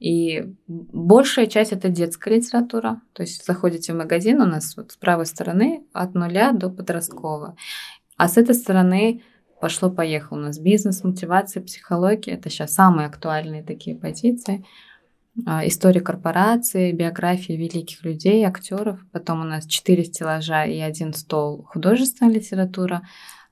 И 0.00 0.52
большая 0.66 1.46
часть 1.46 1.70
это 1.70 1.90
детская 1.90 2.34
литература. 2.34 3.02
То 3.12 3.22
есть 3.22 3.46
заходите 3.46 3.92
в 3.92 3.96
магазин, 3.98 4.40
у 4.40 4.46
нас 4.46 4.76
вот 4.76 4.90
с 4.90 4.96
правой 4.96 5.26
стороны 5.26 5.84
от 5.92 6.14
нуля 6.14 6.50
до 6.50 6.70
подросткового. 6.70 7.54
А 8.16 8.26
с 8.26 8.36
этой 8.36 8.56
стороны 8.56 9.22
пошло-поехало. 9.60 10.38
У 10.38 10.40
нас 10.40 10.58
бизнес, 10.58 11.04
мотивация, 11.04 11.62
психология. 11.62 12.32
Это 12.32 12.50
сейчас 12.50 12.74
самые 12.74 13.06
актуальные 13.06 13.62
такие 13.62 13.94
позиции. 13.94 14.66
А, 15.46 15.66
История 15.66 16.00
корпорации, 16.00 16.92
биографии 16.92 17.52
великих 17.52 18.04
людей, 18.04 18.44
актеров. 18.44 19.00
Потом 19.12 19.40
у 19.40 19.44
нас 19.44 19.66
четыре 19.66 20.04
стеллажа 20.04 20.64
и 20.64 20.78
один 20.80 21.12
стол 21.12 21.64
художественная 21.68 22.32
литература. 22.32 23.02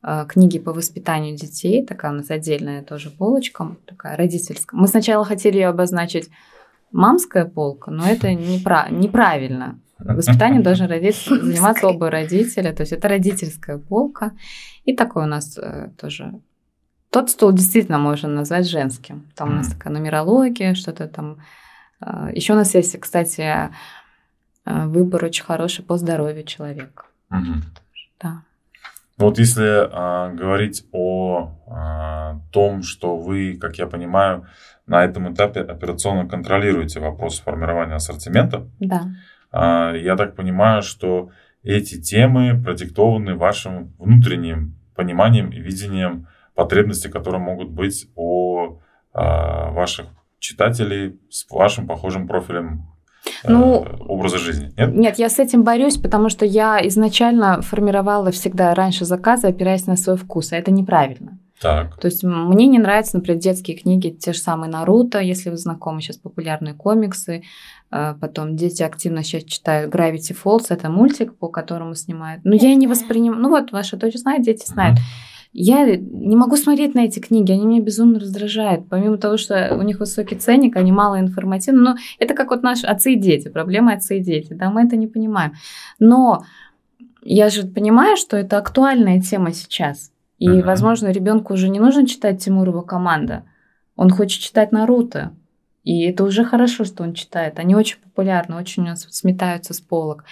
А, 0.02 0.24
Книги 0.24 0.58
по 0.58 0.72
воспитанию 0.72 1.36
детей. 1.36 1.84
Такая 1.84 2.12
у 2.12 2.14
нас 2.14 2.30
отдельная 2.30 2.82
тоже 2.82 3.10
полочка. 3.10 3.76
Такая 3.86 4.16
родительская. 4.16 4.78
Мы 4.78 4.86
сначала 4.88 5.24
хотели 5.24 5.56
ее 5.56 5.68
обозначить 5.68 6.30
мамская 6.92 7.44
полка, 7.44 7.90
но 7.90 8.06
это 8.06 8.28
непра- 8.32 8.90
неправильно. 8.90 9.80
Воспитанием 9.98 10.62
должны 10.62 10.86
родиться, 10.86 11.36
заниматься 11.44 11.88
оба 11.88 12.10
родителя. 12.10 12.72
То 12.72 12.82
есть 12.82 12.92
это 12.92 13.08
родительская 13.08 13.78
полка. 13.78 14.32
И 14.84 14.94
такой 14.94 15.24
у 15.24 15.26
нас 15.26 15.58
э, 15.58 15.90
тоже... 16.00 16.40
Тот 17.10 17.30
стол 17.30 17.52
действительно 17.52 17.98
можно 17.98 18.28
назвать 18.28 18.68
женским. 18.68 19.30
Там 19.34 19.50
у 19.50 19.52
нас 19.52 19.68
такая 19.68 19.92
нумерология, 19.92 20.74
что-то 20.74 21.08
там. 21.08 21.38
Еще 22.00 22.52
у 22.52 22.56
нас 22.56 22.74
есть, 22.74 22.98
кстати, 23.00 23.40
э, 23.40 23.68
выбор 24.86 25.24
очень 25.24 25.44
хороший 25.44 25.84
по 25.84 25.96
здоровью 25.96 26.44
человека. 26.44 27.04
Мгм. 27.30 27.62
Да. 28.20 28.42
Вот 29.18 29.38
если 29.38 29.88
а, 29.90 30.32
говорить 30.32 30.86
о 30.92 31.50
а, 31.66 32.40
том, 32.52 32.82
что 32.82 33.16
вы, 33.16 33.58
как 33.60 33.76
я 33.76 33.86
понимаю, 33.88 34.46
на 34.86 35.04
этом 35.04 35.32
этапе 35.32 35.60
операционно 35.60 36.28
контролируете 36.28 37.00
вопрос 37.00 37.40
формирования 37.40 37.96
ассортимента, 37.96 38.68
Да. 38.78 39.08
а, 39.50 39.92
я 39.92 40.16
так 40.16 40.36
понимаю, 40.36 40.82
что 40.82 41.30
эти 41.64 42.00
темы 42.00 42.62
продиктованы 42.62 43.34
вашим 43.34 43.92
внутренним 43.98 44.78
пониманием 44.94 45.50
и 45.50 45.58
видением 45.58 46.28
потребностей, 46.54 47.08
которые 47.08 47.40
могут 47.42 47.70
быть 47.70 48.08
у 48.14 48.78
а, 49.12 49.70
ваших 49.72 50.06
читателей 50.38 51.18
с 51.30 51.46
вашим 51.50 51.86
похожим 51.86 52.26
профилем 52.26 52.86
э, 53.44 53.50
Ну, 53.50 53.86
образа 54.00 54.38
жизни. 54.38 54.72
Нет? 54.76 54.94
Нет, 54.94 55.18
я 55.18 55.28
с 55.28 55.38
этим 55.38 55.64
борюсь, 55.64 55.96
потому 55.96 56.28
что 56.28 56.44
я 56.44 56.86
изначально 56.88 57.62
формировала 57.62 58.30
всегда 58.30 58.74
раньше 58.74 59.04
заказы, 59.04 59.48
опираясь 59.48 59.86
на 59.86 59.96
свой 59.96 60.16
вкус, 60.16 60.52
а 60.52 60.56
это 60.56 60.70
неправильно. 60.70 61.38
Так. 61.60 61.98
То 61.98 62.06
есть 62.06 62.22
мне 62.22 62.68
не 62.68 62.78
нравятся, 62.78 63.16
например, 63.16 63.40
детские 63.40 63.76
книги, 63.76 64.10
те 64.10 64.32
же 64.32 64.38
самые 64.38 64.70
Наруто, 64.70 65.18
если 65.18 65.50
вы 65.50 65.56
знакомы, 65.56 66.00
сейчас 66.00 66.16
популярные 66.16 66.74
комиксы. 66.74 67.42
Э, 67.90 68.14
Потом 68.20 68.56
дети 68.56 68.82
активно 68.82 69.24
сейчас 69.24 69.44
читают 69.44 69.92
Gravity 69.92 70.36
Falls, 70.40 70.66
это 70.68 70.88
мультик, 70.88 71.36
по 71.36 71.48
которому 71.48 71.94
снимают. 71.94 72.44
Но 72.44 72.54
я 72.54 72.74
не 72.76 72.86
воспринимаю... 72.86 73.42
Ну 73.42 73.48
вот, 73.48 73.72
ваша 73.72 73.96
дочь 73.96 74.14
знает, 74.14 74.42
дети 74.42 74.66
знают. 74.66 74.98
Мгм. 74.98 75.04
Я 75.52 75.96
не 75.96 76.36
могу 76.36 76.56
смотреть 76.56 76.94
на 76.94 77.00
эти 77.00 77.18
книги, 77.20 77.52
они 77.52 77.66
меня 77.66 77.80
безумно 77.80 78.20
раздражают. 78.20 78.88
Помимо 78.88 79.16
того, 79.16 79.36
что 79.38 79.74
у 79.74 79.82
них 79.82 79.98
высокий 79.98 80.36
ценник, 80.36 80.76
они 80.76 80.92
мало 80.92 81.18
информативны. 81.18 81.80
Но 81.80 81.96
это 82.18 82.34
как 82.34 82.50
вот 82.50 82.62
наши 82.62 82.86
отцы 82.86 83.14
и 83.14 83.16
дети, 83.16 83.48
проблема 83.48 83.94
отцы 83.94 84.18
и 84.18 84.22
дети. 84.22 84.52
Да, 84.52 84.70
мы 84.70 84.84
это 84.84 84.96
не 84.96 85.06
понимаем. 85.06 85.52
Но 85.98 86.44
я 87.22 87.48
же 87.48 87.66
понимаю, 87.66 88.16
что 88.16 88.36
это 88.36 88.58
актуальная 88.58 89.20
тема 89.20 89.52
сейчас. 89.52 90.12
И, 90.38 90.48
Мгм. 90.48 90.66
возможно, 90.66 91.08
ребенку 91.08 91.54
уже 91.54 91.68
не 91.68 91.80
нужно 91.80 92.06
читать 92.06 92.44
Тимурова 92.44 92.82
команда. 92.82 93.44
Он 93.96 94.10
хочет 94.10 94.40
читать 94.40 94.70
Наруто. 94.70 95.32
И 95.82 96.02
это 96.02 96.22
уже 96.24 96.44
хорошо, 96.44 96.84
что 96.84 97.02
он 97.02 97.14
читает. 97.14 97.58
Они 97.58 97.74
очень 97.74 97.98
популярны, 98.04 98.56
очень 98.56 98.82
у 98.82 98.86
нас 98.86 99.06
сметаются 99.10 99.72
с 99.72 99.80
полок. 99.80 100.24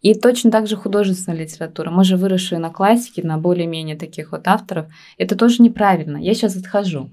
И 0.00 0.14
точно 0.14 0.50
так 0.50 0.66
же 0.66 0.76
художественная 0.76 1.38
литература. 1.38 1.90
Мы 1.90 2.04
же 2.04 2.16
выросшие 2.16 2.58
на 2.58 2.70
классике, 2.70 3.22
на 3.22 3.36
более-менее 3.38 3.96
таких 3.96 4.32
вот 4.32 4.48
авторов. 4.48 4.86
Это 5.18 5.36
тоже 5.36 5.62
неправильно. 5.62 6.16
Я 6.16 6.34
сейчас 6.34 6.56
отхожу 6.56 7.10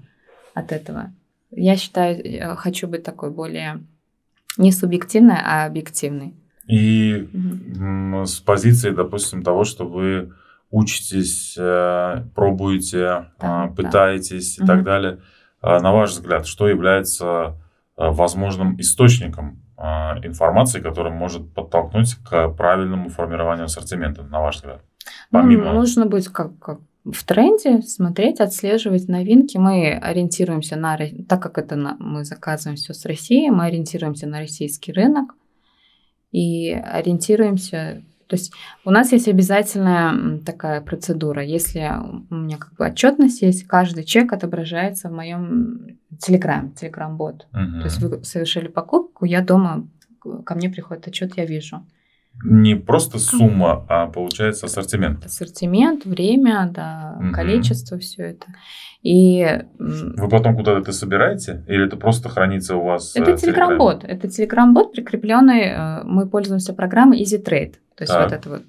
от 0.54 0.72
этого. 0.72 1.12
Я 1.50 1.76
считаю, 1.76 2.18
э, 2.24 2.56
хочу 2.56 2.88
быть 2.88 3.02
такой 3.04 3.30
более 3.30 3.80
не 4.56 4.72
субъективной, 4.72 5.36
а 5.42 5.66
объективной. 5.66 6.34
И 6.66 7.28
м, 7.32 8.24
с 8.26 8.40
позиции, 8.40 8.90
допустим, 8.90 9.42
того, 9.42 9.64
что 9.64 9.86
вы 9.86 10.32
учитесь, 10.70 11.56
э, 11.58 12.24
пробуете, 12.34 12.98
Да, 12.98 13.32
а, 13.38 13.66
да. 13.68 13.74
пытаетесь 13.74 14.58
и 14.58 14.62
Мгм. 14.62 14.66
так 14.66 14.84
далее, 14.84 15.18
а, 15.60 15.80
на 15.80 15.92
ваш 15.92 16.10
взгляд, 16.10 16.46
что 16.46 16.68
является 16.68 17.56
а, 17.96 18.10
возможным 18.12 18.78
источником 18.80 19.60
информации, 19.78 20.80
который 20.80 21.12
может 21.12 21.54
подтолкнуть 21.54 22.14
к 22.16 22.48
правильному 22.48 23.08
формированию 23.10 23.66
ассортимента, 23.66 24.22
на 24.22 24.40
ваш 24.40 24.56
взгляд? 24.56 24.82
Ну, 25.30 25.40
Помимо... 25.40 25.72
нужно 25.72 26.06
быть 26.06 26.28
как, 26.28 26.58
как 26.58 26.80
в 27.04 27.24
тренде, 27.24 27.82
смотреть, 27.82 28.40
отслеживать 28.40 29.08
новинки. 29.08 29.56
Мы 29.56 29.92
ориентируемся 29.92 30.76
на, 30.76 30.98
так 31.28 31.42
как 31.42 31.58
это 31.58 31.76
на- 31.76 31.96
мы 31.98 32.24
заказываем 32.24 32.76
все 32.76 32.92
с 32.92 33.04
России, 33.06 33.48
мы 33.50 33.66
ориентируемся 33.66 34.26
на 34.26 34.40
российский 34.40 34.92
рынок 34.92 35.34
и 36.32 36.72
ориентируемся. 36.72 38.02
То 38.28 38.36
есть 38.36 38.52
у 38.84 38.90
нас 38.90 39.12
есть 39.12 39.26
обязательная 39.26 40.38
такая 40.44 40.80
процедура. 40.80 41.42
Если 41.42 41.90
у 42.30 42.34
меня 42.34 42.58
как 42.58 42.74
бы 42.74 42.86
отчетность 42.86 43.42
есть, 43.42 43.66
каждый 43.66 44.04
чек 44.04 44.32
отображается 44.32 45.08
в 45.08 45.12
моем 45.12 45.98
Телеграм, 46.18 46.72
Телеграм-бот. 46.72 47.46
Мгм. 47.52 47.80
То 47.80 47.84
есть 47.86 47.98
вы 48.00 48.22
совершили 48.24 48.68
покупку, 48.68 49.24
я 49.24 49.40
дома 49.40 49.88
ко 50.44 50.54
мне 50.54 50.68
приходит 50.68 51.08
отчет, 51.08 51.36
я 51.36 51.46
вижу. 51.46 51.84
Не 52.44 52.76
просто 52.76 53.18
сумма, 53.18 53.84
а 53.88 54.06
получается 54.06 54.66
ассортимент. 54.66 55.24
ассортимент, 55.24 56.04
время, 56.04 56.70
да, 56.72 57.16
Мгм. 57.18 57.32
количество, 57.32 57.98
все 57.98 58.22
это. 58.24 58.46
И 59.02 59.44
Вы 59.78 60.28
потом 60.28 60.54
куда-то 60.56 60.80
это 60.80 60.92
собираете? 60.92 61.64
Или 61.66 61.86
это 61.86 61.96
просто 61.96 62.28
хранится 62.28 62.76
у 62.76 62.84
вас 62.84 63.16
э, 63.16 63.22
это 63.22 63.36
Телеграме? 63.36 63.74
Telegram-бот. 63.76 64.04
Это 64.04 64.26
Telegram-бот, 64.28 64.92
прикрепленный. 64.92 65.62
э, 65.62 66.04
Мы 66.04 66.28
пользуемся 66.28 66.74
программой 66.74 67.22
Easy 67.22 67.42
Trade. 67.42 67.74
То 67.98 68.04
есть 68.04 68.12
Так. 68.12 68.22
вот 68.22 68.32
эта 68.32 68.48
вот 68.48 68.62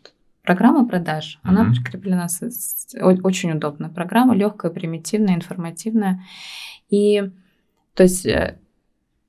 программа 0.44 0.88
продаж, 0.88 1.40
она 1.44 1.64
Мгм. 1.64 1.74
прикреплена, 1.76 2.28
с- 2.28 2.42
с- 2.50 2.96
очень 3.24 3.52
удобная 3.52 3.90
программа, 3.90 4.36
легкая, 4.36 4.72
примитивная, 4.72 5.36
информативная. 5.36 6.24
И 6.90 7.30
то 7.94 8.04
есть 8.04 8.26
э, 8.26 8.58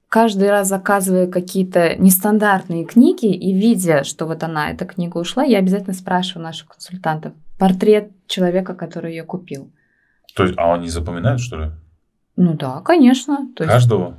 каждый 0.09 0.48
раз 0.48 0.68
заказывая 0.68 1.26
какие-то 1.26 1.96
нестандартные 1.96 2.86
книги 2.86 3.26
и 3.26 3.53
видя, 3.53 4.03
что 4.05 4.24
вот 4.26 4.42
она, 4.42 4.70
эта 4.70 4.86
книга 4.86 5.18
ушла, 5.18 5.42
я 5.44 5.59
обязательно 5.59 5.92
спрашиваю 5.92 6.44
наших 6.44 6.68
консультантов 6.68 7.34
портрет 7.59 8.11
человека, 8.26 8.74
который 8.74 9.11
ее 9.12 9.24
купил. 9.24 9.70
То 10.34 10.44
есть, 10.44 10.55
а 10.57 10.72
они 10.74 10.88
запоминают, 10.88 11.40
что 11.42 11.57
ли? 11.62 11.70
Ну 12.36 12.55
да, 12.55 12.80
конечно. 12.80 13.48
То 13.55 13.64
есть, 13.64 13.74
Каждого? 13.74 14.16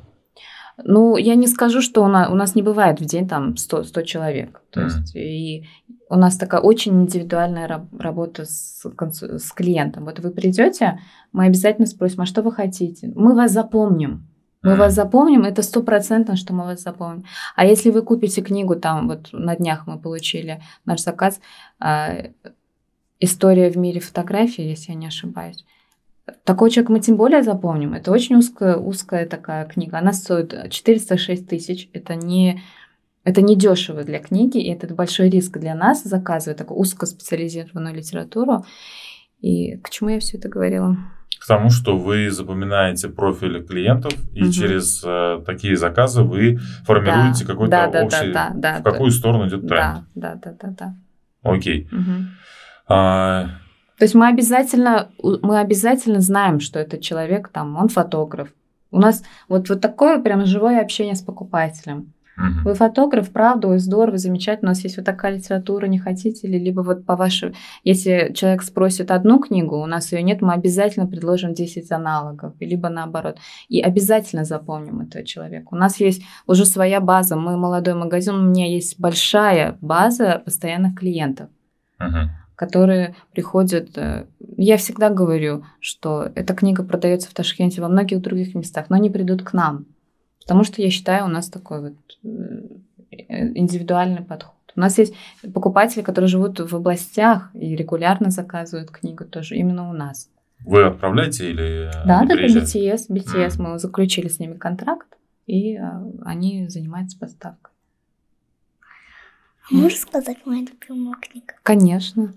Ну, 0.86 1.17
я 1.17 1.36
не 1.36 1.47
скажу, 1.47 1.82
что 1.82 2.03
у 2.03 2.07
нас, 2.07 2.29
у 2.29 2.36
нас 2.36 2.55
не 2.55 2.61
бывает 2.61 2.99
в 3.01 3.05
день 3.05 3.27
там 3.27 3.57
100, 3.57 3.84
100 3.84 4.01
человек. 4.03 4.61
То 4.71 4.82
Мгм. 4.82 4.89
есть, 4.89 5.15
и 5.15 5.65
у 6.09 6.15
нас 6.15 6.38
такая 6.38 6.61
очень 6.61 6.93
индивидуальная 7.03 7.67
раб- 7.67 7.99
работа 7.99 8.45
с, 8.45 8.84
с 8.86 9.51
клиентом. 9.51 10.05
Вот 10.05 10.19
вы 10.19 10.32
придете, 10.32 10.99
мы 11.32 11.45
обязательно 11.45 11.88
спросим, 11.88 12.21
а 12.21 12.25
что 12.25 12.41
вы 12.41 12.51
хотите? 12.51 13.11
Мы 13.15 13.36
вас 13.36 13.51
запомним. 13.51 14.27
Мы 14.63 14.71
Мгм. 14.71 14.79
вас 14.79 14.93
запомним, 14.93 15.43
это 15.43 15.63
стопроцентно, 15.63 16.36
что 16.36 16.53
мы 16.53 16.65
вас 16.65 16.82
запомним. 16.82 17.23
А 17.55 17.65
если 17.65 17.89
вы 17.91 18.01
купите 18.03 18.41
книгу, 18.41 18.75
там 18.75 19.07
вот 19.07 19.29
на 19.34 19.55
днях 19.55 19.88
мы 19.88 19.97
получили 19.99 20.61
наш 20.86 21.01
заказ 21.01 21.39
а, 21.79 22.09
«История 23.19 23.69
в 23.69 23.77
мире 23.77 23.99
фотографий», 23.99 24.69
если 24.69 24.91
я 24.93 24.97
не 24.97 25.07
ошибаюсь. 25.07 25.65
Такой 26.43 26.69
человек 26.71 26.89
мы 26.89 26.99
тем 26.99 27.17
более 27.17 27.43
запомним. 27.43 27.93
Это 27.93 28.11
очень 28.11 28.36
узкая, 28.36 28.75
узкая 28.77 29.25
такая 29.27 29.65
книга. 29.65 29.97
Она 29.97 30.13
стоит 30.13 30.69
406 30.69 31.47
тысяч. 31.47 31.89
Это 31.93 32.15
не, 32.15 32.61
это 33.23 33.41
не 33.41 33.55
дешево 33.55 34.03
для 34.03 34.19
книги, 34.19 34.57
и 34.57 34.71
это 34.71 34.93
большой 34.93 35.29
риск 35.29 35.57
для 35.57 35.75
нас 35.75 36.03
заказывать 36.03 36.57
такую 36.57 36.79
узкоспециализированную 36.79 37.95
литературу. 37.95 38.65
И 39.39 39.77
к 39.77 39.89
чему 39.89 40.09
я 40.09 40.19
все 40.19 40.38
это 40.38 40.49
говорила? 40.49 40.97
К 41.39 41.47
тому, 41.47 41.71
что 41.71 41.97
вы 41.97 42.29
запоминаете 42.29 43.09
профили 43.09 43.61
клиентов, 43.61 44.13
и 44.34 44.43
Мгм. 44.43 44.51
через 44.51 45.03
э, 45.03 45.41
такие 45.45 45.75
заказы 45.75 46.21
вы 46.21 46.59
формируете 46.86 47.45
Да, 47.45 47.51
какой-то 47.51 47.71
да, 47.71 47.88
да, 47.88 48.03
общий... 48.03 48.32
да, 48.32 48.51
да, 48.53 48.79
в 48.79 48.84
да. 48.84 48.91
какую 48.91 49.09
сторону 49.11 49.47
идет 49.47 49.67
тренд. 49.67 50.05
Да, 50.13 50.36
да, 50.36 50.36
да, 50.36 50.53
да, 50.61 50.75
да. 50.77 50.95
Окей. 51.41 51.88
Мгм. 51.91 52.29
А, 52.88 53.49
То 54.02 54.06
есть 54.06 54.16
мы 54.16 54.30
обязательно, 54.30 55.10
мы 55.22 55.60
обязательно 55.60 56.22
знаем, 56.22 56.60
что 56.60 56.80
этот 56.80 57.02
человек 57.02 57.49
там, 57.49 57.78
он 57.78 57.88
фотограф. 57.88 58.49
У 58.89 58.97
нас 58.97 59.22
вот, 59.47 59.70
вот 59.70 59.80
такое 59.80 60.20
прям 60.20 60.47
живое 60.47 60.82
общение 60.82 61.14
с 61.14 61.22
покупателем. 61.22 62.12
мгм. 62.36 62.64
Вы 62.64 62.74
фотограф, 62.74 63.30
правда, 63.30 63.68
ой, 63.68 63.78
здорово, 63.78 64.18
замечательно, 64.18 64.70
у 64.70 64.72
нас 64.72 64.84
есть 64.84 64.97
вот 64.97 65.06
такая 65.06 65.36
литература, 65.36 65.86
не 65.86 65.99
хотите 65.99 66.47
ли, 66.47 66.58
либо 66.58 66.82
вот 66.82 67.06
по 67.06 67.16
вашей... 67.16 67.54
Если 67.84 68.34
человек 68.34 68.64
спросит 68.64 69.12
одну 69.12 69.38
книгу, 69.38 69.76
у 69.76 69.86
нас 69.86 70.12
ее 70.14 70.24
нет, 70.24 70.41
мы 70.41 70.54
обязательно 70.54 71.06
предложим 71.06 71.54
10 71.54 71.91
аналогов, 71.91 72.54
либо 72.60 72.89
наоборот. 72.89 73.38
И 73.70 73.82
обязательно 73.82 74.45
запомним 74.45 75.02
этого 75.02 75.24
человека. 75.24 75.68
У 75.70 75.76
нас 75.76 75.99
есть 75.99 76.24
уже 76.47 76.66
своя 76.66 77.02
база, 77.02 77.36
мы 77.36 77.56
молодой 77.56 77.93
магазин, 77.93 78.34
у 78.34 78.49
меня 78.49 78.66
есть 78.66 78.99
большая 78.99 79.78
база 79.80 80.41
постоянных 80.43 80.95
клиентов 80.95 81.49
Мгм. 81.99 82.32
Которые 82.62 83.16
приходят. 83.34 83.97
э, 83.97 84.28
Я 84.55 84.78
всегда 84.78 85.09
говорю, 85.09 85.66
что 85.80 86.30
эта 86.36 86.53
книга 86.53 86.84
продается 86.84 87.28
в 87.28 87.34
Ташкенте 87.34 87.82
во 87.82 87.89
многих 87.89 88.22
других 88.22 88.53
местах, 88.53 88.86
но 88.89 88.97
они 88.97 89.09
придут 89.09 89.41
к 89.41 89.53
нам. 89.53 89.86
Потому 90.41 90.64
что 90.64 90.80
я 90.84 90.91
считаю, 90.91 91.26
у 91.26 91.28
нас 91.28 91.49
такой 91.49 91.82
вот 91.82 91.97
э, 92.24 93.57
индивидуальный 93.57 94.22
подход. 94.24 94.53
У 94.76 94.80
нас 94.80 94.99
есть 94.99 95.16
покупатели, 95.53 96.03
которые 96.03 96.28
живут 96.30 96.59
в 96.59 96.76
областях 96.76 97.49
и 97.55 97.76
регулярно 97.76 98.30
заказывают 98.30 98.91
книгу 98.91 99.26
тоже 99.26 99.55
именно 99.55 99.89
у 99.89 99.93
нас. 99.93 100.30
Вы 100.64 100.84
отправляете 100.86 101.49
или 101.49 101.89
э, 101.89 102.05
Да, 102.05 102.24
это? 102.24 102.36
BTS, 102.36 103.09
BTS. 103.09 103.55
Мгм. 103.55 103.72
Мы 103.72 103.80
заключили 103.80 104.28
с 104.28 104.38
ними 104.38 104.53
контракт, 104.53 105.07
и 105.47 105.80
они 106.24 106.70
занимаются 106.70 107.18
поставкой. 107.18 107.72
Можешь 109.72 109.99
сказать 109.99 110.38
моя 110.45 110.62
любимая 110.62 111.16
книга? 111.22 111.53
Конечно. 111.64 112.34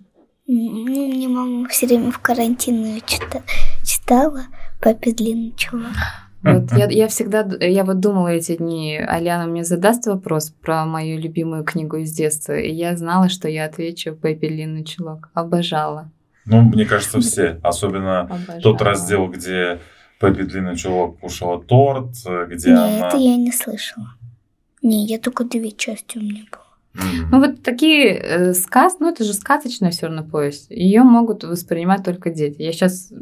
Ну, 0.46 0.84
мне 0.84 1.28
мама 1.28 1.68
все 1.68 1.86
время 1.86 2.10
в 2.10 2.18
карантин 2.18 2.84
её 2.84 2.98
чита- 2.98 3.42
читала 3.84 4.42
«Папе 4.80 5.12
длинный 5.12 5.54
чулок». 5.56 5.92
Вот 6.42 6.72
я, 6.72 6.86
я 6.90 7.08
всегда, 7.08 7.48
я 7.60 7.84
вот 7.84 8.00
думала 8.00 8.28
эти 8.28 8.56
дни, 8.56 8.98
Аляна 8.98 9.46
мне 9.46 9.64
задаст 9.64 10.06
вопрос 10.06 10.50
про 10.50 10.84
мою 10.84 11.18
любимую 11.18 11.64
книгу 11.64 11.96
из 11.96 12.12
детства, 12.12 12.52
и 12.52 12.70
я 12.70 12.94
знала, 12.98 13.30
что 13.30 13.48
я 13.48 13.64
отвечу 13.64 14.14
«Пеппи 14.14 14.48
Длинный 14.48 14.84
чулок». 14.84 15.30
Обожала. 15.32 16.10
Ну, 16.44 16.60
мне 16.60 16.84
кажется, 16.84 17.20
все. 17.20 17.58
Особенно 17.62 18.20
Обожаю. 18.22 18.60
тот 18.60 18.82
раздел, 18.82 19.28
где 19.28 19.80
Пеппи 20.20 20.42
Длинный 20.42 20.76
Чулок 20.76 21.18
кушала 21.20 21.62
торт, 21.62 22.10
где 22.48 22.70
Нет, 22.70 22.78
она... 22.78 23.08
это 23.08 23.16
я 23.16 23.36
не 23.36 23.50
слышала. 23.50 24.08
Не, 24.82 25.06
я 25.06 25.18
только 25.18 25.44
две 25.44 25.70
части 25.72 26.18
у 26.18 26.20
меня 26.20 26.42
было. 26.52 26.63
Мгм. 26.94 27.30
Ну 27.30 27.40
вот 27.40 27.62
такие 27.62 28.14
э, 28.16 28.54
сказ, 28.54 28.96
ну 29.00 29.08
это 29.10 29.24
же 29.24 29.34
сказочная 29.34 29.90
все 29.90 30.06
равно 30.06 30.22
повесть. 30.24 30.70
Ее 30.70 31.02
могут 31.02 31.44
воспринимать 31.44 32.04
только 32.04 32.30
дети. 32.30 32.62
Я 32.62 32.72
сейчас 32.72 33.12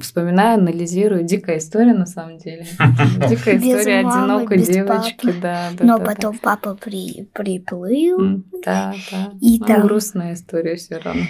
вспоминаю, 0.00 0.58
анализирую. 0.58 1.22
Дикая 1.24 1.58
история 1.58 1.92
на 1.94 2.06
самом 2.06 2.38
деле. 2.38 2.66
Дикая 3.28 3.58
Без 3.58 3.64
история 3.80 4.02
мамы, 4.02 4.34
одинокой 4.34 4.58
девочки, 4.62 5.26
папы. 5.26 5.38
да, 5.40 5.68
да. 5.78 5.84
Но 5.84 5.98
да, 5.98 6.04
да. 6.04 6.10
потом 6.14 6.38
папа 6.38 6.74
при, 6.82 7.28
приплыл, 7.32 8.42
Да, 8.64 8.94
да. 9.10 9.32
И 9.40 9.58
Ну, 9.58 9.66
там- 9.66 9.82
грустная 9.86 10.34
история 10.34 10.76
все 10.76 10.98
равно. 10.98 11.22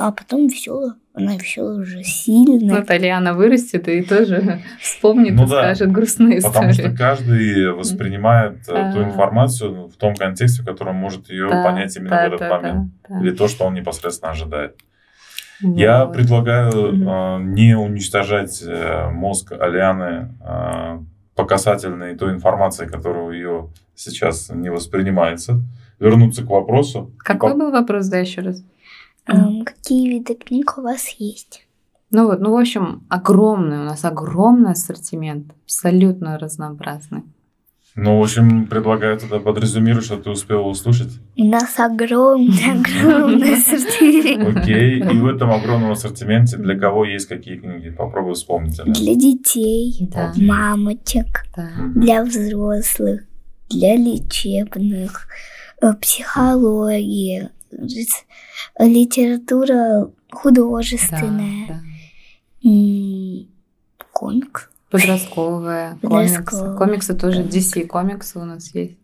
А 0.00 0.12
потом 0.12 0.46
веселая. 0.48 0.94
Она 1.12 1.34
веселая 1.36 1.80
уже 1.80 2.02
сильная. 2.04 2.78
Ну, 2.80 2.84
Тальяна 2.86 3.34
вырастет 3.34 3.88
и 3.88 4.02
тоже 4.02 4.60
вспомнит 4.80 5.34
Ну 5.34 5.44
и 5.44 5.48
да. 5.48 5.74
скажет 5.74 5.92
грустную 5.92 6.40
Потому 6.42 6.72
что 6.72 6.82
историю. 6.82 6.96
каждый 6.98 7.72
воспринимает 7.72 8.58
э, 8.68 8.92
ту 8.94 9.02
информацию 9.02 9.88
в 9.88 9.96
том 9.96 10.14
контексте, 10.14 10.62
в 10.62 10.64
котором 10.66 10.94
может 10.96 11.28
ее 11.30 11.48
Да, 11.48 11.64
понять 11.64 11.96
именно 11.96 12.10
да, 12.10 12.22
в 12.24 12.26
этот 12.28 12.38
да, 12.40 12.48
момент. 12.56 12.90
да, 13.08 13.14
да. 13.16 13.20
Или 13.20 13.30
то, 13.32 13.48
что 13.48 13.64
он 13.64 13.74
непосредственно 13.74 14.32
ожидает. 14.32 14.76
Я 15.62 16.04
Вот. 16.06 16.14
предлагаю 16.14 16.92
Мгм. 16.94 17.08
э, 17.08 17.38
не 17.54 17.74
уничтожать 17.76 18.62
э, 18.66 19.10
мозг 19.10 19.52
Алианы 19.52 20.32
э, 20.42 20.98
по 21.34 21.44
касательной 21.44 22.16
той 22.16 22.32
информации, 22.32 22.86
которая 22.86 23.24
у 23.24 23.30
ее 23.32 23.68
сейчас 23.94 24.50
не 24.54 24.70
воспринимается. 24.70 25.60
Вернуться 25.98 26.42
к 26.44 26.48
вопросу. 26.48 27.12
Какой 27.18 27.50
по- 27.50 27.56
был 27.58 27.70
вопрос, 27.72 28.06
да, 28.08 28.18
еще 28.18 28.40
раз? 28.40 28.62
Эм, 29.30 29.64
какие 29.64 30.08
виды 30.08 30.34
книг 30.34 30.74
у 30.78 30.82
вас 30.82 31.08
есть? 31.18 31.66
Ну 32.10 32.26
вот, 32.26 32.40
ну 32.40 32.52
в 32.52 32.56
общем, 32.58 33.04
огромный 33.08 33.78
у 33.78 33.84
нас 33.84 34.04
огромный 34.04 34.72
ассортимент, 34.72 35.52
абсолютно 35.64 36.38
разнообразный. 36.38 37.22
Ну, 37.96 38.18
в 38.20 38.22
общем, 38.22 38.66
предлагаю 38.66 39.18
тогда 39.18 39.40
подрезюмировать, 39.40 40.04
что 40.04 40.16
ты 40.16 40.30
успела 40.30 40.62
услышать. 40.62 41.10
У 41.36 41.44
нас 41.44 41.76
огромный, 41.78 42.72
огромный 42.80 43.54
ассортимент. 43.54 44.56
Окей. 44.56 45.00
И 45.00 45.18
в 45.18 45.26
этом 45.26 45.50
огромном 45.50 45.90
ассортименте 45.90 46.56
для 46.56 46.78
кого 46.78 47.04
есть 47.04 47.26
какие 47.26 47.56
книги? 47.58 47.90
Попробуй 47.90 48.34
вспомнить. 48.34 48.78
Аля. 48.78 48.92
Для 48.92 49.14
детей, 49.16 50.08
Да, 50.12 50.32
мамочек, 50.36 51.44
да. 51.56 51.68
Для 51.96 52.22
взрослых, 52.22 53.22
для 53.68 53.96
лечебных, 53.96 55.26
э, 55.82 55.92
психология, 56.00 57.40
рис- 57.42 57.50
литература 58.78 60.10
художественная, 60.30 61.66
Да, 61.68 61.74
да. 61.74 62.68
м, 62.68 63.46
комикс. 64.12 64.68
Подростковая, 64.90 65.98
комиксы. 66.02 66.74
Комиксы 66.76 67.14
тоже 67.14 67.42
DC 67.44 67.86
комиксы 67.86 68.38
у 68.38 68.44
нас 68.44 68.74
есть. 68.74 68.98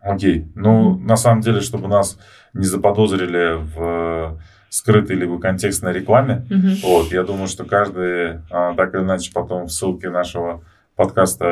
Окей. 0.00 0.46
Ну, 0.54 0.96
на 0.98 1.16
самом 1.16 1.40
деле, 1.40 1.60
чтобы 1.60 1.88
нас 1.88 2.18
не 2.54 2.64
заподозрили 2.64 3.56
в 3.56 4.36
э, 4.36 4.38
скрытой 4.68 5.16
либо 5.16 5.40
контекстной 5.40 5.92
рекламе, 5.92 6.46
Мгм. 6.50 6.76
вот, 6.82 7.12
я 7.12 7.22
думаю, 7.24 7.48
что 7.48 7.64
каждый 7.64 8.40
а, 8.50 8.74
так 8.74 8.94
или 8.94 9.00
иначе 9.02 9.32
потом 9.32 9.64
в 9.66 9.72
ссылке 9.72 10.10
нашего 10.10 10.62
подкаста 10.96 11.44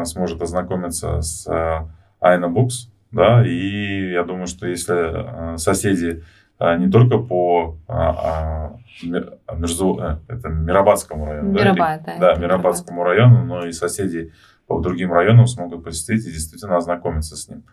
а, 0.00 0.04
сможет 0.04 0.42
ознакомиться 0.42 1.22
с 1.22 1.46
а, 1.48 1.88
Айна 2.20 2.48
Букс, 2.48 2.88
да, 3.14 3.46
и 3.46 4.10
я 4.12 4.24
думаю, 4.24 4.46
что 4.46 4.66
если 4.66 4.94
а, 4.94 5.56
соседи 5.56 6.22
а, 6.58 6.76
не 6.76 6.90
только 6.90 7.18
по 7.18 7.76
а, 7.88 8.10
а, 8.10 8.76
Ми- 9.02 9.24
Мирзу- 9.52 10.00
э, 10.00 10.18
это 10.28 10.48
Мирабадскому 10.48 11.26
району, 11.26 11.52
Мирабад, 11.52 12.02
да. 12.04 12.18
да, 12.18 12.34
Мирабадскому 12.34 13.02
району, 13.02 13.44
но 13.44 13.66
и 13.66 13.72
соседи 13.72 14.32
по 14.66 14.80
другим 14.80 15.12
районам 15.12 15.46
смогут 15.46 15.84
посетить 15.84 16.26
и 16.26 16.32
действительно 16.32 16.76
ознакомиться 16.76 17.36
с 17.36 17.48
ним. 17.48 17.64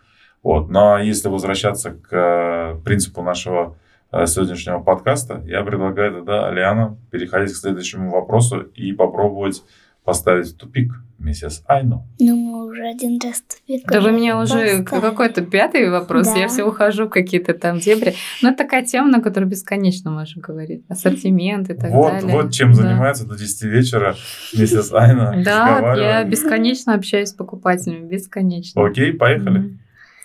Вот. 0.42 0.68
Но 0.68 0.98
если 0.98 1.28
возвращаться 1.28 1.92
к 1.92 2.12
э, 2.12 2.80
принципу 2.84 3.22
нашего 3.22 3.76
э, 4.10 4.26
сегодняшнего 4.26 4.80
подкаста, 4.80 5.42
я 5.46 5.62
предлагаю 5.62 6.12
тогда, 6.12 6.48
Алиана, 6.48 6.96
переходить 7.10 7.52
к 7.52 7.56
следующему 7.56 8.10
вопросу 8.10 8.60
и 8.60 8.92
попробовать 8.92 9.62
поставить 10.04 10.48
в 10.48 10.56
тупик 10.56 10.92
миссис 11.18 11.62
Айну. 11.66 12.06
Ну, 12.18 12.34
мы 12.36 12.66
уже 12.66 12.84
один 12.88 13.20
раз 13.22 13.42
тупик 13.42 13.86
Да 13.88 14.00
вы 14.00 14.10
меня 14.10 14.38
уже 14.40 14.82
какой-то 14.82 15.42
пятый 15.42 15.88
вопрос, 15.90 16.26
Да. 16.26 16.34
я 16.36 16.48
все 16.48 16.64
ухожу 16.64 17.06
в 17.06 17.10
какие-то 17.10 17.54
там 17.54 17.78
дебри. 17.78 18.14
Но 18.42 18.48
это 18.48 18.64
такая 18.64 18.84
тема, 18.84 19.08
на 19.08 19.20
которую 19.22 19.48
бесконечно 19.48 20.10
можно 20.10 20.42
говорить. 20.42 20.84
Ассортимент 20.88 21.70
и 21.70 21.74
так 21.74 21.90
вот, 21.92 22.12
далее. 22.12 22.32
вот 22.32 22.52
чем 22.52 22.70
Да. 22.72 22.82
занимается 22.82 23.26
до 23.26 23.38
10 23.38 23.62
вечера 23.64 24.16
миссис 24.52 24.92
Айна. 24.92 25.40
Да, 25.44 25.94
я 25.94 26.24
бесконечно 26.24 26.94
общаюсь 26.94 27.28
с 27.28 27.32
покупателями, 27.34 28.08
бесконечно. 28.08 28.84
Окей, 28.84 29.12
поехали. 29.12 29.78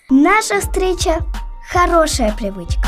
Наша 0.10 0.60
встреча– 0.62 1.20
хорошая 1.72 2.34
привычка. 2.36 2.88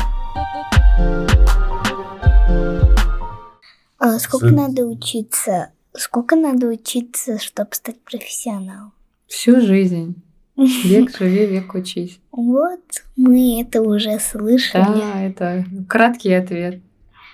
А 3.98 4.18
сколько 4.18 4.46
надо 4.46 4.84
учиться? 4.86 5.68
Сколько 5.94 6.36
надо 6.36 6.68
учиться, 6.68 7.38
чтобы 7.38 7.70
стать 7.72 8.00
профессионалом? 8.00 8.92
Всю 9.26 9.60
жизнь. 9.60 10.14
Век 10.56 11.10
живи, 11.18 11.46
век 11.46 11.74
учись. 11.74 12.20
Вот, 12.32 12.80
мы 13.16 13.60
это 13.62 13.82
уже 13.82 14.18
слышали. 14.18 14.84
Да, 14.84 15.20
это 15.22 15.64
краткий 15.88 16.32
ответ. 16.32 16.80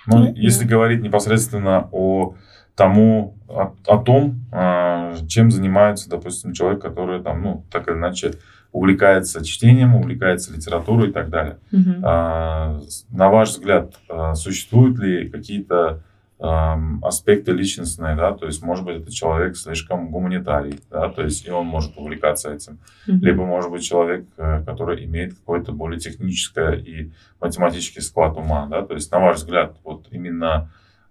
Ну, 0.05 0.33
если 0.33 0.65
говорить 0.65 1.01
непосредственно 1.01 1.89
о 1.91 2.35
тому, 2.75 3.35
о, 3.49 3.73
о 3.87 3.97
том, 3.97 4.39
а, 4.51 5.15
чем 5.27 5.51
занимается, 5.51 6.09
допустим, 6.09 6.53
человек, 6.53 6.81
который 6.81 7.21
там, 7.21 7.41
ну, 7.43 7.63
так 7.71 7.87
или 7.89 7.95
иначе 7.95 8.35
увлекается 8.71 9.43
чтением, 9.43 9.95
увлекается 9.95 10.53
литературой 10.53 11.09
и 11.09 11.11
так 11.11 11.29
далее. 11.29 11.57
А, 12.03 12.79
с- 12.87 13.05
На 13.09 13.29
ваш 13.29 13.49
взгляд, 13.49 13.95
а, 14.09 14.35
существуют 14.35 14.97
ли 14.99 15.27
какие-то 15.29 16.03
аспекты 16.39 17.51
личностные, 17.51 18.15
да, 18.15 18.31
то 18.31 18.45
есть, 18.45 18.61
может 18.61 18.85
быть, 18.85 19.01
это 19.01 19.11
человек 19.11 19.57
слишком 19.57 20.11
гуманитарий, 20.11 20.79
да, 20.91 21.09
то 21.09 21.23
есть, 21.23 21.47
и 21.47 21.51
он 21.51 21.65
может 21.65 21.97
увлекаться 21.97 22.53
этим. 22.53 22.77
Мгм. 23.07 23.19
Либо, 23.21 23.45
может 23.45 23.71
быть, 23.71 23.83
человек, 23.83 24.27
э, 24.37 24.63
который 24.63 25.03
имеет 25.05 25.33
какое-то 25.33 25.71
более 25.71 25.99
техническое 25.99 26.73
и 26.73 27.11
математический 27.41 28.03
склад 28.03 28.37
ума, 28.37 28.67
да, 28.67 28.83
то 28.83 28.93
есть, 28.93 29.11
на 29.11 29.19
ваш 29.19 29.37
взгляд, 29.37 29.77
вот 29.83 30.07
именно 30.11 30.69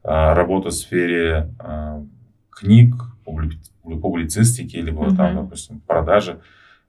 а, 0.09 0.35
работа 0.35 0.68
в 0.68 0.72
сфере 0.72 1.53
а, 1.59 2.01
книг, 2.51 2.95
публи- 3.24 3.59
публицистики, 3.83 4.77
либо 4.77 5.14
там, 5.16 5.35
Мгм. 5.35 5.45
допустим, 5.45 5.81
продажи 5.81 6.39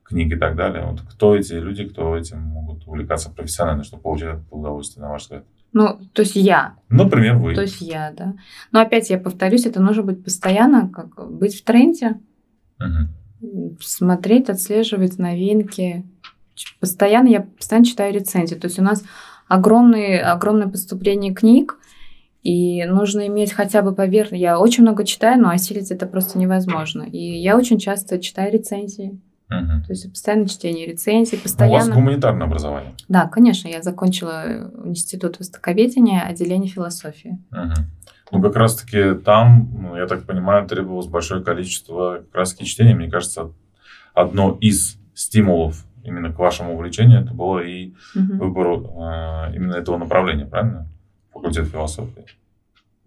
книг 0.04 0.34
и 0.34 0.36
так 0.36 0.56
далее. 0.56 0.86
Вот 0.86 1.02
кто 1.02 1.36
эти 1.36 1.54
люди, 1.54 1.86
кто 1.86 2.16
этим 2.16 2.40
могут 2.40 2.88
увлекаться 2.88 3.32
профессионально, 3.32 3.84
чтобы 3.84 4.04
получать 4.04 4.36
это 4.36 4.46
удовольствие, 4.52 5.04
на 5.04 5.12
ваш 5.12 5.24
взгляд? 5.24 5.46
Ну, 5.78 6.00
то 6.14 6.24
есть 6.24 6.36
я. 6.36 6.74
Например, 6.90 7.36
вы. 7.38 7.54
То 7.54 7.62
есть 7.62 7.82
я, 7.82 8.12
да. 8.18 8.34
Но 8.72 8.80
опять 8.80 9.12
я 9.12 9.20
повторюсь, 9.20 9.68
это 9.68 9.80
нужно 9.80 10.02
быть 10.02 10.24
постоянно, 10.24 10.90
как 10.90 11.32
быть 11.32 11.56
в 11.56 11.64
тренде, 11.64 12.18
Мгм. 12.80 13.78
смотреть, 13.80 14.50
отслеживать 14.50 15.20
новинки. 15.20 16.04
Постоянно 16.80 17.28
я 17.28 17.42
постоянно 17.42 17.86
читаю 17.86 18.12
рецензии. 18.14 18.56
То 18.56 18.66
есть 18.66 18.80
у 18.80 18.82
нас 18.84 19.04
огромные, 19.48 20.22
огромное 20.24 20.68
поступление 20.68 21.32
книг, 21.34 21.78
и 22.42 22.84
нужно 22.86 23.28
иметь 23.28 23.52
хотя 23.54 23.84
бы 23.84 23.94
поверхность. 23.94 24.42
Я 24.42 24.58
очень 24.58 24.82
много 24.84 25.06
читаю, 25.06 25.40
но 25.40 25.50
осилить 25.50 25.92
это 25.92 26.08
просто 26.08 26.40
невозможно. 26.40 27.04
И 27.04 27.18
я 27.18 27.56
очень 27.56 27.78
часто 27.78 28.20
читаю 28.20 28.52
рецензии. 28.52 29.20
Мгм. 29.50 29.84
То 29.84 29.94
есть 29.94 30.10
постоянно 30.10 30.48
чтение 30.48 30.86
рецензий, 30.88 31.38
У 31.38 31.42
вас 31.42 31.44
постоянно... 31.44 31.94
гуманитарное 31.94 32.48
образование. 32.48 32.94
Да, 33.08 33.28
конечно, 33.28 33.68
я 33.70 33.82
закончила 33.82 34.70
институт 34.84 35.40
востоковедения, 35.40 36.22
отделение 36.22 36.70
философии. 36.70 37.40
Мгм. 37.52 37.74
Ну, 38.32 38.42
как 38.42 38.58
раз-таки 38.58 39.14
там, 39.14 39.70
ну, 39.74 39.96
я 39.96 40.06
так 40.06 40.26
понимаю, 40.26 40.68
требовалось 40.68 41.08
большое 41.08 41.42
количество 41.44 42.18
как 42.26 42.36
раз-таки 42.36 42.66
чтения. 42.66 42.94
Мне 42.94 43.10
кажется, 43.10 43.54
одно 44.14 44.58
из 44.60 44.98
стимулов 45.14 45.86
именно 46.04 46.34
к 46.34 46.40
вашему 46.40 46.74
увлечению 46.76 47.22
это 47.22 47.34
было 47.34 47.60
и 47.60 47.94
Мгм. 48.16 48.38
выбору 48.40 48.82
э, 49.02 49.56
именно 49.56 49.76
этого 49.76 49.98
направления, 49.98 50.46
правильно? 50.46 50.88
Факультет 51.34 51.68
философии. 51.68 52.26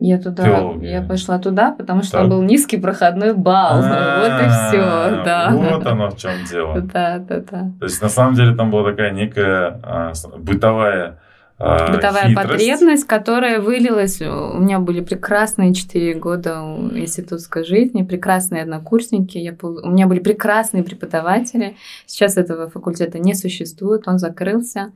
Я 0.02 0.18
туда, 0.18 0.44
Филология. 0.44 1.00
я 1.00 1.02
пошла 1.02 1.38
туда, 1.38 1.72
потому 1.72 2.02
что 2.02 2.18
Так. 2.18 2.28
был 2.30 2.40
низкий 2.42 2.78
проходной 2.78 3.34
балл. 3.34 3.76
Вот 3.82 3.86
и 3.86 4.48
все, 4.48 4.80
А, 4.80 5.22
да. 5.24 5.50
Вот 5.54 5.86
оно 5.86 6.08
в 6.10 6.16
чем 6.16 6.32
дело. 6.50 6.80
Да, 6.80 7.18
да, 7.18 7.40
да. 7.40 7.70
То 7.78 7.84
есть, 7.84 8.00
на 8.00 8.08
самом 8.08 8.34
деле, 8.34 8.54
там 8.54 8.70
была 8.70 8.90
такая 8.90 9.10
некая 9.12 9.78
а, 9.82 10.12
бытовая 10.38 11.18
а, 11.62 11.92
Бытовая 11.92 12.28
хитрость. 12.28 12.48
потребность, 12.50 13.06
которая 13.06 13.60
вылилась. 13.60 14.22
У 14.22 14.58
меня 14.58 14.78
были 14.78 15.02
прекрасные 15.02 15.74
четыре 15.74 16.14
года 16.14 16.62
у- 16.62 16.96
институтской 16.96 17.64
жизни, 17.64 18.02
прекрасные 18.02 18.62
однокурсники, 18.62 19.36
я, 19.36 19.54
у 19.60 19.90
меня 19.90 20.06
были 20.06 20.20
прекрасные 20.20 20.82
преподаватели. 20.82 21.76
Сейчас 22.06 22.38
этого 22.38 22.70
факультета 22.70 23.18
не 23.18 23.34
существует, 23.34 24.08
он 24.08 24.18
закрылся. 24.18 24.92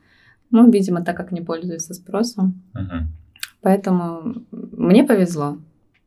Ну, 0.50 0.70
видимо, 0.70 1.02
так 1.02 1.18
как 1.18 1.32
не 1.32 1.42
пользуется 1.42 1.92
спросом. 1.92 2.62
Поэтому 3.64 4.34
мне 4.52 5.04
повезло. 5.04 5.56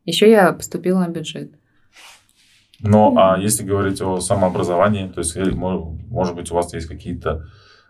Еще 0.06 0.30
я 0.30 0.54
поступила 0.54 1.00
на 1.00 1.08
бюджет. 1.08 1.52
Ну, 2.80 3.18
а 3.18 3.40
если 3.40 3.64
говорить 3.64 4.00
о 4.00 4.22
самообразовании, 4.22 5.08
то 5.08 5.22
есть, 5.22 5.36
может 5.56 6.36
быть, 6.36 6.52
у 6.52 6.56
вас 6.56 6.72
есть 6.76 6.86
какие-то 6.86 7.48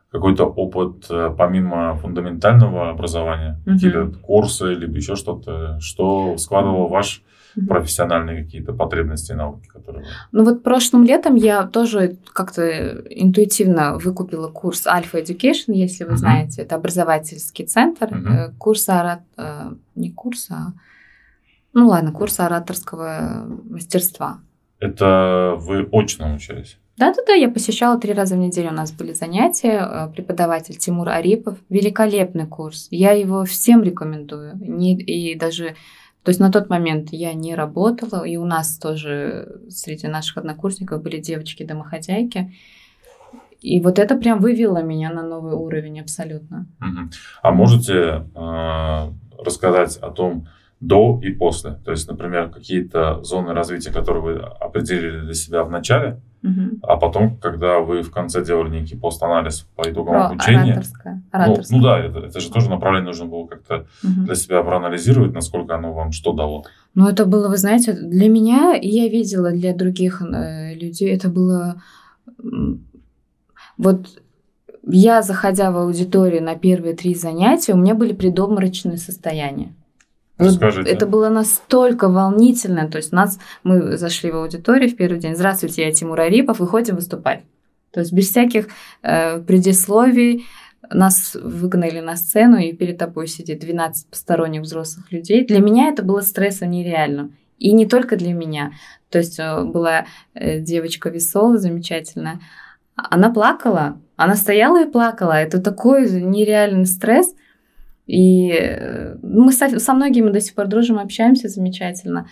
какой-то 0.09 0.45
опыт 0.45 1.05
э, 1.09 1.35
помимо 1.37 1.95
фундаментального 1.95 2.89
образования, 2.89 3.59
mm 3.65 3.73
какие-то 3.73 4.05
курсы, 4.21 4.73
либо 4.73 4.95
еще 4.95 5.17
что-то, 5.17 5.81
что 5.81 6.37
складывало 6.37 6.87
ваш 6.87 7.23
профессиональные 7.67 8.43
какие-то 8.43 8.73
потребности 8.73 9.31
и 9.31 9.35
навыки, 9.35 9.67
которые... 9.67 10.05
Ну 10.31 10.43
вот 10.43 10.63
прошлым 10.63 11.03
летом 11.03 11.35
я 11.35 11.63
тоже 11.63 12.17
как-то 12.33 13.01
интуитивно 13.09 13.97
выкупила 13.97 14.49
курс 14.49 14.85
Alpha 14.85 15.23
Education, 15.23 15.73
если 15.73 16.03
вы 16.03 16.13
mm 16.13 16.17
знаете, 16.17 16.61
это 16.61 16.75
образовательский 16.75 17.65
центр, 17.65 18.05
mm 18.05 18.53
курс 18.57 18.89
орат... 18.89 19.21
Э, 19.37 19.71
не 19.95 20.11
курс, 20.11 20.49
а 20.51 20.73
ну 21.73 21.87
ладно, 21.87 22.11
курс 22.11 22.39
ораторского 22.39 23.45
мастерства. 23.69 24.39
Это 24.79 25.55
вы 25.57 25.87
очно 25.91 26.33
учились? 26.33 26.77
Да-да-да, 26.97 27.33
я 27.33 27.49
посещала 27.49 27.99
три 27.99 28.13
раза 28.13 28.35
в 28.35 28.39
неделю, 28.39 28.69
у 28.69 28.73
нас 28.73 28.91
были 28.91 29.13
занятия. 29.13 29.87
Э, 29.87 30.11
преподаватель 30.11 30.77
Тимур 30.77 31.09
Арипов. 31.09 31.59
Великолепный 31.69 32.47
курс. 32.47 32.87
Я 32.89 33.11
его 33.11 33.45
всем 33.45 33.83
рекомендую. 33.83 34.57
Не, 34.59 34.97
и 34.97 35.35
даже... 35.35 35.75
То 36.27 36.31
есть 36.31 36.41
на 36.41 36.51
тот 36.51 36.69
момент 36.69 37.13
я 37.13 37.33
не 37.33 37.55
работала, 37.55 38.25
и 38.25 38.35
у 38.35 38.43
нас 38.43 38.77
тоже 38.77 39.61
среди 39.69 40.09
наших 40.09 40.35
однокурсников 40.35 41.01
были 41.01 41.21
девочки-домохозяйки. 41.21 42.53
И 43.61 43.79
вот 43.79 43.97
это 43.97 44.17
прям 44.17 44.41
вывело 44.41 44.83
меня 44.83 45.09
на 45.09 45.23
новый 45.23 45.53
уровень 45.53 46.01
абсолютно. 46.01 46.67
А 47.41 47.51
можете 47.51 48.25
э, 48.35 49.11
рассказать 49.41 49.95
о 50.01 50.11
том, 50.11 50.49
до 50.79 51.19
и 51.23 51.31
после. 51.31 51.79
То 51.85 51.91
есть, 51.91 52.07
например, 52.07 52.49
какие-то 52.49 53.23
зоны 53.23 53.53
развития, 53.53 53.91
которые 53.91 54.23
вы 54.23 54.33
определили 54.35 55.21
для 55.21 55.33
себя 55.33 55.63
в 55.63 55.71
начале, 55.71 56.21
угу. 56.43 56.77
а 56.83 56.97
потом, 56.97 57.37
когда 57.37 57.79
вы 57.79 58.03
в 58.03 58.11
конце 58.11 58.45
делали 58.45 58.79
некий 58.79 58.95
пост-анализ 58.95 59.67
по 59.75 59.89
итогам 59.89 60.13
Про 60.13 60.27
обучения. 60.27 60.73
Ораторское. 60.73 61.23
ораторское. 61.31 61.77
Ну, 61.79 61.83
ну 61.83 61.89
да, 61.89 61.99
это, 61.99 62.19
это 62.19 62.39
же 62.39 62.51
тоже 62.51 62.69
направление 62.69 63.07
нужно 63.07 63.25
было 63.25 63.47
как-то 63.47 63.87
угу. 64.03 64.25
для 64.25 64.35
себя 64.35 64.61
проанализировать, 64.61 65.33
насколько 65.33 65.75
оно 65.75 65.93
вам 65.93 66.11
что 66.11 66.33
дало. 66.33 66.65
Ну, 66.93 67.07
это 67.07 67.25
было, 67.25 67.49
вы 67.49 67.57
знаете, 67.57 67.93
для 67.93 68.29
меня, 68.29 68.75
и 68.75 68.87
я 68.87 69.07
видела 69.07 69.51
для 69.51 69.73
других 69.73 70.21
э, 70.21 70.75
людей, 70.75 71.13
это 71.13 71.29
было... 71.29 71.81
Вот 73.77 74.07
я, 74.89 75.21
заходя 75.21 75.71
в 75.71 75.77
аудиторию 75.77 76.43
на 76.43 76.55
первые 76.55 76.95
три 76.95 77.13
занятия, 77.13 77.73
у 77.73 77.77
меня 77.77 77.93
были 77.93 78.13
предобморочные 78.13 78.97
состояния. 78.97 79.73
Расскажите. 80.37 80.89
Это 80.89 81.07
было 81.07 81.29
настолько 81.29 82.09
волнительно. 82.09 82.87
То 82.89 82.97
есть 82.97 83.11
нас, 83.11 83.39
мы 83.63 83.97
зашли 83.97 84.31
в 84.31 84.35
аудиторию 84.35 84.89
в 84.89 84.95
первый 84.95 85.19
день. 85.19 85.35
Здравствуйте, 85.35 85.83
я 85.83 85.91
Тимур 85.91 86.19
Арипов, 86.19 86.59
выходим 86.59 86.95
выступать. 86.95 87.41
То 87.91 88.01
есть 88.01 88.13
без 88.13 88.29
всяких 88.29 88.67
э, 89.01 89.39
предисловий 89.39 90.45
нас 90.89 91.35
выгнали 91.35 91.99
на 91.99 92.15
сцену, 92.15 92.57
и 92.57 92.71
перед 92.71 92.97
тобой 92.97 93.27
сидит 93.27 93.59
12 93.59 94.07
посторонних 94.07 94.61
взрослых 94.61 95.11
людей. 95.11 95.45
Для 95.45 95.59
меня 95.59 95.89
это 95.89 96.03
было 96.03 96.21
стрессом 96.21 96.69
нереально. 96.69 97.31
И 97.57 97.73
не 97.73 97.87
только 97.87 98.15
для 98.15 98.33
меня. 98.33 98.73
То 99.09 99.17
есть 99.17 99.39
э, 99.39 99.63
была 99.63 100.05
э, 100.35 100.59
девочка 100.59 101.09
веселая, 101.09 101.57
замечательная. 101.57 102.39
Она 102.95 103.31
плакала. 103.31 103.99
Она 104.15 104.35
стояла 104.35 104.83
и 104.83 104.91
плакала. 104.91 105.33
Это 105.33 105.59
такой 105.59 106.09
нереальный 106.21 106.85
стресс– 106.85 107.33
и 108.07 108.51
э, 108.51 109.15
мы 109.21 109.51
со, 109.51 109.79
со 109.79 109.93
многими 109.93 110.29
до 110.29 110.41
сих 110.41 110.55
пор 110.55 110.67
дружим, 110.67 110.97
общаемся 110.97 111.49
замечательно. 111.49 112.27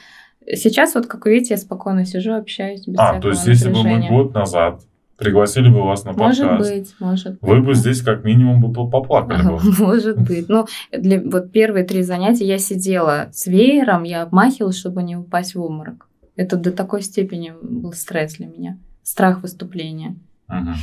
Сейчас 0.47 0.95
вот, 0.95 1.07
как 1.07 1.25
вы 1.25 1.33
видите, 1.33 1.55
я 1.55 1.57
спокойно 1.57 2.05
сижу, 2.05 2.33
общаюсь 2.33 2.87
без 2.87 2.97
А, 2.97 3.19
то 3.19 3.29
есть 3.29 3.45
если 3.45 3.69
бы 3.69 3.83
мы 3.83 4.07
год 4.07 4.33
назад 4.33 4.81
пригласили 5.17 5.69
бы 5.69 5.83
вас 5.83 6.03
на 6.03 6.13
подкаст. 6.13 6.41
Может 6.41 6.59
быть, 6.59 6.95
может 6.99 7.31
быть. 7.39 7.41
Вы 7.41 7.61
бы 7.61 7.73
здесь 7.73 8.01
как 8.01 8.23
минимум 8.23 8.61
бы 8.61 8.89
поплакали 8.89 9.43
бы. 9.43 9.59
Может 9.79 10.21
быть. 10.21 10.49
Ну, 10.49 10.65
для, 10.91 11.21
вот 11.21 11.51
первые 11.51 11.85
три 11.85 12.03
занятия 12.03 12.45
я 12.45 12.57
сидела 12.57 13.29
с 13.31 13.47
веером, 13.47 14.03
я 14.03 14.23
обмахивалась, 14.23 14.77
чтобы 14.77 15.03
не 15.03 15.15
упасть 15.15 15.55
в 15.55 15.61
обморок. 15.61 16.09
Это 16.35 16.57
до 16.57 16.71
такой 16.71 17.01
степени 17.01 17.53
был 17.61 17.93
стресс 17.93 18.35
для 18.35 18.47
меня. 18.47 18.77
Страх 19.03 19.41
выступления. 19.41 20.17
Угу. 20.49 20.73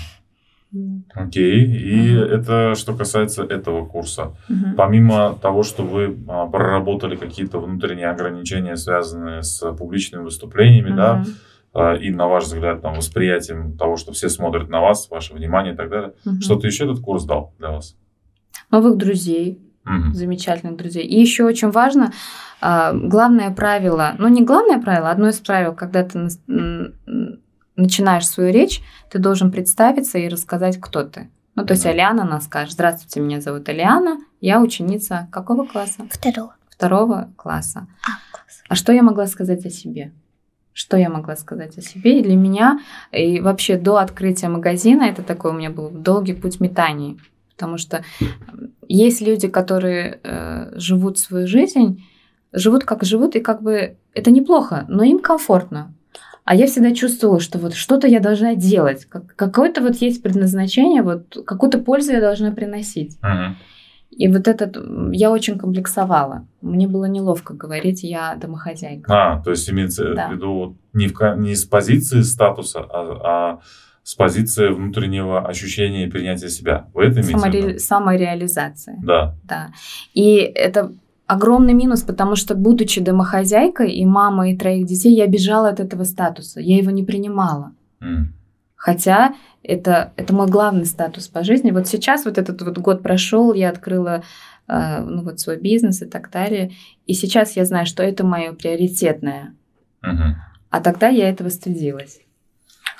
Окей, 1.14 1.64
и 1.64 2.16
угу. 2.16 2.24
это 2.24 2.74
что 2.74 2.94
касается 2.94 3.42
этого 3.42 3.84
курса. 3.84 4.34
Угу. 4.48 4.76
Помимо 4.76 5.34
того, 5.40 5.62
что 5.62 5.82
вы 5.82 6.18
а, 6.28 6.46
проработали 6.46 7.16
какие-то 7.16 7.58
внутренние 7.58 8.08
ограничения, 8.08 8.76
связанные 8.76 9.42
с 9.42 9.60
публичными 9.72 10.22
выступлениями, 10.22 10.90
угу. 10.90 10.96
да, 10.96 11.24
а, 11.74 11.94
и 11.94 12.10
на 12.10 12.26
ваш 12.26 12.44
взгляд, 12.44 12.82
там, 12.82 12.94
восприятием 12.94 13.76
того, 13.76 13.96
что 13.96 14.12
все 14.12 14.28
смотрят 14.28 14.68
на 14.68 14.80
вас, 14.80 15.10
ваше 15.10 15.34
внимание 15.34 15.74
и 15.74 15.76
так 15.76 15.90
далее, 15.90 16.14
угу. 16.24 16.40
что-то 16.40 16.66
еще 16.66 16.84
этот 16.84 17.00
курс 17.00 17.24
дал 17.24 17.54
для 17.58 17.70
вас? 17.70 17.96
Новых 18.70 18.96
друзей, 18.96 19.60
угу. 19.84 20.14
замечательных 20.14 20.76
друзей. 20.76 21.04
И 21.04 21.20
еще 21.20 21.44
очень 21.44 21.70
важно, 21.70 22.12
а, 22.60 22.92
главное 22.92 23.52
правило, 23.54 24.14
ну 24.18 24.28
не 24.28 24.44
главное 24.44 24.80
правило, 24.80 25.10
одно 25.10 25.28
из 25.28 25.38
правил, 25.40 25.74
когда 25.74 26.04
ты 26.04 26.30
начинаешь 27.76 28.26
свою 28.26 28.52
речь, 28.52 28.82
ты 29.10 29.18
должен 29.18 29.50
представиться 29.50 30.18
и 30.18 30.28
рассказать, 30.28 30.80
кто 30.80 31.04
ты. 31.04 31.30
Ну, 31.54 31.66
то 31.66 31.74
есть 31.74 31.84
Алиана 31.84 32.22
она 32.22 32.40
скажет, 32.40 32.72
здравствуйте, 32.72 33.20
меня 33.20 33.40
зовут 33.40 33.68
Алиана, 33.68 34.18
я 34.40 34.60
ученица 34.60 35.28
какого 35.30 35.66
класса? 35.66 36.06
Второго. 36.10 36.56
Второго 36.70 37.30
класса. 37.36 37.86
А, 38.02 38.10
класс. 38.32 38.62
а 38.68 38.74
что 38.74 38.92
я 38.92 39.02
могла 39.02 39.26
сказать 39.26 39.64
о 39.66 39.70
себе? 39.70 40.12
Что 40.72 40.96
я 40.96 41.10
могла 41.10 41.36
сказать 41.36 41.76
о 41.76 41.82
себе? 41.82 42.20
И 42.20 42.22
для 42.22 42.36
меня, 42.36 42.80
и 43.12 43.40
вообще 43.40 43.76
до 43.76 43.98
открытия 43.98 44.48
магазина, 44.48 45.02
это 45.02 45.22
такой 45.22 45.50
у 45.50 45.54
меня 45.54 45.68
был 45.68 45.90
долгий 45.90 46.32
путь 46.32 46.60
метаний. 46.60 47.20
Потому 47.54 47.76
что 47.76 48.02
есть 48.88 49.20
люди, 49.20 49.46
которые 49.48 50.20
э, 50.24 50.72
живут 50.78 51.18
свою 51.18 51.46
жизнь, 51.46 52.02
живут 52.52 52.84
как 52.84 53.04
живут, 53.04 53.36
и 53.36 53.40
как 53.40 53.62
бы 53.62 53.98
это 54.14 54.30
неплохо, 54.30 54.86
но 54.88 55.02
им 55.02 55.18
комфортно. 55.18 55.94
А 56.52 56.54
я 56.54 56.66
всегда 56.66 56.94
чувствовала, 56.94 57.40
что 57.40 57.58
вот 57.58 57.72
что-то 57.72 58.06
я 58.06 58.20
должна 58.20 58.54
делать, 58.54 59.06
как, 59.06 59.34
какое-то 59.36 59.80
вот 59.80 59.96
есть 59.96 60.22
предназначение, 60.22 61.00
вот 61.00 61.34
какую-то 61.46 61.78
пользу 61.78 62.12
я 62.12 62.20
должна 62.20 62.50
приносить. 62.50 63.18
Uh-huh. 63.22 63.54
И 64.10 64.28
вот 64.28 64.46
этот 64.46 64.76
я 65.12 65.30
очень 65.30 65.58
комплексовала. 65.58 66.46
Мне 66.60 66.86
было 66.88 67.06
неловко 67.06 67.54
говорить, 67.54 68.02
я 68.02 68.34
домохозяйка. 68.34 69.10
А, 69.10 69.42
то 69.42 69.52
есть 69.52 69.70
имеется 69.70 70.12
да. 70.12 70.28
в 70.28 70.32
виду 70.34 70.76
не, 70.92 71.08
в, 71.08 71.18
не 71.38 71.54
с 71.54 71.64
позиции 71.64 72.20
статуса, 72.20 72.80
а, 72.80 73.20
а 73.24 73.60
с 74.02 74.14
позиции 74.14 74.68
внутреннего 74.68 75.48
ощущения 75.48 76.04
и 76.04 76.10
принятия 76.10 76.50
себя. 76.50 76.88
В 76.92 76.98
этом 76.98 77.22
Саморе... 77.22 77.78
Самореализация. 77.78 78.98
Да. 79.02 79.36
Да. 79.44 79.70
И 80.12 80.34
это 80.34 80.92
огромный 81.32 81.72
минус, 81.72 82.02
потому 82.02 82.36
что, 82.36 82.54
будучи 82.54 83.00
домохозяйкой 83.00 83.92
и 83.92 84.04
мамой 84.04 84.56
троих 84.56 84.86
детей, 84.86 85.14
я 85.14 85.26
бежала 85.26 85.70
от 85.70 85.80
этого 85.80 86.04
статуса. 86.04 86.60
Я 86.60 86.76
его 86.76 86.90
не 86.90 87.04
принимала. 87.04 87.72
Mm. 88.00 88.26
Хотя 88.76 89.34
это, 89.62 90.12
это 90.16 90.34
мой 90.34 90.46
главный 90.46 90.84
статус 90.84 91.28
по 91.28 91.42
жизни. 91.42 91.70
Вот 91.70 91.86
сейчас 91.88 92.24
вот 92.24 92.36
этот 92.36 92.60
вот 92.62 92.78
год 92.78 93.02
прошел, 93.02 93.54
я 93.54 93.70
открыла 93.70 94.22
э, 94.68 95.00
ну, 95.00 95.22
вот 95.22 95.40
свой 95.40 95.58
бизнес 95.58 96.02
и 96.02 96.06
так 96.06 96.30
далее. 96.30 96.72
И 97.06 97.14
сейчас 97.14 97.56
я 97.56 97.64
знаю, 97.64 97.86
что 97.86 98.02
это 98.02 98.26
мое 98.26 98.52
приоритетное. 98.52 99.54
Mm-hmm. 100.04 100.32
А 100.70 100.80
тогда 100.80 101.08
я 101.08 101.30
этого 101.30 101.48
стыдилась. 101.48 102.20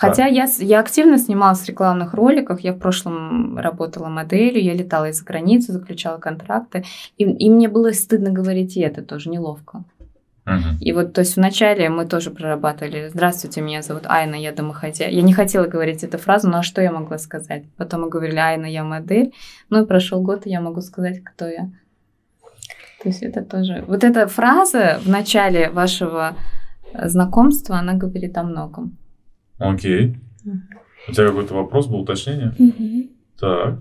Хотя 0.03 0.27
я, 0.27 0.49
я 0.59 0.81
активно 0.81 1.17
снималась 1.17 1.61
в 1.61 1.69
рекламных 1.69 2.13
роликах, 2.13 2.61
я 2.61 2.73
в 2.73 2.79
прошлом 2.79 3.57
работала 3.57 4.09
моделью, 4.09 4.63
я 4.63 4.75
летала 4.75 5.11
из-за 5.11 5.25
границы, 5.25 5.73
заключала 5.73 6.19
контракты, 6.19 6.85
и, 7.19 7.23
и 7.23 7.49
мне 7.49 7.69
было 7.69 7.93
стыдно 7.93 8.31
говорить 8.31 8.77
и 8.77 8.81
это 8.81 9.03
тоже 9.03 9.31
неловко. 9.31 9.85
Uh-huh. 10.45 10.77
И 10.81 10.93
вот, 10.93 11.13
то 11.13 11.21
есть 11.21 11.37
вначале 11.37 11.89
мы 11.89 12.05
тоже 12.05 12.33
прорабатывали 12.33 13.11
«Здравствуйте, 13.15 13.61
меня 13.61 13.81
зовут 13.83 14.03
Айна, 14.07 14.35
я 14.35 14.51
домохозяйка». 14.51 15.15
Я 15.15 15.23
не 15.23 15.33
хотела 15.33 15.67
говорить 15.67 16.03
эту 16.03 16.19
фразу, 16.19 16.49
но 16.49 16.59
а 16.59 16.63
что 16.65 16.83
я 16.83 16.91
могла 16.91 17.19
сказать? 17.19 17.63
Потом 17.77 18.01
мы 18.01 18.09
говорили 18.09 18.39
«Айна, 18.39 18.67
я 18.67 18.83
модель». 18.83 19.33
Ну 19.71 19.85
и 19.85 19.87
прошел 19.87 20.21
год, 20.21 20.47
и 20.47 20.51
я 20.51 20.61
могу 20.61 20.81
сказать, 20.81 21.23
кто 21.23 21.47
я. 21.47 21.71
То 23.03 23.09
есть 23.09 23.23
это 23.23 23.45
тоже... 23.45 23.85
Вот 23.87 24.03
эта 24.03 24.27
фраза 24.27 24.99
в 25.05 25.09
начале 25.09 25.71
вашего 25.71 26.35
знакомства, 26.93 27.77
она 27.77 27.93
говорит 27.93 28.37
о 28.37 28.43
многом. 28.43 28.99
Окей. 29.63 30.19
У 31.09 31.13
тебя 31.13 31.29
какой-то 31.29 31.55
вопрос 31.55 31.87
был, 31.87 32.01
уточнение? 32.01 32.55
Угу. 32.59 33.11
Так. 33.39 33.79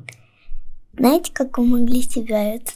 Знаете, 0.97 1.31
как 1.33 1.57
вы 1.57 1.65
могли 1.65 2.01
себя 2.01 2.55
этот... 2.55 2.75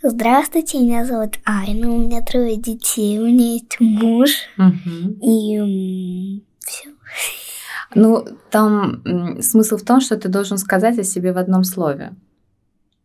Здравствуйте, 0.00 0.78
меня 0.78 1.04
зовут 1.04 1.40
Айна, 1.44 1.90
у 1.90 1.98
меня 1.98 2.22
трое 2.22 2.56
детей, 2.56 3.18
у 3.18 3.26
меня 3.26 3.54
есть 3.54 3.80
муж, 3.80 4.30
угу. 4.56 5.18
и 5.20 6.44
все. 6.60 6.90
Ну, 7.96 8.24
там 8.50 9.02
смысл 9.40 9.76
в 9.76 9.82
том, 9.82 10.00
что 10.00 10.16
ты 10.16 10.28
должен 10.28 10.56
сказать 10.56 10.98
о 10.98 11.04
себе 11.04 11.32
в 11.32 11.38
одном 11.38 11.64
слове. 11.64 12.12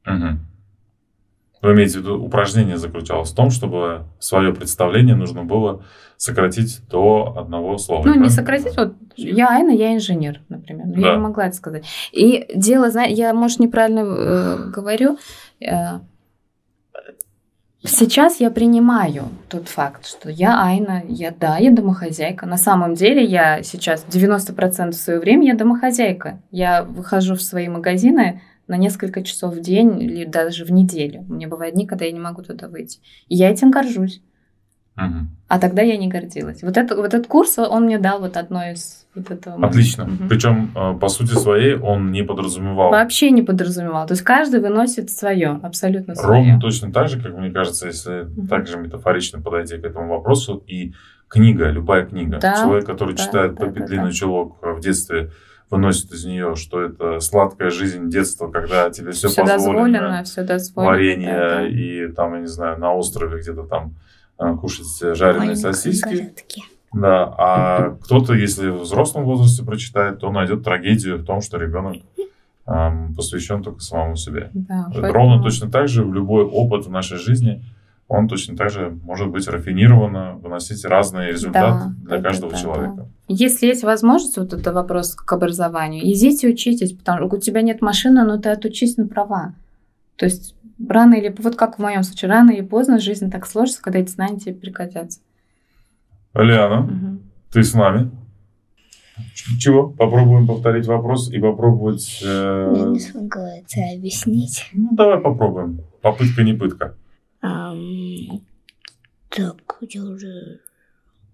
Угу. 0.06 0.38
Вы 1.64 1.72
имеете 1.72 2.00
в 2.00 2.02
виду, 2.02 2.22
упражнение 2.22 2.78
заключалось 2.78 3.32
в 3.32 3.36
том, 3.36 3.50
чтобы 3.50 4.04
свое 4.20 4.54
представление 4.54 5.16
нужно 5.16 5.46
было 5.46 5.82
сократить 6.18 6.82
до 6.90 7.36
одного 7.38 7.78
слова. 7.78 8.06
Ну, 8.06 8.16
не 8.16 8.30
сократить, 8.30 8.76
вот 8.76 8.96
я 9.16 9.48
Айна, 9.48 9.72
я 9.72 9.96
инженер, 9.96 10.42
например. 10.50 10.88
Да. 10.88 11.00
Я 11.00 11.16
не 11.16 11.22
могла 11.22 11.48
это 11.48 11.56
сказать. 11.56 11.86
И 12.12 12.52
дело, 12.54 12.92
я, 13.08 13.34
может, 13.34 13.60
неправильно 13.60 14.02
э, 14.02 14.58
говорю, 14.72 15.18
э, 15.62 16.00
Сейчас 17.86 18.40
я 18.40 18.50
принимаю 18.50 19.26
тот 19.50 19.68
факт, 19.68 20.06
что 20.08 20.30
я 20.30 20.64
Айна, 20.64 21.04
я 21.06 21.32
да, 21.38 21.58
я 21.58 21.70
домохозяйка. 21.70 22.46
На 22.46 22.56
самом 22.56 22.94
деле 22.94 23.26
я 23.26 23.62
сейчас 23.62 24.06
90% 24.10 24.94
своего 24.94 25.22
времени 25.22 25.48
я 25.48 25.56
домохозяйка. 25.56 26.40
Я 26.50 26.84
выхожу 26.84 27.36
в 27.36 27.42
свои 27.42 27.68
магазины 27.68 28.42
на 28.68 28.78
несколько 28.78 29.24
часов 29.24 29.56
в 29.56 29.62
день 29.62 30.02
или 30.02 30.26
даже 30.26 30.66
в 30.66 30.72
неделю. 30.72 31.26
У 31.30 31.34
меня 31.34 31.48
бывают 31.48 31.76
дни, 31.76 31.86
когда 31.86 32.06
я 32.06 32.12
не 32.12 32.20
могу 32.20 32.42
туда 32.42 32.68
выйти. 32.68 33.00
И 33.28 33.36
я 33.36 33.50
этим 33.50 33.72
горжусь. 33.72 34.22
Угу. 34.96 35.28
А 35.48 35.60
тогда 35.60 35.82
я 35.82 35.98
не 35.98 36.08
гордилась. 36.08 36.62
Вот, 36.62 36.78
это, 36.78 36.96
вот 36.96 37.14
этот 37.14 37.28
курс, 37.28 37.58
он 37.58 37.86
мне 37.86 37.98
дал 37.98 38.20
вот 38.20 38.38
одно 38.38 38.64
из 38.64 39.06
вот 39.16 39.32
этого. 39.32 39.66
Отлично. 39.66 40.04
Угу. 40.04 40.30
Причем, 40.30 40.72
э, 40.76 40.94
по 41.00 41.08
сути 41.10 41.34
своей, 41.34 41.76
он 41.76 42.12
не 42.12 42.24
подразумевал. 42.24 42.92
Вообще 42.92 43.32
не 43.32 43.42
подразумевал. 43.42 44.06
То 44.08 44.14
есть 44.14 44.24
каждый 44.24 44.60
выносит 44.60 45.10
свое, 45.10 45.60
абсолютно 45.64 46.16
свое. 46.16 46.44
Ровно 46.44 46.60
точно 46.60 46.92
так 46.92 47.10
же, 47.10 47.20
как 47.20 47.36
мне 47.36 47.52
кажется, 47.52 47.88
если 47.88 48.22
угу. 48.22 48.48
также 48.48 48.78
метафорично 48.78 49.42
подойти 49.42 49.78
к 49.78 49.84
этому 49.84 50.10
вопросу. 50.10 50.64
И 50.68 50.94
книга, 51.28 51.70
любая 51.70 52.06
книга. 52.06 52.38
Да, 52.40 52.62
Человек, 52.62 52.86
который 52.86 53.16
да, 53.16 53.24
читает 53.24 53.56
да, 53.56 53.66
«Топи 53.66 53.80
да, 53.80 54.04
да. 54.04 54.12
чулок» 54.12 54.58
в 54.62 54.80
детстве, 54.80 55.32
выносит 55.70 56.12
из 56.12 56.26
нее, 56.26 56.56
что 56.56 56.82
это 56.82 57.20
сладкая 57.20 57.70
жизнь 57.70 58.10
детства, 58.10 58.50
когда 58.50 58.90
тебе 58.90 59.12
все, 59.12 59.30
все 59.30 59.42
позволено. 59.42 60.00
Дозволено, 60.00 60.24
все 60.24 60.44
дозволено. 60.44 60.92
Варенье 60.92 61.34
да, 61.34 61.50
да. 61.50 61.68
и 61.68 62.08
там, 62.10 62.36
я 62.36 62.42
не 62.42 62.48
знаю, 62.48 62.80
на 62.80 62.94
острове 62.94 63.40
где-то 63.40 63.64
там 63.64 63.96
Э, 64.40 64.56
кушать 64.56 65.16
жареные 65.16 65.50
Ой, 65.50 65.56
сосиски. 65.56 66.34
Да, 66.94 67.34
а 67.38 67.90
кто-то, 68.04 68.34
если 68.34 68.70
в 68.70 68.82
взрослом 68.82 69.24
возрасте 69.24 69.64
прочитает, 69.64 70.20
то 70.20 70.32
найдет 70.32 70.64
трагедию 70.64 71.18
в 71.18 71.26
том, 71.26 71.42
что 71.42 71.58
ребенок 71.58 71.98
эм, 72.68 73.16
посвящен 73.16 73.64
только 73.64 73.80
самому 73.80 74.16
себе. 74.16 74.52
Да, 74.54 74.86
поэтому... 74.94 75.14
Ровно 75.14 75.44
точно 75.44 75.72
так 75.72 75.88
же 75.88 76.04
в 76.04 76.14
любой 76.14 76.44
опыт 76.44 76.86
в 76.86 76.92
нашей 76.92 77.18
жизни 77.18 77.64
он 78.08 78.28
точно 78.28 78.56
так 78.56 78.70
же 78.70 78.90
может 79.04 79.30
быть 79.30 79.48
рафинированно, 79.48 80.36
выносить 80.36 80.86
разные 80.86 81.32
результаты 81.32 81.94
да, 81.98 82.08
для 82.08 82.22
каждого 82.22 82.52
да, 82.52 82.58
человека. 82.58 82.96
Да. 82.98 83.08
Если 83.28 83.68
есть 83.68 83.84
возможность, 83.84 84.38
вот 84.38 84.54
это 84.54 84.74
вопрос 84.74 85.16
к 85.16 85.32
образованию, 85.32 86.04
идите 86.04 86.50
учитесь, 86.50 86.94
потому 86.94 87.28
что 87.28 87.38
у 87.38 87.40
тебя 87.40 87.62
нет 87.62 87.82
машины, 87.82 88.24
но 88.24 88.38
ты 88.38 88.50
отучись 88.50 88.98
на 88.98 89.08
права. 89.08 89.54
То 90.18 90.26
есть 90.26 90.56
рано 90.88 91.16
или 91.16 91.34
вот 91.38 91.56
как 91.56 91.78
в 91.78 91.82
моем 91.82 92.04
случае, 92.04 92.30
рано 92.30 92.52
или 92.52 92.62
поздно 92.62 93.00
жизнь 93.00 93.32
так 93.32 93.46
сложится, 93.46 93.82
когда 93.82 94.00
эти 94.00 94.12
знания 94.12 94.40
тебе 94.40 94.56
пригодятся. 94.56 95.20
Алиана, 96.34 96.82
угу. 96.82 97.20
ты 97.52 97.64
с 97.64 97.74
нами? 97.74 98.12
Чего? 99.60 99.90
Попробуем 99.90 100.48
повторить 100.48 100.88
вопрос 100.88 101.32
и 101.32 101.40
попробовать... 101.40 102.22
Э... 102.26 102.74
Я 102.76 102.86
не 102.86 103.00
смогу 103.00 103.40
это 103.40 103.96
объяснить. 103.96 104.70
Ну, 104.74 104.90
давай 104.94 105.20
попробуем. 105.20 105.82
Попытка 106.02 106.44
не 106.44 106.54
пытка. 106.54 106.96
Так, 109.30 109.78
я 109.82 110.04
уже... 110.04 110.62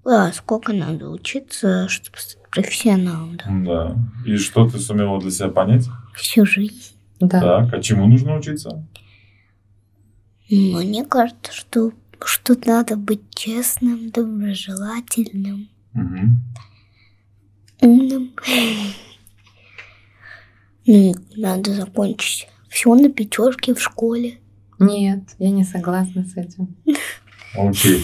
А, 0.06 0.32
сколько 0.32 0.74
надо 0.74 1.10
учиться, 1.10 1.88
чтобы 1.88 2.18
стать 2.18 2.50
профессионалом, 2.50 3.38
да? 3.38 3.46
Да. 3.50 3.96
И 4.26 4.38
что 4.38 4.68
ты 4.68 4.80
сумела 4.80 5.20
для 5.20 5.30
себя 5.30 5.50
понять? 5.50 5.88
Всю 6.16 6.46
жизнь. 6.46 6.96
Да. 7.20 7.40
Так, 7.40 7.74
а 7.74 7.82
чему 7.82 8.08
нужно 8.08 8.38
учиться? 8.38 8.88
Мне 10.50 11.06
кажется, 11.06 11.54
что, 11.54 11.92
что 12.24 12.56
надо 12.66 12.96
быть 12.96 13.22
честным, 13.36 14.10
доброжелательным, 14.10 15.70
угу. 15.94 16.20
умным. 17.82 18.34
Ну, 20.88 21.14
надо 21.36 21.76
закончить 21.76 22.48
все 22.70 22.96
на 22.96 23.10
пятерке 23.10 23.76
в 23.76 23.82
школе. 23.82 24.39
Нет, 24.80 25.24
я 25.40 25.52
не 25.52 25.64
согласна 25.64 26.24
с 26.24 26.38
этим. 26.38 26.76
Окей. 27.56 28.04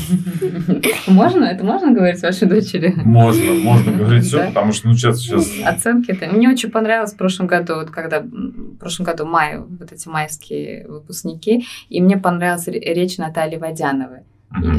Можно? 1.07 1.43
Это 1.45 1.63
можно 1.63 1.91
говорить 1.91 2.21
вашей 2.21 2.47
дочери? 2.47 2.93
Можно, 2.95 3.53
можно 3.53 3.91
говорить 3.97 4.25
все, 4.25 4.47
потому 4.47 4.71
что, 4.71 4.87
ну, 4.87 4.95
сейчас... 4.95 5.19
сейчас... 5.19 5.47
Оценки 5.63 6.11
это... 6.11 6.33
Мне 6.33 6.49
очень 6.49 6.71
понравилось 6.71 7.13
в 7.13 7.17
прошлом 7.17 7.45
году, 7.45 7.75
вот 7.75 7.91
когда... 7.91 8.21
В 8.21 8.77
прошлом 8.77 9.05
году 9.05 9.25
май, 9.25 9.59
вот 9.59 9.91
эти 9.91 10.07
майские 10.07 10.87
выпускники, 10.87 11.65
и 11.89 12.01
мне 12.01 12.17
понравилась 12.17 12.67
речь 12.67 13.17
Натальи 13.17 13.57
Водяновой. 13.57 14.21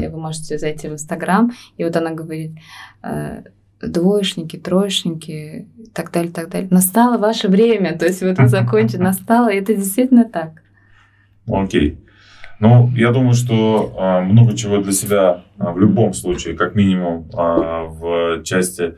И 0.01 0.07
вы 0.07 0.19
можете 0.19 0.57
зайти 0.57 0.87
в 0.87 0.93
Инстаграм, 0.93 1.51
и 1.77 1.83
вот 1.83 1.95
она 1.95 2.11
говорит, 2.11 2.51
э, 3.03 3.43
двоечники, 3.81 4.57
троечники, 4.57 5.67
так 5.93 6.11
далее, 6.11 6.31
так 6.31 6.49
далее. 6.49 6.67
Настало 6.71 7.17
ваше 7.17 7.47
время, 7.47 7.97
то 7.97 8.05
есть 8.05 8.21
вот 8.21 8.37
вы 8.37 8.47
закончите, 8.49 8.97
настало, 8.97 9.49
и 9.49 9.59
это 9.59 9.75
действительно 9.75 10.25
так. 10.25 10.63
Окей. 11.47 11.99
Ну, 12.59 12.89
я 12.95 13.11
думаю, 13.11 13.33
что 13.33 13.93
а, 13.97 14.21
много 14.21 14.55
чего 14.55 14.77
для 14.77 14.91
себя 14.91 15.43
а, 15.59 15.71
в 15.71 15.79
любом 15.79 16.13
случае, 16.13 16.55
как 16.55 16.73
минимум 16.73 17.29
а, 17.33 17.83
в 17.83 18.43
части 18.43 18.95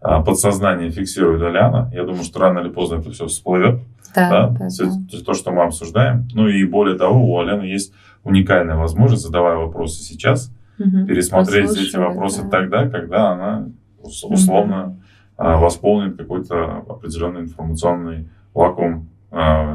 а, 0.00 0.22
подсознания 0.22 0.90
фиксирует 0.90 1.42
Аляна. 1.42 1.90
Я 1.92 2.04
думаю, 2.04 2.24
что 2.24 2.40
рано 2.40 2.60
или 2.60 2.70
поздно 2.70 2.96
это 2.96 3.10
все 3.10 3.26
всплывет. 3.26 3.80
Да, 4.14 4.30
да? 4.30 4.48
да, 4.48 4.68
все, 4.68 4.86
да. 4.86 5.18
То, 5.24 5.34
что 5.34 5.52
мы 5.52 5.62
обсуждаем. 5.62 6.26
Ну 6.34 6.48
и 6.48 6.64
более 6.64 6.96
того, 6.96 7.32
у 7.32 7.38
Алены 7.38 7.64
есть 7.64 7.92
уникальная 8.24 8.76
возможность, 8.76 9.22
задавая 9.22 9.56
вопросы 9.56 10.02
сейчас, 10.02 10.52
угу, 10.78 11.06
пересмотреть 11.06 11.70
эти 11.76 11.96
вопросы 11.96 12.42
да. 12.42 12.48
тогда, 12.48 12.88
когда 12.88 13.30
она 13.30 13.68
условно 14.02 14.86
угу. 14.86 15.00
а, 15.36 15.56
восполнит 15.58 16.16
какой-то 16.16 16.82
определенный 16.88 17.42
информационный 17.42 18.28
вакуум 18.54 19.08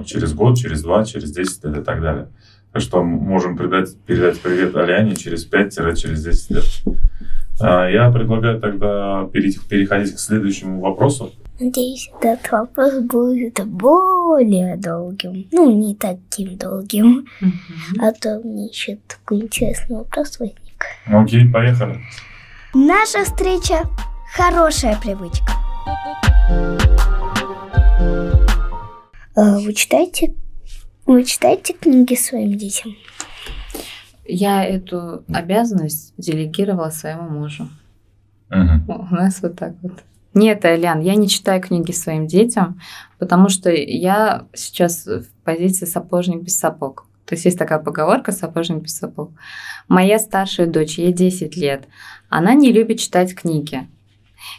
через 0.06 0.34
год, 0.34 0.58
через 0.58 0.84
два, 0.84 1.04
через 1.04 1.32
десять 1.32 1.64
лет 1.64 1.78
и 1.78 1.84
так 1.84 2.02
далее 2.02 2.28
что 2.80 3.04
можем 3.04 3.58
передать, 3.58 3.98
передать 4.06 4.40
привет 4.40 4.76
Аляне 4.76 5.16
через 5.16 5.50
5-10 5.50 6.54
лет. 6.54 6.66
А, 7.60 7.88
я 7.90 8.12
предлагаю 8.12 8.60
тогда 8.60 9.28
переходить 9.34 10.16
к 10.16 10.20
следующему 10.20 10.82
вопросу. 10.82 11.32
Надеюсь, 11.60 12.12
этот 12.22 12.52
вопрос 12.52 13.00
будет 13.00 13.66
более 13.66 14.78
долгим. 14.78 15.48
Ну, 15.52 15.72
не 15.72 15.96
таким 15.96 16.56
долгим. 16.58 17.26
Mm-hmm. 17.42 18.00
А 18.00 18.12
то 18.12 18.40
мне 18.44 18.68
еще 18.68 19.00
такой 19.08 19.42
интересный 19.42 19.98
вопрос 19.98 20.40
возник. 20.40 20.86
Окей, 21.08 21.50
поехали. 21.50 22.00
Наша 22.76 23.24
встреча– 23.24 23.82
хорошая 24.36 25.00
привычка. 25.02 25.52
А, 29.38 29.60
вы 29.60 29.74
читаете 29.74 30.34
вы 31.06 31.24
читаете 31.24 31.74
книги 31.74 32.16
своим 32.16 32.58
детям? 32.58 32.96
Я 34.26 34.66
эту 34.66 35.24
обязанность 35.32 36.14
делегировала 36.18 36.90
своему 36.90 37.30
мужу. 37.30 37.70
Угу. 38.50 38.94
У 39.12 39.16
нас 39.16 39.42
вот 39.44 39.56
так 39.56 39.76
вот. 39.84 39.94
Нет, 40.34 40.66
Элян, 40.66 41.02
я 41.02 41.14
не 41.14 41.30
читаю 41.30 41.62
книги 41.62 41.92
своим 41.92 42.26
детям, 42.26 42.82
потому 43.20 43.48
что 43.48 43.70
я 43.70 44.48
сейчас 44.54 45.06
в 45.06 45.28
позиции 45.44 45.86
сапожник 45.86 46.42
без 46.42 46.58
сапог. 46.58 47.06
То 47.26 47.36
есть 47.36 47.46
есть 47.46 47.60
такая 47.60 47.80
поговорка 47.80 48.32
«сапожник 48.32 48.84
без 48.84 48.98
сапог». 48.98 49.32
Моя 49.88 50.18
старшая 50.18 50.66
дочь, 50.66 50.98
ей 50.98 51.14
10 51.14 51.56
лет, 51.56 51.88
она 52.30 52.56
не 52.56 52.72
любит 52.72 53.00
читать 53.00 53.36
книги. 53.36 53.88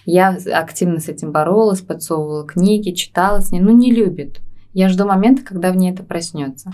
Я 0.07 0.39
активно 0.55 1.01
с 1.01 1.09
этим 1.09 1.33
боролась, 1.33 1.81
подсовывала 1.81 2.47
книги, 2.47 2.93
читала 2.93 3.41
с 3.41 3.51
ней, 3.51 3.61
но 3.61 3.73
не 3.73 3.91
любит. 3.91 4.41
Я 4.75 4.89
жду 4.89 5.07
момента, 5.07 5.43
когда 5.43 5.73
в 5.73 5.77
ней 5.77 5.93
это 5.93 6.03
проснется. 6.03 6.73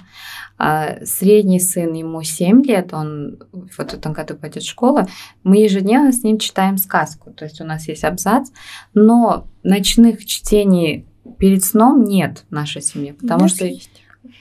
А 0.59 1.05
средний 1.05 1.61
сын, 1.61 1.93
ему 1.93 2.23
7 2.23 2.63
лет, 2.65 2.93
он 2.93 3.39
вот 3.53 3.91
в 3.91 3.95
этом 3.95 4.13
году 4.13 4.35
пойдет 4.35 4.63
в 4.63 4.69
школу. 4.69 5.07
Мы 5.43 5.59
ежедневно 5.59 6.13
с 6.13 6.23
ним 6.23 6.39
читаем 6.39 6.77
сказку. 6.77 7.31
То 7.33 7.45
есть 7.45 7.61
у 7.61 7.65
нас 7.65 7.89
есть 7.89 8.05
абзац, 8.05 8.51
но 8.95 9.47
ночных 9.63 10.25
чтений 10.27 11.07
перед 11.39 11.65
сном 11.65 12.05
нет 12.05 12.45
в 12.49 12.53
нашей 12.53 12.83
семье, 12.83 13.15
потому 13.15 13.49
что 13.49 13.65
есть. 13.67 13.91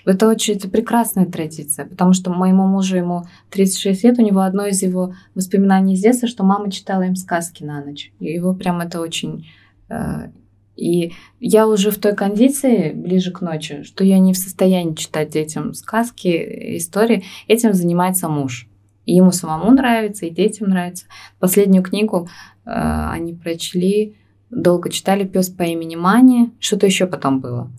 Это 0.06 0.28
очень 0.28 0.56
это 0.56 0.70
прекрасная 0.70 1.26
традиция, 1.26 1.86
потому 1.86 2.14
что 2.14 2.32
моему 2.32 2.68
мужу, 2.68 2.98
ему 2.98 3.24
36 3.52 4.04
лет, 4.04 4.20
у 4.20 4.22
него 4.22 4.42
одно 4.42 4.66
из 4.66 4.82
его 4.82 5.14
воспоминаний 5.36 5.94
из 5.94 6.02
детства, 6.02 6.28
что 6.28 6.44
мама 6.44 6.72
читала 6.72 7.04
им 7.04 7.16
сказки 7.16 7.64
на 7.64 7.84
ночь. 7.84 8.12
И 8.20 8.26
его 8.26 8.54
прям 8.54 8.82
это 8.82 9.00
очень 9.00 9.48
э, 9.90 10.30
и 10.76 11.14
я 11.40 11.68
уже 11.68 11.92
в 11.92 12.00
той 12.00 12.16
кондиции, 12.16 12.92
ближе 12.94 13.32
к 13.32 13.42
ночи, 13.42 13.84
что 13.84 14.04
я 14.04 14.20
не 14.20 14.34
в 14.34 14.38
состоянии 14.38 14.96
читать 14.96 15.30
детям 15.30 15.74
сказки, 15.74 16.78
истории. 16.78 17.24
Этим 17.48 17.74
занимается 17.74 18.28
муж. 18.28 18.68
И 19.06 19.14
ему 19.16 19.32
самому 19.32 19.72
нравится, 19.72 20.26
и 20.26 20.32
детям 20.32 20.70
нравится. 20.70 21.06
Последнюю 21.40 21.84
книгу 21.84 22.30
э, 22.66 22.70
они 22.72 23.34
прочли, 23.34 24.16
долго 24.50 24.90
читали 24.90 25.26
«Пес 25.26 25.50
по 25.50 25.64
имени 25.64 25.96
Мани», 25.96 26.52
что-то 26.60 26.86
еще 26.86 27.06
потом 27.06 27.42
было. 27.42 27.70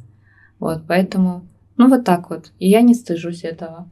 Вот, 0.58 0.82
поэтому, 0.86 1.46
ну 1.76 1.88
вот 1.88 2.04
так 2.04 2.30
вот. 2.30 2.52
И 2.58 2.68
я 2.68 2.82
не 2.82 2.94
стыжусь 2.94 3.42
этого. 3.42 3.90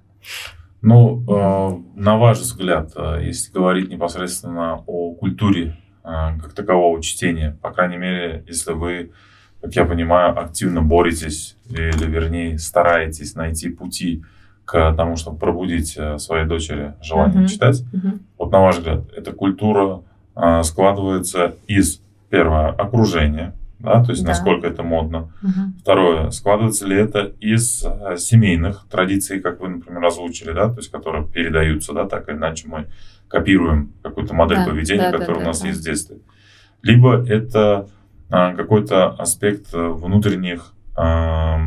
Ну, 0.83 1.23
э, 1.23 1.83
на 1.95 2.19
ваш 2.19 2.39
взгляд, 2.41 2.93
э, 2.97 3.21
если 3.25 3.53
говорить 3.53 3.89
непосредственно 3.89 4.83
о 4.87 5.15
культуре 5.15 5.77
как 6.03 6.53
такового 6.55 7.03
чтения, 7.03 7.57
по 7.63 7.71
крайней 7.71 7.97
мере, 7.97 8.45
если 8.47 8.73
вы, 8.73 9.13
как 9.61 9.75
я 9.75 9.85
понимаю, 9.85 10.39
активно 10.39 10.83
боретесь 10.83 11.57
или, 11.69 12.07
вернее, 12.07 12.59
стараетесь 12.59 13.35
найти 13.35 13.69
пути 13.69 14.25
к 14.65 14.95
тому, 14.97 15.17
чтобы 15.17 15.39
пробудить 15.39 15.99
своей 16.19 16.47
дочери 16.47 16.95
желание 17.03 17.45
uh-huh. 17.45 17.49
читать, 17.49 17.83
uh-huh. 17.93 18.19
вот 18.39 18.53
на 18.53 18.61
ваш 18.61 18.79
взгляд, 18.79 19.13
эта 19.17 19.33
культура 19.33 20.03
складывается 20.63 21.57
из, 21.67 22.01
первое, 22.31 22.69
окружения, 22.69 23.55
да, 23.83 24.03
то 24.03 24.13
есть 24.13 24.23
да. 24.23 24.31
насколько 24.31 24.67
это 24.67 24.83
модно. 24.83 25.33
Угу. 25.43 25.81
Второе, 25.81 26.31
складывается 26.31 26.87
ли 26.87 26.97
это 26.97 27.33
из 27.41 27.85
э, 27.85 28.17
семейных 28.17 28.87
традиций, 28.89 29.41
как 29.41 29.61
вы, 29.61 29.71
например, 29.71 30.05
озвучили, 30.05 30.53
да, 30.53 30.69
то 30.69 30.77
есть 30.77 30.91
которые 30.91 31.27
передаются, 31.27 31.93
да, 31.93 32.07
так 32.07 32.29
или 32.29 32.37
иначе 32.37 32.69
мы 32.69 32.87
копируем 33.33 33.95
какую-то 34.03 34.35
модель 34.35 34.59
да, 34.59 34.67
поведения, 34.67 35.11
да, 35.11 35.19
которая 35.19 35.39
да, 35.39 35.45
у 35.45 35.47
нас 35.49 35.63
да. 35.63 35.69
есть 35.69 35.81
в 35.81 35.85
детстве. 35.85 36.19
Либо 36.83 37.25
это 37.27 37.89
а, 38.31 38.55
какой-то 38.55 39.09
аспект 39.09 39.73
э, 39.73 39.89
внутренних 39.89 40.75
а, 40.95 41.59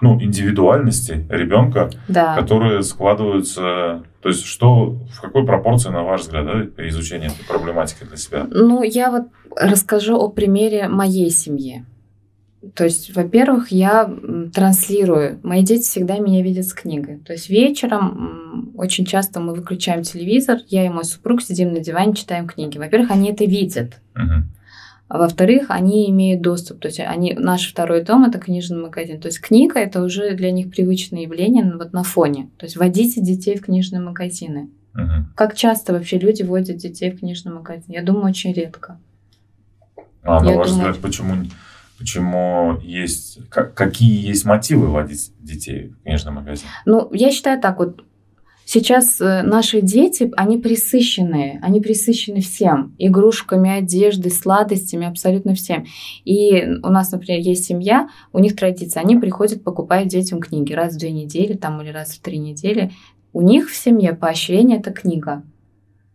ну, 0.00 0.20
индивидуальности 0.20 1.26
ребенка, 1.28 1.90
да. 2.08 2.36
которые 2.36 2.82
складываются. 2.82 4.04
То 4.22 4.28
есть, 4.28 4.44
что 4.44 4.98
в 5.12 5.20
какой 5.20 5.44
пропорции, 5.44 5.90
на 5.90 6.04
ваш 6.04 6.22
взгляд, 6.22 6.46
да, 6.46 6.52
при 6.74 6.88
изучении 6.90 7.26
этой 7.26 7.44
проблематики 7.46 8.04
для 8.04 8.16
себя? 8.16 8.46
Ну, 8.48 8.82
я 8.82 9.10
вот 9.10 9.24
расскажу 9.56 10.16
о 10.16 10.28
примере 10.28 10.88
моей 10.88 11.30
семьи. 11.30 11.84
То 12.74 12.84
есть, 12.84 13.14
во-первых, 13.16 13.72
я 13.72 14.10
транслирую. 14.52 15.40
Мои 15.42 15.62
дети 15.62 15.82
всегда 15.82 16.18
меня 16.18 16.42
видят 16.42 16.66
с 16.66 16.74
книгой. 16.74 17.18
То 17.18 17.32
есть 17.32 17.48
вечером 17.48 18.72
очень 18.76 19.06
часто 19.06 19.40
мы 19.40 19.54
выключаем 19.54 20.02
телевизор, 20.02 20.58
я 20.68 20.84
и 20.84 20.90
мой 20.90 21.04
супруг 21.04 21.40
сидим 21.40 21.72
на 21.72 21.80
диване, 21.80 22.14
читаем 22.14 22.46
книги. 22.46 22.76
Во-первых, 22.76 23.10
они 23.10 23.30
это 23.30 23.44
видят. 23.44 24.00
А 25.08 25.18
во-вторых, 25.18 25.66
они 25.70 26.08
имеют 26.08 26.40
доступ, 26.40 26.78
то 26.78 26.86
есть 26.86 27.00
они, 27.00 27.34
наш 27.34 27.68
второй 27.68 28.04
дом 28.04 28.24
это 28.26 28.38
книжный 28.38 28.78
магазин. 28.78 29.20
То 29.20 29.26
есть 29.26 29.40
книга 29.40 29.80
это 29.80 30.02
уже 30.02 30.36
для 30.36 30.52
них 30.52 30.70
привычное 30.70 31.22
явление 31.22 31.64
вот 31.76 31.92
на 31.92 32.04
фоне. 32.04 32.48
То 32.58 32.66
есть 32.66 32.76
водите 32.76 33.20
детей 33.20 33.56
в 33.56 33.62
книжные 33.62 34.00
магазины. 34.00 34.70
Угу. 34.94 35.34
Как 35.34 35.56
часто 35.56 35.94
вообще 35.94 36.16
люди 36.16 36.44
водят 36.44 36.76
детей 36.76 37.10
в 37.10 37.18
книжный 37.18 37.52
магазин? 37.52 37.86
Я 37.88 38.02
думаю, 38.02 38.26
очень 38.26 38.52
редко. 38.52 39.00
А 40.22 40.40
на 40.44 40.52
ваш 40.52 40.68
взгляд, 40.68 40.98
почему, 40.98 41.34
почему 42.00 42.78
есть, 42.80 43.38
как, 43.50 43.74
какие 43.74 44.26
есть 44.26 44.46
мотивы 44.46 44.88
водить 44.88 45.32
детей 45.38 45.88
в 45.88 46.02
книжный 46.02 46.32
магазин? 46.32 46.66
Ну, 46.86 47.10
я 47.12 47.30
считаю 47.30 47.60
так, 47.60 47.78
вот 47.78 48.02
Сейчас 48.72 49.20
э, 49.20 49.42
наши 49.42 49.80
дети, 49.80 50.30
они 50.36 50.56
присыщенные, 50.56 51.58
они 51.60 51.80
присыщены 51.80 52.40
всем. 52.40 52.94
Игрушками, 52.98 53.68
одеждой, 53.68 54.30
сладостями, 54.30 55.08
абсолютно 55.08 55.54
всем. 55.54 55.86
И 56.24 56.68
у 56.84 56.88
нас, 56.88 57.10
например, 57.10 57.40
есть 57.40 57.64
семья, 57.64 58.08
у 58.32 58.38
них 58.38 58.54
традиция, 58.54 59.00
они 59.00 59.16
приходят, 59.16 59.64
покупают 59.64 60.08
детям 60.08 60.38
книги 60.38 60.72
раз 60.72 60.94
в 60.94 60.98
две 61.00 61.10
недели 61.10 61.54
там, 61.54 61.82
или 61.82 61.90
раз 61.90 62.12
в 62.12 62.20
три 62.20 62.38
недели. 62.38 62.92
У 63.32 63.42
них 63.42 63.70
в 63.70 63.74
семье 63.74 64.12
поощрение– 64.12 64.78
это 64.80 64.92
книга. 64.92 65.42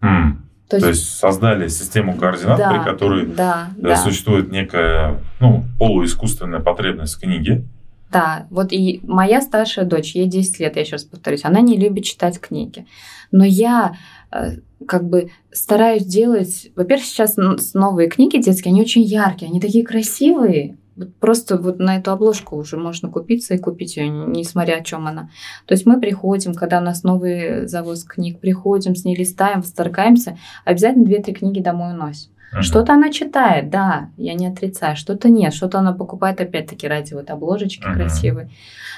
Mm. 0.02 0.38
То, 0.70 0.80
То 0.80 0.88
есть, 0.88 1.02
есть 1.02 1.20
создали 1.20 1.68
систему 1.68 2.16
координат, 2.16 2.58
да, 2.58 2.72
при 2.72 2.90
которой 2.90 3.26
да, 3.26 3.68
э, 3.78 3.82
да. 3.82 3.98
существует 3.98 4.50
некая 4.54 5.20
ну, 5.40 5.64
полуискусственная 5.80 6.60
потребность 6.60 7.16
в 7.16 7.20
книге. 7.20 7.64
Да, 8.12 8.48
вот 8.50 8.72
и 8.72 9.02
моя 9.04 9.42
старшая 9.42 9.86
дочь, 9.86 10.16
ей 10.16 10.28
10 10.28 10.60
лет, 10.60 10.76
я 10.76 10.82
еще 10.84 10.94
раз 10.94 11.04
повторюсь, 11.04 11.44
она 11.44 11.62
не 11.62 11.76
любит 11.76 12.06
читать 12.06 12.40
книги. 12.40 12.86
Но 13.32 13.44
я 13.44 13.98
э, 14.32 14.58
как 14.88 15.10
бы 15.10 15.32
стараюсь 15.52 16.06
делать... 16.06 16.72
Во-первых, 16.76 17.06
сейчас 17.06 17.36
новые 17.74 18.08
книги 18.08 18.38
детские, 18.38 18.72
они 18.72 18.82
очень 18.82 19.02
яркие, 19.02 19.50
они 19.50 19.60
такие 19.60 19.84
красивые. 19.84 20.78
Вот 20.96 21.14
просто 21.16 21.58
вот 21.58 21.80
на 21.80 21.98
эту 21.98 22.12
обложку 22.12 22.56
уже 22.56 22.78
можно 22.78 23.10
купиться 23.10 23.54
и 23.54 23.58
купить 23.58 23.98
ее, 23.98 24.08
несмотря 24.08 24.76
о 24.76 24.84
чем 24.84 25.08
она. 25.08 25.30
То 25.66 25.74
есть 25.74 25.86
мы 25.86 26.00
приходим, 26.00 26.54
когда 26.54 26.80
у 26.80 26.84
нас 26.84 27.04
новый 27.04 27.68
завоз 27.68 28.06
книг, 28.06 28.40
приходим, 28.40 28.96
с 28.96 29.04
ней 29.04 29.16
листаем, 29.16 29.60
восторгаемся, 29.60 30.38
обязательно 30.64 31.06
2-3 31.06 31.34
книги 31.34 31.60
домой 31.60 31.94
уносим. 31.94 32.32
Uh-huh. 32.54 32.62
Что-то 32.62 32.94
она 32.94 33.12
читает, 33.12 33.70
да, 33.70 34.10
я 34.18 34.34
не 34.34 34.48
отрицаю, 34.48 34.96
что-то 34.96 35.30
нет, 35.30 35.54
что-то 35.54 35.80
она 35.80 35.94
покупает 35.94 36.40
опять-таки 36.40 36.88
ради 36.88 37.14
вот 37.14 37.30
обложечки 37.30 37.86
uh-huh. 37.86 37.94
красивой. 37.94 38.52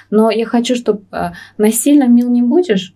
Но 0.10 0.30
я 0.30 0.46
хочу, 0.46 0.76
чтобы 0.76 1.04
э, 1.12 1.32
насильно 1.58 2.08
мил 2.08 2.30
не 2.30 2.42
будешь, 2.42 2.94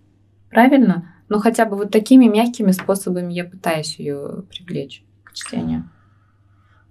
правильно? 0.50 1.14
Но 1.28 1.40
хотя 1.40 1.64
бы 1.64 1.76
вот 1.76 1.90
такими 1.90 2.26
мягкими 2.26 2.72
способами 2.72 3.32
я 3.32 3.44
пытаюсь 3.44 3.98
ее 3.98 4.44
привлечь 4.50 5.02
к 5.24 5.32
чтению. 5.32 5.88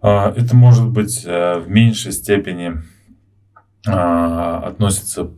А, 0.01 0.33
это 0.35 0.55
может 0.55 0.89
быть 0.89 1.23
э, 1.25 1.59
в 1.59 1.69
меньшей 1.69 2.11
степени 2.11 2.81
а, 3.87 4.59
относится 4.67 5.31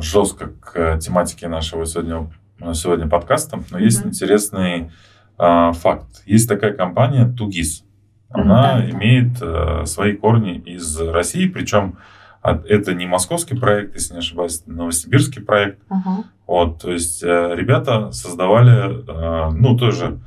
жестко 0.00 0.48
к 0.60 0.98
тематике 0.98 1.48
нашего 1.48 1.86
сегодня, 1.86 2.30
сегодня 2.74 3.08
подкаста, 3.08 3.62
но 3.70 3.78
есть 3.78 4.02
mm-hmm. 4.02 4.08
интересный 4.08 4.90
а, 5.38 5.72
факт. 5.72 6.22
Есть 6.26 6.48
такая 6.48 6.72
компания 6.72 7.26
Тугис. 7.26 7.84
Она 8.28 8.80
mm-hmm. 8.80 8.90
имеет 8.92 9.42
а, 9.42 9.86
свои 9.86 10.12
корни 10.14 10.58
из 10.58 11.00
России, 11.00 11.46
причем 11.46 11.98
это 12.42 12.92
не 12.92 13.06
московский 13.06 13.56
проект, 13.56 13.94
если 13.94 14.12
не 14.12 14.18
ошибаюсь, 14.18 14.62
новосибирский 14.66 15.40
проект. 15.40 15.80
Uh-huh. 15.88 16.24
Вот, 16.46 16.82
то 16.82 16.92
есть 16.92 17.22
э, 17.22 17.54
ребята 17.54 18.12
создавали, 18.12 19.00
э, 19.00 19.50
ну, 19.56 19.78
тоже 19.78 20.20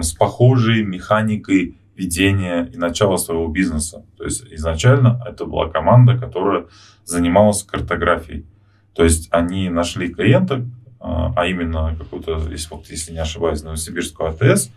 с 0.00 0.14
похожей 0.14 0.82
механикой 0.82 1.76
ведения 1.94 2.64
и 2.72 2.78
начала 2.78 3.18
своего 3.18 3.48
бизнеса. 3.48 4.04
То 4.16 4.24
есть 4.24 4.44
изначально 4.50 5.22
это 5.26 5.44
была 5.44 5.68
команда, 5.68 6.16
которая 6.16 6.66
занималась 7.04 7.62
картографией. 7.64 8.46
То 8.94 9.04
есть 9.04 9.28
они 9.30 9.68
нашли 9.68 10.08
клиента, 10.08 10.64
а, 11.02 11.32
а 11.34 11.46
именно 11.46 11.96
какую-то, 11.98 12.48
если, 12.50 12.68
вот, 12.70 12.86
если 12.88 13.12
не 13.12 13.18
ошибаюсь, 13.18 13.62
Новосибирскую 13.62 14.30
АТС, 14.30 14.70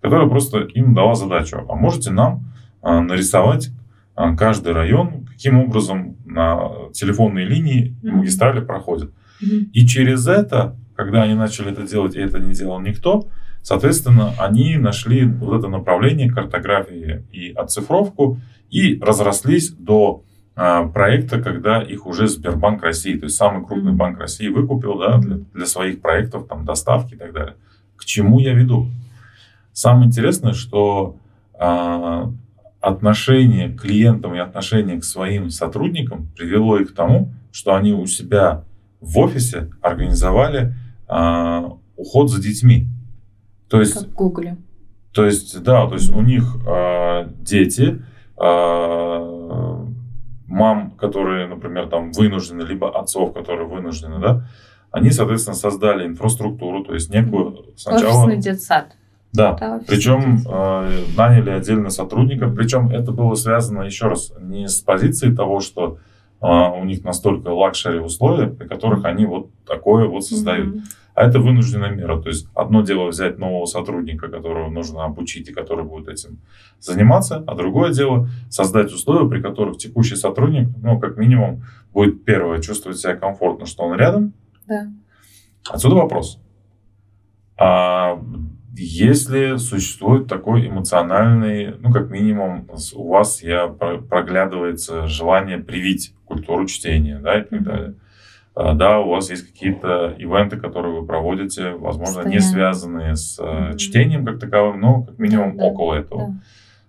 которая 0.00 0.28
просто 0.28 0.60
им 0.60 0.94
дала 0.94 1.14
задачу, 1.14 1.64
а 1.68 1.74
можете 1.74 2.10
нам 2.10 2.44
а, 2.80 3.00
нарисовать 3.00 3.70
а, 4.14 4.36
каждый 4.36 4.72
район, 4.72 5.26
каким 5.26 5.58
образом 5.58 6.16
на 6.24 6.90
телефонные 6.92 7.46
линии 7.46 7.96
и 8.02 8.10
магистрали 8.10 8.60
проходят. 8.60 9.10
Mm-hmm. 9.42 9.70
И 9.72 9.86
через 9.86 10.28
это, 10.28 10.76
когда 10.94 11.22
они 11.22 11.34
начали 11.34 11.72
это 11.72 11.82
делать, 11.82 12.14
и 12.14 12.20
это 12.20 12.38
не 12.38 12.54
делал 12.54 12.80
никто, 12.80 13.28
соответственно, 13.62 14.34
они 14.38 14.76
нашли 14.76 15.24
вот 15.24 15.58
это 15.58 15.68
направление 15.68 16.30
картографии 16.30 17.24
и 17.32 17.50
оцифровку 17.52 18.38
и 18.70 19.00
разрослись 19.00 19.70
до 19.70 20.22
проекта, 20.54 21.40
когда 21.40 21.80
их 21.80 22.06
уже 22.06 22.28
Сбербанк 22.28 22.82
России, 22.82 23.16
то 23.16 23.24
есть 23.24 23.36
самый 23.36 23.64
крупный 23.64 23.92
банк 23.92 24.18
России, 24.18 24.48
выкупил 24.48 24.98
да, 24.98 25.18
для, 25.18 25.38
для 25.54 25.66
своих 25.66 26.02
проектов, 26.02 26.46
там, 26.46 26.64
доставки 26.64 27.14
и 27.14 27.16
так 27.16 27.32
далее. 27.32 27.54
К 27.96 28.04
чему 28.04 28.38
я 28.38 28.52
веду? 28.52 28.88
Самое 29.72 30.06
интересное, 30.06 30.52
что 30.52 31.16
а, 31.54 32.30
отношение 32.80 33.70
к 33.70 33.82
клиентам 33.82 34.34
и 34.34 34.38
отношение 34.38 35.00
к 35.00 35.04
своим 35.04 35.50
сотрудникам 35.50 36.28
привело 36.36 36.78
их 36.78 36.92
к 36.92 36.94
тому, 36.94 37.32
что 37.52 37.74
они 37.74 37.92
у 37.92 38.06
себя 38.06 38.64
в 39.00 39.18
офисе 39.18 39.70
организовали 39.80 40.74
а, 41.08 41.76
уход 41.96 42.30
за 42.30 42.42
детьми. 42.42 42.88
То 43.68 43.80
есть, 43.80 43.94
как 43.94 44.08
в 44.08 44.14
Гугле. 44.14 44.56
То 45.12 45.24
есть, 45.24 45.62
да, 45.62 45.86
то 45.86 45.94
есть 45.94 46.12
у 46.12 46.20
них 46.22 46.56
а, 46.66 47.28
дети, 47.40 48.02
а, 48.36 49.31
мам, 50.52 50.90
которые, 50.92 51.46
например, 51.46 51.88
там 51.88 52.12
вынуждены, 52.12 52.62
либо 52.62 52.98
отцов, 52.98 53.32
которые 53.32 53.66
вынуждены, 53.66 54.20
да, 54.20 54.44
они, 54.90 55.10
соответственно, 55.10 55.56
создали 55.56 56.06
инфраструктуру, 56.06 56.84
то 56.84 56.92
есть 56.92 57.10
некую 57.10 57.72
сначала... 57.76 58.24
Офисный 58.24 58.36
детсад. 58.36 58.92
Да, 59.32 59.54
да 59.54 59.80
причем 59.86 60.42
э, 60.46 61.04
наняли 61.16 61.48
отдельно 61.48 61.88
сотрудников, 61.88 62.54
причем 62.54 62.90
это 62.90 63.12
было 63.12 63.34
связано, 63.34 63.82
еще 63.84 64.08
раз, 64.08 64.30
не 64.38 64.68
с 64.68 64.80
позиции 64.80 65.34
того, 65.34 65.60
что 65.60 65.96
у 66.42 66.84
них 66.84 67.04
настолько 67.04 67.48
luxury 67.48 68.00
условия, 68.00 68.48
при 68.48 68.66
которых 68.66 69.04
они 69.04 69.26
вот 69.26 69.50
такое 69.64 70.08
вот 70.08 70.24
создают. 70.24 70.74
Mm-hmm. 70.74 70.82
А 71.14 71.24
это 71.26 71.40
вынужденная 71.40 71.90
мера. 71.90 72.20
То 72.20 72.28
есть 72.30 72.48
одно 72.54 72.82
дело 72.82 73.08
взять 73.08 73.38
нового 73.38 73.66
сотрудника, 73.66 74.28
которого 74.28 74.70
нужно 74.70 75.04
обучить 75.04 75.48
и 75.48 75.52
который 75.52 75.84
будет 75.84 76.08
этим 76.08 76.38
заниматься, 76.80 77.44
а 77.46 77.54
другое 77.54 77.92
дело 77.92 78.28
создать 78.48 78.92
условия, 78.92 79.28
при 79.28 79.40
которых 79.40 79.76
текущий 79.76 80.16
сотрудник, 80.16 80.68
ну, 80.82 80.98
как 80.98 81.16
минимум, 81.18 81.64
будет 81.92 82.24
первое 82.24 82.60
чувствовать 82.60 82.98
себя 82.98 83.14
комфортно, 83.14 83.66
что 83.66 83.84
он 83.84 83.96
рядом. 83.96 84.32
Да. 84.66 84.88
Отсюда 85.70 85.96
вопрос. 85.96 86.40
А 87.58 88.18
если 88.74 89.56
существует 89.56 90.26
такой 90.28 90.66
эмоциональный, 90.68 91.74
ну, 91.80 91.92
как 91.92 92.10
минимум, 92.10 92.68
у 92.94 93.08
вас 93.08 93.42
я 93.42 93.66
проглядывается 93.68 95.06
желание 95.06 95.58
привить 95.58 96.14
культуру 96.24 96.66
чтения, 96.66 97.18
да, 97.18 97.40
и 97.40 97.44
так 97.44 97.62
далее. 97.62 97.94
э, 98.54 98.74
да, 98.74 99.00
у 99.00 99.08
вас 99.10 99.30
есть 99.30 99.50
какие-то 99.50 100.14
ивенты, 100.18 100.58
которые 100.58 101.00
вы 101.00 101.06
проводите, 101.06 101.70
возможно, 101.72 102.20
не 102.28 102.36
Постоянно. 102.36 102.40
связанные 102.74 103.16
с 103.16 103.38
Мгм. 103.42 103.76
чтением 103.78 104.26
как 104.26 104.40
таковым, 104.40 104.78
но 104.80 105.02
как 105.04 105.18
минимум 105.18 105.56
Да, 105.56 105.64
около 105.64 105.94
этого. 105.94 106.34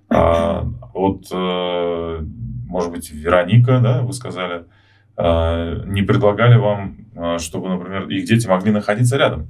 Да. 0.10 0.16
А, 0.16 0.66
вот, 0.94 1.26
э, 1.32 2.20
может 2.68 2.92
быть, 2.92 3.12
Вероника, 3.12 3.80
да, 3.80 4.02
вы 4.02 4.12
сказали, 4.14 4.66
э, 5.18 5.84
не 5.86 6.02
предлагали 6.02 6.58
вам, 6.58 6.98
э, 7.16 7.38
чтобы, 7.40 7.70
например, 7.70 8.08
их 8.10 8.26
дети 8.26 8.46
могли 8.48 8.72
находиться 8.72 9.18
рядом. 9.18 9.48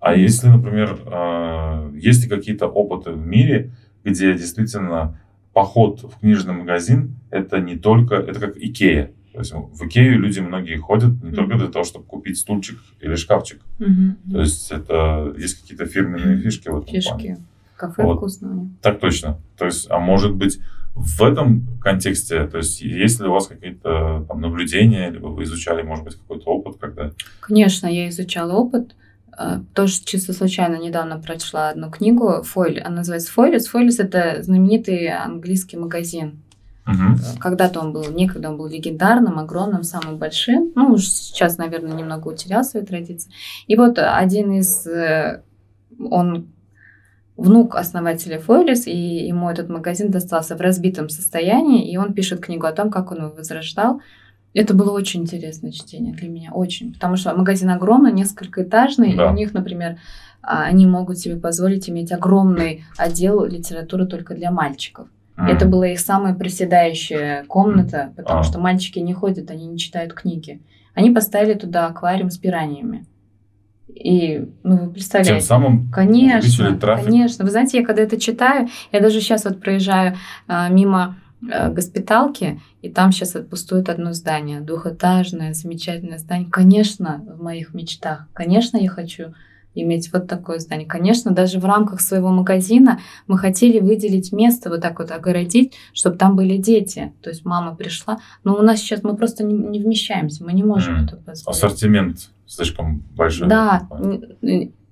А 0.00 0.14
если, 0.14 0.48
например, 0.48 0.98
э, 1.06 1.92
есть 1.94 2.24
ли 2.24 2.28
какие-то 2.28 2.66
опыты 2.66 3.12
в 3.12 3.26
мире, 3.26 3.72
где 4.02 4.32
действительно 4.32 5.20
поход 5.52 6.02
в 6.02 6.20
книжный 6.20 6.54
магазин 6.54 7.16
это 7.30 7.60
не 7.60 7.76
только, 7.76 8.14
это 8.14 8.40
как 8.40 8.56
Икея. 8.56 9.12
То 9.32 9.38
есть 9.40 9.52
в 9.52 9.86
Икею 9.86 10.18
люди 10.18 10.40
многие 10.40 10.76
ходят 10.76 11.22
не 11.22 11.32
только 11.32 11.56
для 11.56 11.68
того, 11.68 11.84
чтобы 11.84 12.04
купить 12.06 12.38
стульчик 12.38 12.78
или 13.00 13.14
шкафчик. 13.14 13.60
Мгм. 13.78 14.16
То 14.32 14.40
есть 14.40 14.72
это 14.72 15.34
есть 15.38 15.60
какие-то 15.60 15.86
фирменные 15.86 16.38
фишки 16.38 16.68
в 16.68 16.78
этом 16.78 16.84
плане. 16.84 17.00
Фишки. 17.00 17.36
Кафе 17.76 18.02
Вот. 18.02 18.16
вкусное. 18.16 18.68
Так 18.82 19.00
точно. 19.00 19.38
То 19.56 19.66
есть, 19.66 19.90
а 19.90 19.98
может 19.98 20.34
быть, 20.34 20.58
в 20.94 21.22
этом 21.22 21.66
контексте, 21.80 22.46
то 22.46 22.58
есть, 22.58 22.82
есть 22.82 23.20
ли 23.20 23.26
у 23.26 23.32
вас 23.32 23.46
какие-то 23.46 24.24
там 24.28 24.40
наблюдения, 24.40 25.08
либо 25.10 25.28
вы 25.28 25.44
изучали, 25.44 25.82
может 25.82 26.04
быть, 26.04 26.16
какой-то 26.16 26.50
опыт, 26.50 26.76
когда... 26.80 27.12
Конечно, 27.40 27.86
я 27.86 28.08
изучала 28.08 28.52
опыт. 28.54 28.94
Э, 29.40 29.60
Тоже 29.74 29.94
чисто 30.04 30.32
случайно 30.32 30.76
недавно 30.76 31.18
прочла 31.18 31.70
одну 31.70 31.90
книгу 31.90 32.42
Фойль. 32.42 32.80
Она 32.80 32.96
называется 32.96 33.32
Фойлис. 33.32 33.68
Фойлис 33.68 33.98
это 33.98 34.42
знаменитый 34.42 35.08
английский 35.08 35.78
магазин. 35.78 36.42
Мгм. 36.86 37.18
Когда-то 37.38 37.80
он 37.80 37.92
был, 37.92 38.04
некогда 38.10 38.50
он 38.50 38.56
был 38.56 38.66
легендарным, 38.68 39.38
огромным, 39.38 39.82
самым 39.82 40.18
большим. 40.18 40.72
Ну, 40.74 40.92
уж 40.92 41.06
сейчас, 41.08 41.56
наверное, 41.58 41.96
немного 41.96 42.28
утерял 42.28 42.64
свои 42.64 42.84
традиции. 42.84 43.30
И 43.66 43.76
вот 43.76 43.98
один 43.98 44.52
из... 44.52 44.86
э, 44.86 45.42
Он 46.10 46.48
внук 47.36 47.76
основателя 47.76 48.38
Фойлис, 48.38 48.86
и 48.86 49.26
ему 49.26 49.48
этот 49.48 49.70
магазин 49.70 50.10
достался 50.10 50.56
в 50.56 50.60
разбитом 50.60 51.08
состоянии, 51.08 51.90
и 51.90 51.96
он 51.96 52.12
пишет 52.12 52.40
книгу 52.40 52.66
о 52.66 52.72
том, 52.72 52.90
как 52.90 53.12
он 53.12 53.18
его 53.18 53.30
возрождал. 53.30 54.00
Это 54.52 54.74
было 54.74 54.90
очень 54.90 55.22
интересное 55.22 55.70
чтение 55.70 56.12
для 56.12 56.28
меня, 56.28 56.50
очень. 56.52 56.92
Потому 56.92 57.16
что 57.16 57.34
магазин 57.34 57.70
огромный, 57.70 58.12
несколькоэтажный, 58.12 59.14
Да. 59.14 59.26
и 59.26 59.28
у 59.30 59.32
них, 59.34 59.54
например, 59.54 59.98
а, 60.42 60.62
они 60.64 60.86
могут 60.86 61.18
себе 61.18 61.36
позволить 61.36 61.88
иметь 61.88 62.10
огромный 62.12 62.82
отдел 62.96 63.44
литературы 63.44 64.06
только 64.06 64.34
для 64.34 64.50
мальчиков. 64.50 65.06
Это 65.36 65.64
Мгм. 65.64 65.70
была 65.72 65.88
их 65.88 66.00
самая 66.00 66.34
приседающая 66.34 67.44
комната, 67.46 68.12
потому 68.16 68.40
А. 68.40 68.42
что 68.42 68.58
мальчики 68.58 68.98
не 68.98 69.14
ходят, 69.14 69.50
они 69.50 69.66
не 69.66 69.78
читают 69.78 70.12
книги. 70.12 70.60
Они 70.94 71.10
поставили 71.10 71.54
туда 71.54 71.86
аквариум 71.86 72.30
с 72.30 72.36
пираньями. 72.38 73.06
И, 73.88 74.48
ну, 74.62 74.72
вы 74.76 74.78
Тем 74.80 74.92
представляете. 74.92 75.46
самым 75.46 75.74
увеличили 75.74 75.92
Конечно, 75.92 76.76
трафик. 76.78 77.04
конечно. 77.06 77.44
Вы 77.44 77.50
знаете, 77.50 77.78
я 77.78 77.84
когда 77.86 78.02
это 78.02 78.20
читаю, 78.20 78.68
я 78.92 79.00
даже 79.00 79.20
сейчас 79.20 79.44
вот 79.44 79.60
проезжаю 79.60 80.16
а, 80.46 80.68
мимо 80.68 81.16
госпиталки, 81.40 82.60
и 82.82 82.90
там 82.90 83.12
сейчас 83.12 83.32
пустует 83.48 83.88
одно 83.88 84.12
здание, 84.12 84.60
двухэтажное, 84.60 85.54
замечательное 85.54 86.18
здание. 86.18 86.48
Конечно, 86.50 87.24
в 87.26 87.42
моих 87.42 87.74
мечтах, 87.74 88.28
конечно, 88.32 88.76
я 88.76 88.88
хочу 88.88 89.34
иметь 89.74 90.12
вот 90.12 90.26
такое 90.26 90.58
здание. 90.58 90.86
Конечно, 90.86 91.30
даже 91.30 91.60
в 91.60 91.64
рамках 91.64 92.00
своего 92.00 92.30
магазина 92.30 92.98
мы 93.26 93.38
хотели 93.38 93.78
выделить 93.78 94.32
место, 94.32 94.68
вот 94.68 94.80
так 94.80 94.98
вот 94.98 95.10
огородить, 95.12 95.74
чтобы 95.92 96.16
там 96.16 96.34
были 96.36 96.56
дети. 96.56 97.12
То 97.22 97.30
есть 97.30 97.44
мама 97.44 97.74
пришла, 97.76 98.18
но 98.42 98.56
у 98.56 98.62
нас 98.62 98.80
сейчас 98.80 99.02
мы 99.02 99.16
просто 99.16 99.44
не, 99.44 99.54
не 99.54 99.80
вмещаемся, 99.80 100.44
мы 100.44 100.52
не 100.52 100.64
можем 100.64 100.94
Мгм. 100.94 101.04
это 101.04 101.16
позволить. 101.18 101.46
Ассортимент 101.46 102.30
слишком 102.46 103.04
большой. 103.14 103.48
Да, 103.48 103.88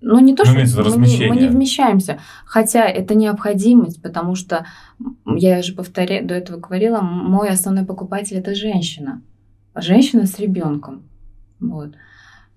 ну 0.01 0.18
не 0.20 0.34
то, 0.34 0.44
Ну, 0.44 0.51
что 0.66 0.99
мы 0.99 1.07
не, 1.07 1.28
мы 1.28 1.36
не 1.36 1.49
вмещаемся, 1.49 2.18
хотя 2.44 2.84
это 2.86 3.14
необходимость, 3.14 4.01
потому 4.03 4.34
что 4.34 4.64
я 5.26 5.62
же 5.62 5.74
повторяю, 5.74 6.26
до 6.26 6.34
этого 6.34 6.59
говорила, 6.61 7.01
мой 7.01 7.49
основной 7.51 7.84
покупатель 7.84 8.36
это 8.36 8.55
женщина, 8.55 9.22
женщина 9.74 10.26
с 10.26 10.38
ребенком, 10.38 11.03
вот, 11.61 11.94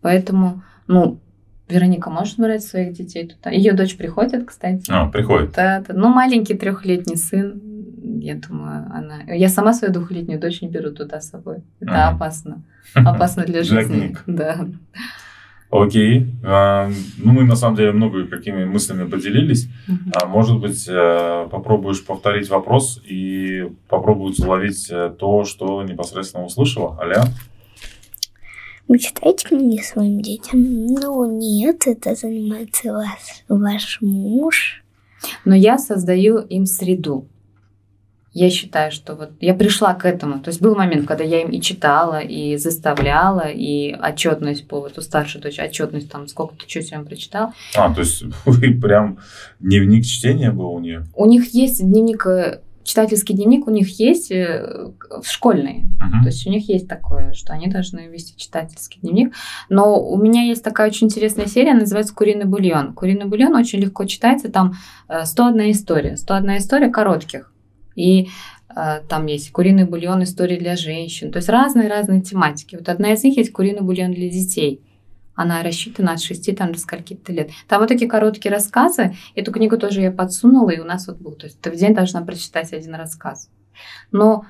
поэтому, 0.02 0.62
ну, 0.88 1.20
Вероника 1.68 2.10
может 2.10 2.38
брать 2.38 2.64
своих 2.64 2.94
детей 2.94 3.28
туда, 3.28 3.50
ее 3.50 3.74
дочь 3.74 3.96
приходит, 3.98 4.46
кстати, 4.46 4.86
А, 4.90 5.08
приходит. 5.08 5.54
да, 5.56 5.84
да. 5.88 5.94
ну 5.94 6.10
маленький 6.10 6.54
трехлетний 6.54 7.16
сын, 7.18 7.62
я 8.20 8.36
думаю, 8.36 8.86
она, 8.94 9.22
я 9.34 9.48
сама 9.50 9.74
свою 9.74 9.94
двухлетнюю 9.94 10.40
дочь 10.40 10.62
не 10.62 10.68
беру 10.68 10.92
туда 10.92 11.22
с 11.22 11.30
собой, 11.30 11.64
это 11.80 11.92
Мгм. 11.92 12.16
опасно, 12.16 12.64
опасно 12.94 13.46
для 13.46 13.64
жизни, 13.64 14.16
да. 14.28 14.68
Окей. 15.72 16.28
А, 16.44 16.90
Ну, 17.18 17.32
мы 17.32 17.44
на 17.46 17.56
самом 17.56 17.78
деле 17.78 17.94
много 17.94 18.28
какими 18.28 18.66
мыслями 18.66 19.10
поделились. 19.10 19.70
А 20.14 20.26
может 20.26 20.60
быть, 20.60 20.86
э, 20.88 21.48
попробуешь 21.50 22.04
повторить 22.04 22.50
вопрос 22.50 23.02
и 23.06 23.70
попробовать 23.88 24.40
уловить 24.40 24.90
э, 24.92 25.14
то, 25.18 25.46
что 25.46 25.82
непосредственно 25.84 26.46
услышала, 26.46 27.00
Аля? 27.00 27.24
Вы 28.90 29.00
читаете 29.00 29.48
книги 29.48 29.82
своим 29.82 30.20
детям? 30.22 30.60
Ну, 30.88 31.40
нет, 31.40 31.88
это 31.88 32.16
занимается 32.16 32.92
вас, 32.92 33.44
ваш 33.48 34.00
муж. 34.02 34.84
Но 35.46 35.56
я 35.56 35.78
создаю 35.78 36.40
им 36.40 36.66
среду. 36.66 37.28
Я 38.34 38.50
считаю, 38.50 38.94
что 38.94 39.16
вот 39.16 39.32
я 39.42 39.54
пришла 39.54 39.94
к 39.94 40.06
этому. 40.06 40.40
То 40.40 40.50
есть 40.50 40.62
был 40.62 40.74
момент, 40.74 41.06
когда 41.06 41.24
я 41.24 41.42
им 41.42 41.50
и 41.50 41.60
читала, 41.60 42.20
и 42.22 42.56
заставляла, 42.56 43.50
и 43.50 43.94
отчетность 43.94 44.68
по 44.70 44.80
вот 44.80 44.98
у 44.98 45.02
старшей 45.02 45.42
дочери, 45.42 45.66
отчетность 45.66 46.10
там, 46.10 46.28
сколько 46.28 46.56
ты 46.56 46.70
что 46.70 46.82
сегодня 46.82 47.06
прочитал. 47.06 47.54
А, 47.76 47.94
то 47.94 48.00
есть 48.00 48.24
вы 48.46 48.74
прям 48.74 49.20
дневник 49.60 50.06
чтения 50.06 50.52
был 50.52 50.72
у 50.72 50.80
нее? 50.80 51.06
У 51.14 51.26
них 51.26 51.54
есть 51.54 51.84
дневник, 51.84 52.26
э, 52.26 52.62
читательский 52.86 53.34
дневник 53.34 53.68
у 53.68 53.72
них 53.72 54.00
есть 54.00 54.32
э, 54.32 54.92
в 55.22 55.30
школьный. 55.30 55.84
Мгм. 56.00 56.24
То 56.24 56.30
есть 56.30 56.48
у 56.48 56.50
них 56.50 56.70
есть 56.70 56.88
такое, 56.88 57.34
что 57.34 57.52
они 57.52 57.68
должны 57.68 58.08
вести 58.08 58.38
читательский 58.38 59.00
дневник. 59.02 59.34
Но 59.68 60.02
у 60.02 60.18
меня 60.18 60.44
есть 60.44 60.64
такая 60.64 60.88
очень 60.88 61.08
интересная 61.08 61.48
серия, 61.48 61.74
называется 61.74 62.16
«Куриный 62.16 62.46
бульон». 62.46 62.94
«Куриный 62.94 63.26
бульон» 63.26 63.56
очень 63.56 63.80
легко 63.80 64.06
читается, 64.06 64.50
там 64.50 64.76
э, 65.10 65.26
101 65.26 65.72
история. 65.72 66.16
101 66.16 66.58
история 66.58 66.90
коротких. 66.90 67.51
И 67.96 68.30
э, 68.76 69.02
там 69.10 69.26
есть 69.26 69.52
«Куриный 69.52 69.86
бульон. 69.86 70.24
Истории 70.24 70.58
для 70.58 70.76
женщин». 70.76 71.32
То 71.32 71.38
есть 71.38 71.50
разные-разные 71.50 72.22
тематики. 72.22 72.76
Вот 72.76 72.90
одна 72.90 73.14
из 73.14 73.24
них 73.24 73.38
есть 73.38 73.52
«Куриный 73.52 73.82
бульон 73.82 74.12
для 74.14 74.30
детей». 74.30 74.82
Она 75.34 75.64
рассчитана 75.64 76.14
от 76.14 76.22
6 76.22 76.56
там, 76.56 76.74
до 76.74 76.80
скольки-то 76.80 77.32
лет. 77.32 77.50
Там 77.68 77.80
вот 77.80 77.88
такие 77.88 78.10
короткие 78.10 78.52
рассказы. 78.54 79.16
Эту 79.34 79.52
книгу 79.52 79.78
тоже 79.78 80.02
я 80.02 80.12
подсунула, 80.12 80.70
и 80.72 80.80
у 80.80 80.84
нас 80.84 81.08
вот 81.08 81.18
был. 81.18 81.32
То 81.32 81.48
есть 81.48 81.60
ты 81.62 81.72
в 81.72 81.76
день 81.76 81.96
должна 81.96 82.22
прочитать 82.22 82.74
один 82.74 82.96
рассказ. 82.96 83.50
Но 84.12 84.46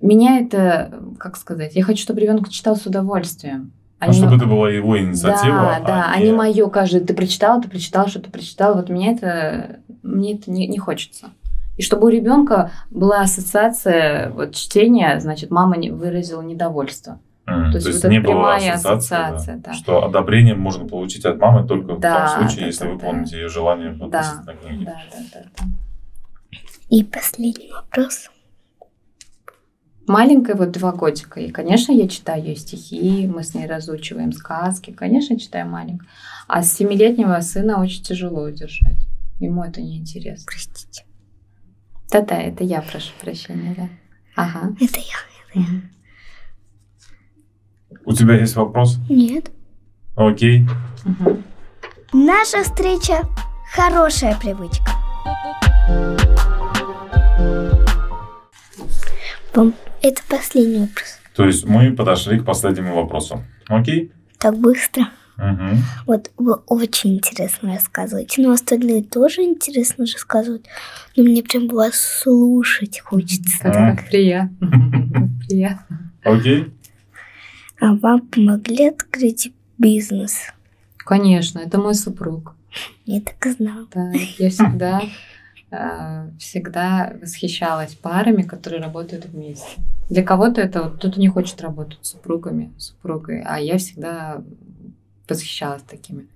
меня 0.00 0.40
это, 0.40 1.00
как 1.18 1.36
сказать, 1.36 1.74
я 1.74 1.82
хочу, 1.84 2.02
чтобы 2.02 2.20
ребенок 2.20 2.48
читал 2.50 2.76
с 2.76 2.86
удовольствием. 2.86 3.72
а 4.00 4.06
Ну, 4.06 4.12
не- 4.12 4.18
чтобы 4.18 4.36
это 4.36 4.46
была 4.46 4.70
его 4.70 4.96
инициатива. 4.98 5.78
Да, 5.80 5.80
да, 5.86 6.12
а 6.14 6.20
не 6.20 6.32
мое 6.32 6.68
каждый. 6.68 7.00
Ты 7.00 7.14
прочитал, 7.14 7.60
ты 7.60 7.68
прочитал, 7.68 8.06
что 8.06 8.20
ты 8.20 8.30
прочитал. 8.30 8.74
Вот 8.74 8.90
меня 8.90 9.12
это, 9.12 9.80
мне 10.02 10.34
это 10.34 10.50
не, 10.50 10.68
не 10.68 10.78
хочется. 10.78 11.30
И 11.78 11.82
чтобы 11.82 12.06
у 12.06 12.10
ребенка 12.10 12.72
была 12.90 13.20
ассоциация 13.22 14.30
вот 14.30 14.54
чтения, 14.54 15.18
значит, 15.20 15.50
мама 15.50 15.76
не, 15.76 15.90
выразила 15.90 16.42
недовольство. 16.42 17.20
М, 17.46 17.70
То 17.70 17.78
есть 17.78 18.02
вот 18.02 18.10
не 18.10 18.20
было 18.20 18.56
ассоциации, 18.56 18.82
да, 18.84 19.26
ассоциация, 19.28 19.56
да. 19.64 19.72
что 19.72 20.04
одобрение 20.04 20.54
можно 20.56 20.86
получить 20.86 21.24
от 21.24 21.38
мамы 21.38 21.66
только 21.66 21.96
Да, 21.96 22.26
в 22.26 22.34
том 22.34 22.40
случае, 22.48 22.60
да, 22.62 22.66
если 22.66 22.84
да, 22.84 22.90
выполните 22.90 23.30
да. 23.30 23.36
ее 23.38 23.48
желание 23.48 23.92
Да, 23.92 24.04
относительно 24.06 24.44
да, 24.44 24.52
книги. 24.54 24.84
да, 24.84 25.02
да, 25.12 25.40
да. 25.56 25.66
И 26.90 27.04
последний 27.04 27.70
вопрос. 27.70 28.28
Маленькая 30.08 30.56
вот 30.56 30.72
два 30.72 30.92
годика. 30.92 31.38
И, 31.38 31.50
конечно, 31.50 31.92
я 31.92 32.08
читаю 32.08 32.42
ее 32.42 32.56
стихи, 32.56 33.26
мы 33.32 33.44
с 33.44 33.54
ней 33.54 33.66
разучиваем 33.66 34.32
сказки. 34.32 34.90
Конечно, 34.90 35.38
читаю 35.38 35.68
маленькую. 35.68 36.08
А 36.48 36.62
с 36.62 36.72
семилетнего 36.72 37.38
сына 37.40 37.80
очень 37.80 38.02
тяжело 38.02 38.42
удержать. 38.42 38.96
Ему 39.38 39.62
это 39.62 39.80
неинтересно. 39.80 40.46
Простите. 40.46 41.04
Да-да, 42.10 42.36
это 42.40 42.64
я 42.64 42.80
прошу 42.80 43.12
прощения, 43.20 43.74
да. 43.76 43.88
Ага. 44.34 44.74
Это 44.80 44.98
я. 44.98 45.60
Мгм. 45.60 45.90
У 48.04 48.12
тебя 48.14 48.34
есть 48.34 48.56
вопрос? 48.56 48.98
Нет. 49.08 49.50
Окей. 50.16 50.66
Мгм. 51.04 51.44
Наша 52.12 52.62
встреча– 52.62 53.22
хорошая 53.74 54.38
привычка. 54.40 54.92
Это 60.00 60.22
последний 60.28 60.80
вопрос. 60.80 61.18
То 61.34 61.44
есть 61.44 61.66
мы 61.66 61.92
подошли 61.92 62.38
к 62.38 62.44
последнему 62.44 62.94
вопросу. 62.94 63.42
Окей? 63.66 64.12
Так 64.38 64.56
быстро. 64.56 65.08
Мгм. 65.38 65.78
Вот 66.06 66.30
вы 66.36 66.54
очень 66.66 67.14
интересно 67.16 67.74
рассказываете. 67.74 68.42
Но 68.42 68.50
остальные 68.52 69.04
тоже 69.04 69.42
интересно 69.42 70.04
рассказывают. 70.04 70.66
Но 71.16 71.22
мне 71.22 71.42
прям 71.42 71.68
вас 71.68 71.94
слушать 71.94 72.98
хочется. 73.00 73.58
Как, 73.62 73.72
Да. 73.72 73.96
как 73.96 74.08
приятно. 74.08 75.30
Приятно. 75.48 76.12
Окей? 76.24 76.72
А 77.80 77.94
вам 77.94 78.22
помогли 78.26 78.88
открыть 78.88 79.52
бизнес? 79.78 80.38
Конечно, 80.96 81.60
это 81.60 81.78
мой 81.78 81.94
супруг. 81.94 82.54
Я 83.06 83.20
так 83.20 83.46
и 83.46 83.50
знала. 83.52 83.86
Да, 83.94 84.12
я 84.38 84.50
всегда, 84.50 85.02
э, 85.70 86.30
всегда 86.38 87.14
восхищалась 87.22 87.94
парами, 87.94 88.42
которые 88.42 88.82
работают 88.82 89.26
вместе. 89.26 89.80
Для 90.10 90.22
кого-то 90.24 90.60
это 90.60 90.82
вот 90.82 90.96
кто-то 90.96 91.20
не 91.20 91.28
хочет 91.28 91.60
работать 91.60 91.98
с 92.02 92.10
супругами, 92.10 92.72
супругой, 92.76 93.42
а 93.42 93.58
я 93.60 93.78
всегда 93.78 94.42
восхищалась 95.28 95.82
такими 95.82 96.26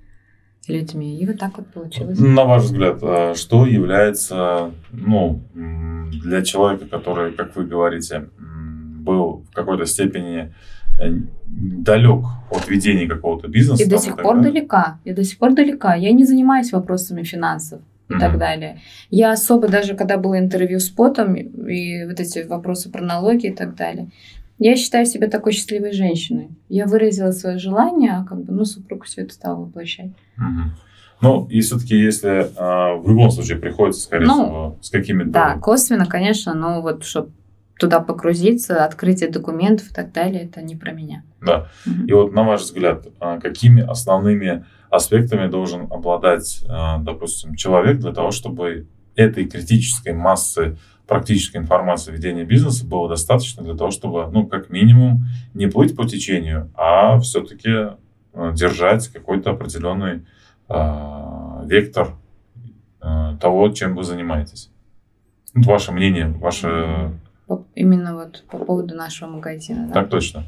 людьми. 0.68 1.18
И 1.18 1.26
вот 1.26 1.38
так 1.38 1.56
вот 1.58 1.66
получилось. 1.68 2.18
На 2.18 2.44
ваш 2.44 2.62
взгляд, 2.64 2.98
э, 3.02 3.34
что 3.34 3.66
является, 3.66 4.70
ну, 4.92 5.40
для 5.54 6.42
человека, 6.42 6.86
который, 6.86 7.32
как 7.32 7.56
вы 7.56 7.64
говорите, 7.64 8.28
был 8.38 9.44
в 9.50 9.54
какой-то 9.54 9.86
степени 9.86 10.54
э, 11.00 11.10
далек 11.46 12.24
от 12.50 12.68
ведения 12.68 13.08
какого-то 13.08 13.48
бизнеса? 13.48 13.82
И 13.82 13.86
до 13.88 13.98
сих 13.98 14.14
так 14.14 14.24
пор 14.24 14.36
далее? 14.36 14.52
далека. 14.52 14.98
Я 15.04 15.14
до 15.14 15.24
сих 15.24 15.38
пор 15.38 15.54
далека. 15.54 15.94
Я 15.96 16.12
не 16.12 16.24
занимаюсь 16.24 16.72
вопросами 16.72 17.24
финансов 17.24 17.80
и 18.08 18.14
так 18.18 18.30
Мгм. 18.30 18.38
далее. 18.38 18.80
Я 19.10 19.32
особо 19.32 19.68
даже, 19.68 19.94
когда 19.94 20.16
было 20.16 20.38
интервью 20.38 20.78
с 20.78 20.88
потом 20.90 21.34
и 21.34 22.04
вот 22.04 22.20
эти 22.20 22.46
вопросы 22.46 22.90
про 22.90 23.02
налоги 23.02 23.46
и 23.46 23.52
так 23.52 23.74
далее, 23.74 24.10
я 24.62 24.76
считаю 24.76 25.06
себя 25.06 25.28
такой 25.28 25.52
счастливой 25.52 25.92
женщиной. 25.92 26.50
Я 26.68 26.86
выразила 26.86 27.32
свое 27.32 27.58
желание, 27.58 28.12
а 28.12 28.24
как 28.24 28.44
бы, 28.44 28.52
ну, 28.52 28.64
супруг 28.64 29.04
все 29.04 29.22
это 29.22 29.34
стал 29.34 29.64
воплощать. 29.64 30.12
Мгм. 30.36 30.76
Ну, 31.20 31.46
и 31.46 31.60
все-таки, 31.60 31.96
если 31.96 32.48
а, 32.56 32.94
в 32.94 33.08
любом 33.08 33.30
случае 33.30 33.58
приходится, 33.58 34.02
скорее 34.02 34.26
Ну, 34.26 34.44
всего, 34.44 34.78
с 34.80 34.90
какими-то... 34.90 35.30
Да, 35.30 35.58
косвенно, 35.58 36.06
конечно, 36.06 36.54
но 36.54 36.80
вот 36.80 37.04
чтобы 37.04 37.32
туда 37.78 37.98
погрузиться, 38.00 38.84
открытие 38.84 39.30
документов 39.30 39.90
и 39.90 39.94
так 39.94 40.12
далее, 40.12 40.44
это 40.44 40.62
не 40.62 40.76
про 40.76 40.92
меня. 40.92 41.24
Да. 41.40 41.68
Мгм. 41.84 42.06
И 42.06 42.12
вот 42.12 42.32
на 42.32 42.44
ваш 42.44 42.62
взгляд, 42.62 43.06
а, 43.18 43.40
какими 43.40 43.82
основными 43.82 44.64
аспектами 44.90 45.48
должен 45.48 45.88
обладать, 45.90 46.64
а, 46.68 46.98
допустим, 46.98 47.56
человек 47.56 47.98
для 47.98 48.12
того, 48.12 48.30
чтобы 48.30 48.86
этой 49.16 49.46
критической 49.46 50.12
массы 50.12 50.76
практической 51.12 51.58
информации 51.58 52.10
ведения 52.10 52.44
бизнеса 52.44 52.86
было 52.86 53.06
достаточно 53.06 53.62
для 53.62 53.74
того, 53.74 53.90
чтобы, 53.90 54.26
ну, 54.32 54.46
как 54.46 54.70
минимум, 54.70 55.26
не 55.52 55.66
плыть 55.66 55.94
по 55.94 56.06
течению, 56.08 56.70
а 56.74 57.18
все-таки 57.18 57.90
держать 58.54 59.08
какой-то 59.08 59.50
определенный 59.50 60.24
а, 60.68 61.64
вектор 61.66 62.14
а, 63.00 63.36
того, 63.36 63.68
чем 63.68 63.94
вы 63.94 64.04
занимаетесь. 64.04 64.70
Вот 65.54 65.66
ваше 65.66 65.92
мнение, 65.92 66.28
ваше... 66.28 67.12
Именно 67.74 68.14
вот 68.14 68.44
по 68.50 68.56
поводу 68.56 68.94
нашего 68.94 69.28
магазина. 69.28 69.88
да. 69.88 69.92
Так 69.92 70.08
точно. 70.08 70.44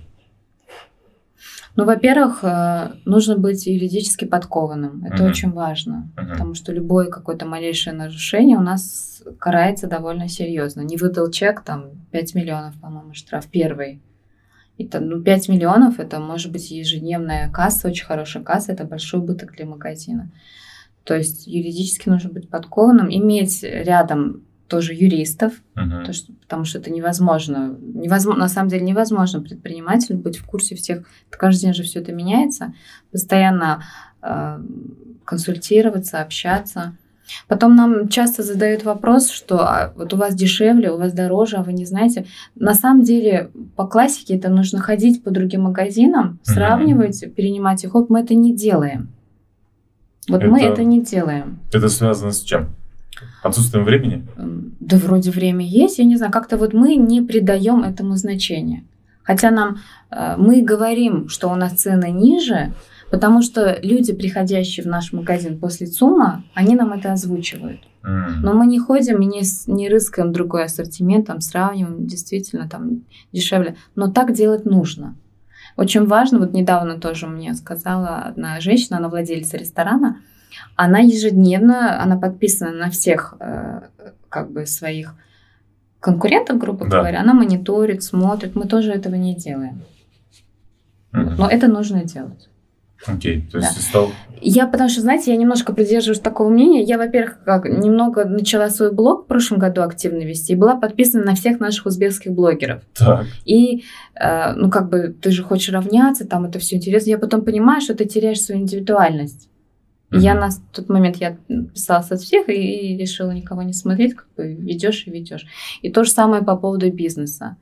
Ну, 1.76 1.84
во-первых, 1.84 2.44
э, 2.44 2.92
нужно 3.04 3.36
быть 3.36 3.66
юридически 3.66 4.24
подкованным. 4.26 5.04
Это 5.04 5.22
Мгм. 5.22 5.30
очень 5.30 5.50
важно. 5.50 6.12
Мгм. 6.16 6.30
Потому 6.30 6.54
что 6.54 6.72
любое 6.72 7.08
какое-то 7.10 7.46
малейшее 7.46 7.94
нарушение 7.94 8.56
у 8.56 8.62
нас 8.62 9.22
карается 9.38 9.88
довольно 9.88 10.28
серьезно. 10.28 10.82
Не 10.82 10.96
выдал 10.96 11.30
чек, 11.30 11.62
там 11.62 11.90
5 12.12 12.34
миллионов, 12.34 12.74
по-моему, 12.80 13.14
штраф 13.14 13.46
первый. 13.50 14.00
Это, 14.78 15.00
ну, 15.00 15.20
5 15.22 15.48
миллионов 15.48 16.00
это 16.00 16.20
может 16.20 16.52
быть 16.52 16.70
ежедневная 16.70 17.50
касса, 17.50 17.88
очень 17.88 18.06
хорошая 18.06 18.42
касса, 18.42 18.72
это 18.72 18.84
большой 18.84 19.20
убыток 19.20 19.52
для 19.56 19.66
магазина. 19.66 20.30
То 21.04 21.16
есть 21.16 21.46
юридически 21.46 22.08
нужно 22.08 22.30
быть 22.30 22.48
подкованным, 22.48 23.08
иметь 23.10 23.62
рядом 23.62 24.42
тоже 24.74 24.92
юристов, 24.94 25.52
Мгм. 25.76 26.04
то, 26.04 26.12
что, 26.12 26.32
потому 26.42 26.64
что 26.64 26.78
это 26.78 26.90
невозможно. 26.90 27.76
невозможно. 27.80 28.40
На 28.42 28.48
самом 28.48 28.68
деле 28.70 28.84
невозможно 28.84 29.40
предпринимателю 29.40 30.18
быть 30.18 30.36
в 30.38 30.44
курсе 30.44 30.74
всех. 30.74 31.06
Каждый 31.30 31.60
день 31.62 31.74
же 31.74 31.82
все 31.84 32.00
это 32.00 32.12
меняется. 32.12 32.72
Постоянно 33.12 33.82
э, 34.22 34.58
консультироваться, 35.24 36.20
общаться. 36.20 36.96
Потом 37.48 37.76
нам 37.76 38.08
часто 38.08 38.42
задают 38.42 38.84
вопрос, 38.84 39.30
что 39.30 39.60
а, 39.60 39.92
вот 39.96 40.12
у 40.12 40.16
вас 40.16 40.34
дешевле, 40.34 40.90
у 40.90 40.98
вас 40.98 41.12
дороже, 41.12 41.56
а 41.56 41.62
вы 41.62 41.72
не 41.72 41.86
знаете. 41.86 42.26
На 42.56 42.74
самом 42.74 43.02
деле 43.04 43.50
по 43.76 43.86
классике 43.86 44.36
это 44.36 44.48
нужно 44.50 44.80
ходить 44.80 45.22
по 45.22 45.30
другим 45.30 45.62
магазинам, 45.62 46.38
сравнивать, 46.42 47.34
перенимать 47.34 47.84
их. 47.84 47.94
опыт. 47.94 48.10
Мы 48.10 48.20
это 48.20 48.34
не 48.34 48.54
делаем. 48.54 49.08
Вот 50.28 50.42
мы 50.42 50.60
Это- 50.60 50.72
это 50.72 50.84
не 50.84 51.00
делаем. 51.02 51.58
Это 51.72 51.88
связано 51.88 52.32
с 52.32 52.40
чем? 52.42 52.74
Отсутствием 53.42 53.84
времени? 53.84 54.26
М, 54.36 54.74
Да 54.80 54.96
вроде 54.96 55.30
время 55.30 55.64
есть, 55.66 55.98
я 55.98 56.04
не 56.04 56.16
знаю, 56.16 56.32
как-то 56.32 56.56
вот 56.56 56.72
мы 56.72 56.96
не 56.96 57.22
придаем 57.22 57.82
этому 57.82 58.16
значения. 58.16 58.84
Хотя 59.22 59.50
нам 59.50 59.78
э, 60.10 60.36
мы 60.36 60.62
говорим, 60.62 61.28
что 61.28 61.48
у 61.48 61.54
нас 61.54 61.72
цены 61.72 62.10
ниже, 62.10 62.72
потому 63.10 63.42
что 63.42 63.78
люди, 63.82 64.12
приходящие 64.12 64.84
в 64.84 64.88
наш 64.88 65.12
магазин 65.12 65.58
после 65.58 65.86
ЦУМа, 65.86 66.44
они 66.54 66.74
нам 66.76 66.92
это 66.92 67.12
озвучивают. 67.12 67.80
Но 68.42 68.52
мы 68.52 68.66
не 68.66 68.78
ходим 68.78 69.22
и 69.22 69.24
не, 69.24 69.42
не 69.66 69.88
рыскаем 69.88 70.30
другой 70.30 70.64
ассортимент, 70.64 71.26
там 71.26 71.40
сравниваем, 71.40 72.06
действительно 72.06 72.68
там 72.68 73.00
дешевле. 73.32 73.76
Но 73.96 74.10
так 74.10 74.34
делать 74.34 74.66
нужно. 74.66 75.16
Очень 75.76 76.04
важно, 76.06 76.38
вот 76.38 76.52
недавно 76.52 77.00
тоже 77.00 77.26
мне 77.26 77.54
сказала 77.54 78.18
одна 78.18 78.60
женщина, 78.60 78.98
она 78.98 79.08
владелица 79.08 79.56
ресторана, 79.56 80.18
она 80.76 81.00
ежедневно, 81.00 82.02
она 82.02 82.16
подписана 82.16 82.72
на 82.72 82.90
всех 82.90 83.34
э, 83.40 83.80
как 84.28 84.50
бы 84.50 84.66
своих 84.66 85.14
конкурентов, 86.00 86.59
грубо 86.59 86.86
Да. 86.88 86.98
говоря, 86.98 87.20
она 87.20 87.34
мониторит, 87.34 88.02
смотрит, 88.02 88.55
мы 88.55 88.66
тоже 88.66 88.92
этого 88.92 89.14
не 89.14 89.34
делаем. 89.34 89.82
Мгм. 91.12 91.36
Но 91.38 91.48
это 91.48 91.68
нужно 91.68 92.05
делать. 92.05 92.48
Окей, 93.07 93.42
то 93.52 93.59
есть 93.59 93.74
Да. 93.74 93.80
стал... 93.82 94.11
Я, 94.40 94.66
потому 94.66 94.88
что, 94.88 95.00
знаете, 95.00 95.30
я 95.30 95.36
немножко 95.36 95.72
придерживаюсь 95.72 96.20
такого 96.20 96.48
мнения. 96.48 96.82
Я, 96.82 96.98
во-первых, 96.98 97.38
как 97.44 97.64
немного 97.66 98.24
начала 98.24 98.68
свой 98.68 98.92
блог 98.92 99.24
в 99.24 99.26
прошлом 99.26 99.59
году 99.59 99.82
активно 99.82 100.22
вести 100.22 100.52
и 100.52 100.57
была 100.57 100.76
подписана 100.76 101.24
на 101.24 101.34
всех 101.34 101.61
наших 101.61 101.86
узбекских 101.86 102.32
блогеров. 102.32 102.82
Так. 102.94 103.26
И, 103.44 103.84
э, 104.14 104.52
ну, 104.55 104.70
как 104.70 104.88
бы, 104.90 105.14
ты 105.20 105.30
же 105.30 105.42
хочешь 105.42 105.72
равняться, 105.72 106.26
там 106.26 106.44
это 106.44 106.59
все 106.59 106.76
интересно. 106.76 107.11
Я 107.11 107.18
потом 107.18 107.42
понимаю, 107.42 107.80
что 107.80 107.94
ты 107.94 108.05
теряешь 108.07 108.40
свою 108.40 108.61
индивидуальность. 108.62 109.48
И 110.14 110.18
Я 110.18 110.34
на 110.34 110.48
тот 110.72 110.88
момент 110.88 111.16
я 111.16 111.36
писалась 111.74 112.10
от 112.10 112.20
всех 112.20 112.48
и, 112.48 112.52
и 112.52 112.96
решила 112.96 113.32
никого 113.32 113.62
не 113.62 113.72
смотреть, 113.72 114.14
как 114.14 114.28
бы 114.36 114.54
ведешь 114.54 115.06
и 115.06 115.10
ведешь. 115.10 115.46
И 115.82 115.90
то 115.90 116.04
же 116.04 116.10
самое 116.10 116.42
по 116.42 116.56
поводу 116.56 116.90
бизнеса. 116.92 117.56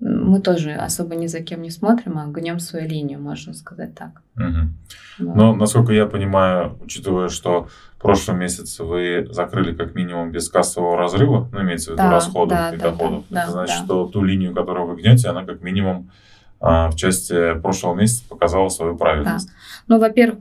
Мы 0.00 0.40
тоже 0.40 0.74
особо 0.74 1.16
ни 1.16 1.26
за 1.26 1.40
кем 1.40 1.62
не 1.62 1.70
смотрим, 1.70 2.18
а 2.18 2.26
гнем 2.26 2.60
свою 2.60 2.88
линию, 2.88 3.20
можно 3.20 3.52
сказать 3.52 3.96
так. 3.96 4.22
Вот. 4.36 5.34
Но, 5.34 5.54
насколько 5.56 5.92
я 5.92 6.06
понимаю, 6.06 6.78
учитывая, 6.80 7.28
что 7.28 7.66
в 7.96 8.00
прошлом 8.00 8.38
месяце 8.38 8.84
вы 8.84 9.26
закрыли 9.32 9.74
как 9.74 9.96
минимум 9.96 10.30
без 10.30 10.48
кассового 10.48 10.96
разрыва, 10.96 11.48
ну, 11.52 11.62
имеется 11.62 11.90
в 11.90 11.94
виду 11.94 12.04
Да, 12.04 12.10
расходов 12.12 12.58
да, 12.58 12.74
и 12.74 12.78
да, 12.78 12.90
доходов, 12.90 13.24
да, 13.28 13.42
это 13.42 13.50
значит, 13.50 13.76
да. 13.78 13.84
что 13.84 14.06
ту 14.06 14.22
линию, 14.22 14.54
которую 14.54 14.86
вы 14.86 14.96
гнете, 14.96 15.28
она 15.28 15.44
как 15.44 15.62
минимум 15.62 16.12
в 16.60 16.92
части 16.96 17.54
прошлого 17.60 17.94
месяца 17.94 18.24
показала 18.28 18.68
свою 18.68 18.96
правильность. 18.96 19.48
Ну, 19.86 19.98
во-первых, 19.98 20.40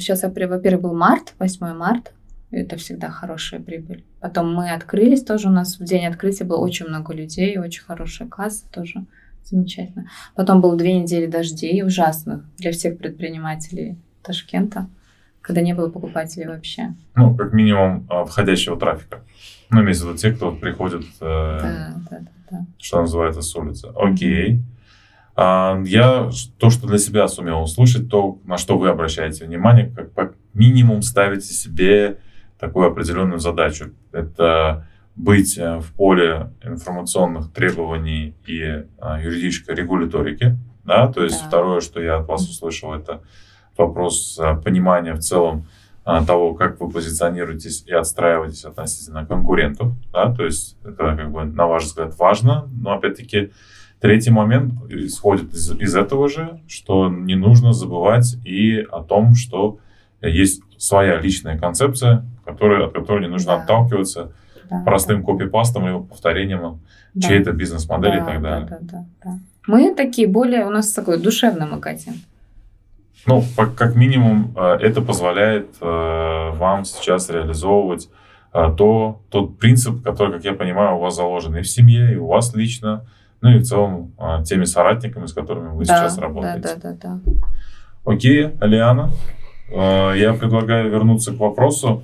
сейчас, 0.00 0.22
во-первых, 0.22 0.80
был 0.80 0.94
март, 0.94 1.34
8 1.38 1.74
марта. 1.74 2.10
Это 2.50 2.76
всегда 2.76 3.10
хорошая 3.10 3.60
прибыль. 3.60 4.04
Потом 4.20 4.54
мы 4.54 4.70
открылись 4.72 5.22
тоже. 5.22 5.48
У 5.48 5.52
нас 5.52 5.78
в 5.78 5.84
день 5.84 6.06
открытия 6.06 6.44
было 6.44 6.58
очень 6.58 6.86
много 6.86 7.12
людей, 7.12 7.58
очень 7.58 7.82
хорошая 7.82 8.26
касса 8.26 8.64
тоже. 8.72 9.04
Замечательно. 9.44 10.06
Потом 10.34 10.60
было 10.60 10.76
две 10.76 10.98
недели 10.98 11.26
дождей 11.26 11.82
ужасных 11.82 12.44
для 12.56 12.72
всех 12.72 12.98
предпринимателей 12.98 13.96
Ташкента, 14.22 14.88
когда 15.40 15.60
не 15.62 15.74
было 15.74 15.88
покупателей 15.88 16.46
вообще. 16.46 16.94
Ну, 17.14 17.34
как 17.34 17.52
минимум 17.52 18.06
а, 18.10 18.24
входящего 18.24 18.78
трафика. 18.78 19.20
Ну, 19.70 19.82
имеется 19.82 20.04
в 20.04 20.08
виду 20.08 20.18
те, 20.18 20.32
кто 20.32 20.52
приходит, 20.52 21.02
э, 21.20 21.58
Да, 21.60 21.94
да, 22.10 22.18
да, 22.20 22.30
да. 22.50 22.66
что 22.78 23.00
называется, 23.02 23.42
с 23.42 23.54
улицы. 23.56 23.88
Окей. 23.94 24.56
А, 24.56 24.77
Я 25.42 26.30
ш- 26.32 26.50
то, 26.58 26.68
что 26.70 26.88
для 26.88 26.98
себя 26.98 27.28
сумел 27.28 27.62
услышать, 27.62 28.08
то, 28.10 28.40
на 28.44 28.56
что 28.58 28.76
вы 28.76 28.88
обращаете 28.88 29.44
внимание, 29.44 29.92
как, 29.94 30.12
как 30.12 30.34
минимум 30.52 31.02
ставите 31.02 31.46
себе 31.54 32.18
такую 32.58 32.88
определенную 32.88 33.38
задачу. 33.38 33.92
Это 34.10 34.88
быть 35.14 35.56
э, 35.56 35.78
в 35.78 35.92
поле 35.94 36.52
информационных 36.62 37.52
требований 37.52 38.34
и 38.46 38.84
а, 38.98 39.20
юридической 39.20 39.74
регуляторики. 39.76 40.56
Да? 40.84 41.12
То 41.12 41.22
есть 41.22 41.40
Да. 41.42 41.48
второе, 41.48 41.80
что 41.80 42.00
я 42.00 42.16
от 42.18 42.26
вас 42.26 42.48
услышал, 42.48 42.92
это 42.94 43.22
вопрос 43.76 44.38
а, 44.40 44.54
понимания 44.56 45.12
в 45.14 45.20
целом 45.20 45.66
а, 46.04 46.24
того, 46.24 46.54
как 46.54 46.80
вы 46.80 46.88
позиционируетесь 46.90 47.84
и 47.86 47.92
отстраиваетесь 47.92 48.64
относительно 48.64 49.24
конкурентов. 49.26 49.92
Да? 50.12 50.34
То 50.34 50.44
есть 50.44 50.76
это, 50.84 51.16
как 51.16 51.30
бы, 51.30 51.44
на 51.44 51.66
ваш 51.68 51.84
взгляд, 51.84 52.16
важно. 52.18 52.68
Но, 52.72 52.94
опять-таки, 52.94 53.52
третий 54.00 54.30
момент 54.30 54.74
исходит 54.90 55.52
из, 55.54 55.70
из 55.72 55.96
этого 55.96 56.28
же, 56.28 56.60
что 56.68 57.08
не 57.08 57.34
нужно 57.34 57.72
забывать 57.72 58.36
и 58.44 58.78
о 58.90 59.02
том, 59.02 59.34
что 59.34 59.78
есть 60.22 60.62
своя 60.78 61.20
личная 61.20 61.58
концепция, 61.58 62.24
которая, 62.44 62.86
от 62.86 62.92
которой 62.94 63.22
не 63.22 63.28
нужно 63.28 63.56
Да. 63.56 63.62
отталкиваться 63.62 64.32
Да, 64.70 64.82
простым 64.84 65.24
копипастом 65.24 65.88
или 65.88 66.02
повторением 66.06 66.80
да. 67.14 67.28
чьей-то 67.28 67.52
бизнес-модели 67.52 68.18
Да, 68.18 68.22
и 68.22 68.24
так 68.26 68.42
далее. 68.42 68.66
Да, 68.68 68.78
да, 68.80 68.88
да, 68.90 69.06
да. 69.24 69.38
Мы 69.66 69.94
такие 69.94 70.28
более, 70.28 70.64
у 70.66 70.70
нас 70.70 70.92
такой 70.92 71.18
душевный 71.20 71.66
магазин. 71.66 72.14
Ну, 73.26 73.42
как 73.76 73.96
минимум, 73.96 74.54
э, 74.56 74.78
это 74.80 75.02
позволяет 75.02 75.68
э, 75.80 76.50
вам 76.54 76.84
сейчас 76.84 77.28
реализовывать 77.30 78.08
э, 78.54 78.74
то, 78.76 79.20
тот 79.30 79.58
принцип, 79.58 80.02
который, 80.02 80.32
как 80.32 80.44
я 80.44 80.52
понимаю, 80.52 80.96
у 80.96 81.00
вас 81.00 81.16
заложен 81.16 81.56
и 81.56 81.62
в 81.62 81.68
семье, 81.68 82.12
и 82.12 82.16
у 82.16 82.26
вас 82.26 82.54
лично, 82.54 83.04
ну 83.40 83.50
и 83.50 83.58
в 83.58 83.64
целом 83.64 84.14
теми 84.44 84.64
соратниками, 84.64 85.26
с 85.26 85.32
которыми 85.32 85.76
вы 85.76 85.84
да, 85.84 85.98
сейчас 85.98 86.18
работаете. 86.18 86.60
Да, 86.60 86.74
да, 86.76 86.92
да, 86.92 87.20
да. 87.24 87.32
Окей, 88.04 88.56
Алиана, 88.60 89.12
я 89.70 90.34
предлагаю 90.38 90.90
вернуться 90.90 91.32
к 91.32 91.38
вопросу 91.38 92.02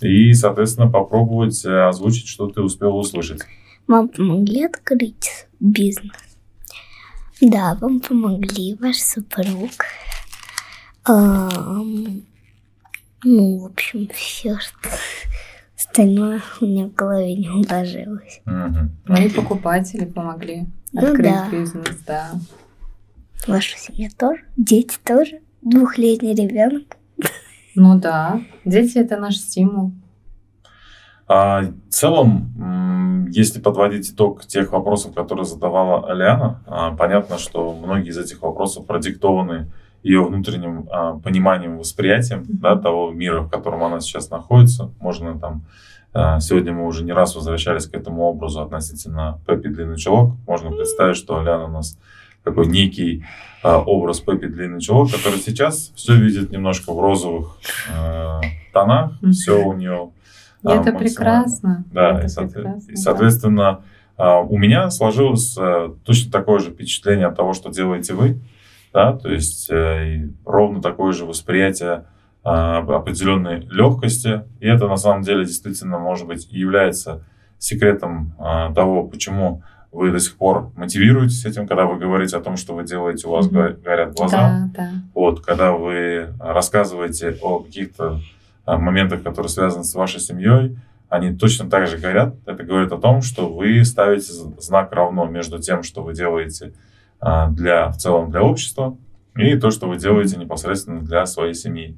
и, 0.00 0.32
соответственно, 0.32 0.90
попробовать 0.90 1.64
озвучить, 1.64 2.28
что 2.28 2.48
ты 2.48 2.60
успела 2.60 2.94
услышать. 2.94 3.42
Вам 3.86 4.08
помогли 4.08 4.64
открыть 4.64 5.46
бизнес? 5.60 6.16
Да, 7.40 7.76
вам 7.80 8.00
помогли 8.00 8.76
ваш 8.80 8.96
супруг. 8.96 9.70
А, 11.06 11.50
ну, 13.22 13.58
в 13.58 13.66
общем, 13.66 14.08
все, 14.14 14.58
что 14.58 14.88
остальное 15.84 16.40
у 16.60 16.64
меня 16.64 16.86
в 16.86 16.94
голове 16.94 17.34
не 17.36 17.48
уложилось. 17.48 18.40
Угу. 18.46 18.90
Ну 19.06 19.16
и 19.16 19.28
покупатели 19.28 20.04
помогли 20.04 20.66
ну, 20.92 21.06
открыть 21.06 21.32
да. 21.32 21.48
бизнес, 21.50 21.98
да. 22.06 22.30
Ваша 23.46 23.78
семья 23.78 24.08
тоже? 24.16 24.42
Дети 24.56 24.96
тоже? 25.04 25.40
Двухлетний 25.62 26.34
ребенок? 26.34 26.96
Ну 27.74 27.98
да, 27.98 28.40
дети 28.64 28.98
это 28.98 29.16
наш 29.16 29.36
стимул. 29.36 29.92
А, 31.26 31.62
в 31.62 31.90
целом, 31.90 33.26
если 33.30 33.60
подводить 33.60 34.10
итог 34.10 34.44
тех 34.46 34.72
вопросов, 34.72 35.14
которые 35.14 35.44
задавала 35.44 36.08
Алиана, 36.10 36.62
а, 36.66 36.94
понятно, 36.94 37.38
что 37.38 37.74
многие 37.74 38.10
из 38.10 38.18
этих 38.18 38.42
вопросов 38.42 38.86
продиктованы 38.86 39.72
ее 40.04 40.22
внутренним 40.22 40.86
а, 40.92 41.14
пониманием, 41.18 41.78
восприятием 41.78 42.44
да, 42.46 42.76
того 42.76 43.10
мира, 43.10 43.40
в 43.40 43.50
котором 43.50 43.82
она 43.82 43.98
сейчас 44.00 44.30
находится. 44.30 44.92
Можно 45.00 45.36
там 45.38 45.64
а, 46.12 46.38
Сегодня 46.38 46.72
мы 46.72 46.86
уже 46.86 47.02
не 47.02 47.12
раз 47.12 47.34
возвращались 47.34 47.86
к 47.86 47.94
этому 47.94 48.22
образу 48.22 48.62
относительно 48.62 49.40
Пеппи 49.46 49.68
Длинный 49.68 49.96
Чулок. 49.96 50.34
Можно 50.46 50.70
представить, 50.70 51.16
что 51.16 51.38
Аляна 51.38 51.64
у 51.64 51.72
нас 51.72 51.98
такой 52.44 52.68
некий 52.68 53.24
а, 53.64 53.80
образ 53.80 54.20
Пеппи 54.20 54.46
Длинный 54.46 54.80
Чулок, 54.80 55.10
который 55.10 55.40
сейчас 55.40 55.90
все 55.96 56.14
видит 56.14 56.52
немножко 56.52 56.92
в 56.92 57.00
розовых 57.00 57.56
э, 57.92 58.40
тонах. 58.72 59.12
Все 59.32 59.60
у 59.64 59.72
нее 59.72 60.10
и 60.64 60.68
это 60.68 60.92
прекрасно. 60.92 61.84
Да, 61.92 62.20
это 62.20 62.44
и, 62.44 62.48
прекрасно, 62.48 62.90
и, 62.90 62.96
соответственно, 62.96 63.82
да. 64.16 64.40
у 64.40 64.56
меня 64.56 64.90
сложилось 64.90 65.56
э, 65.58 65.90
точно 66.04 66.32
такое 66.32 66.58
же 66.60 66.70
впечатление 66.70 67.26
от 67.26 67.36
того, 67.36 67.52
что 67.52 67.70
делаете 67.70 68.14
вы. 68.14 68.40
Да, 68.94 69.12
то 69.12 69.28
есть 69.28 69.68
э, 69.70 70.28
ровно 70.46 70.80
такое 70.80 71.12
же 71.12 71.26
восприятие 71.26 72.06
а, 72.44 72.78
определенной 72.78 73.66
легкости. 73.70 74.44
И 74.60 74.68
это 74.68 74.86
на 74.86 74.96
самом 74.96 75.22
деле 75.22 75.44
действительно, 75.44 75.98
может 75.98 76.26
быть, 76.26 76.46
и 76.52 76.58
является 76.58 77.24
секретом 77.58 78.34
а, 78.38 78.72
того, 78.72 79.04
почему 79.04 79.62
вы 79.90 80.12
до 80.12 80.20
сих 80.20 80.36
пор 80.36 80.70
мотивируетесь 80.76 81.46
этим, 81.46 81.66
когда 81.66 81.86
вы 81.86 81.98
говорите 81.98 82.36
о 82.36 82.40
том, 82.40 82.56
что 82.56 82.74
вы 82.74 82.84
делаете, 82.84 83.28
у 83.28 83.30
вас 83.30 83.48
mm-hmm. 83.48 83.82
горят 83.82 84.14
глаза. 84.14 84.36
Да, 84.36 84.70
да. 84.76 84.90
Вот, 85.14 85.40
когда 85.40 85.72
вы 85.72 86.34
рассказываете 86.38 87.38
о 87.40 87.60
каких-то 87.60 88.20
а, 88.66 88.76
моментах, 88.76 89.22
которые 89.22 89.48
связаны 89.48 89.84
с 89.84 89.94
вашей 89.94 90.20
семьей, 90.20 90.78
они 91.08 91.34
точно 91.34 91.70
так 91.70 91.86
же 91.86 91.96
горят. 91.96 92.34
Это 92.44 92.62
говорит 92.62 92.92
о 92.92 92.98
том, 92.98 93.22
что 93.22 93.48
вы 93.48 93.84
ставите 93.84 94.32
знак 94.58 94.92
равно 94.92 95.24
между 95.24 95.58
тем, 95.58 95.82
что 95.82 96.02
вы 96.02 96.12
делаете 96.12 96.74
для, 97.50 97.88
в 97.90 97.96
целом 97.96 98.30
для 98.30 98.42
общества, 98.42 98.96
и 99.36 99.56
то, 99.56 99.70
что 99.70 99.88
вы 99.88 99.96
делаете 99.96 100.36
непосредственно 100.36 101.00
для 101.00 101.26
своей 101.26 101.54
семьи. 101.54 101.96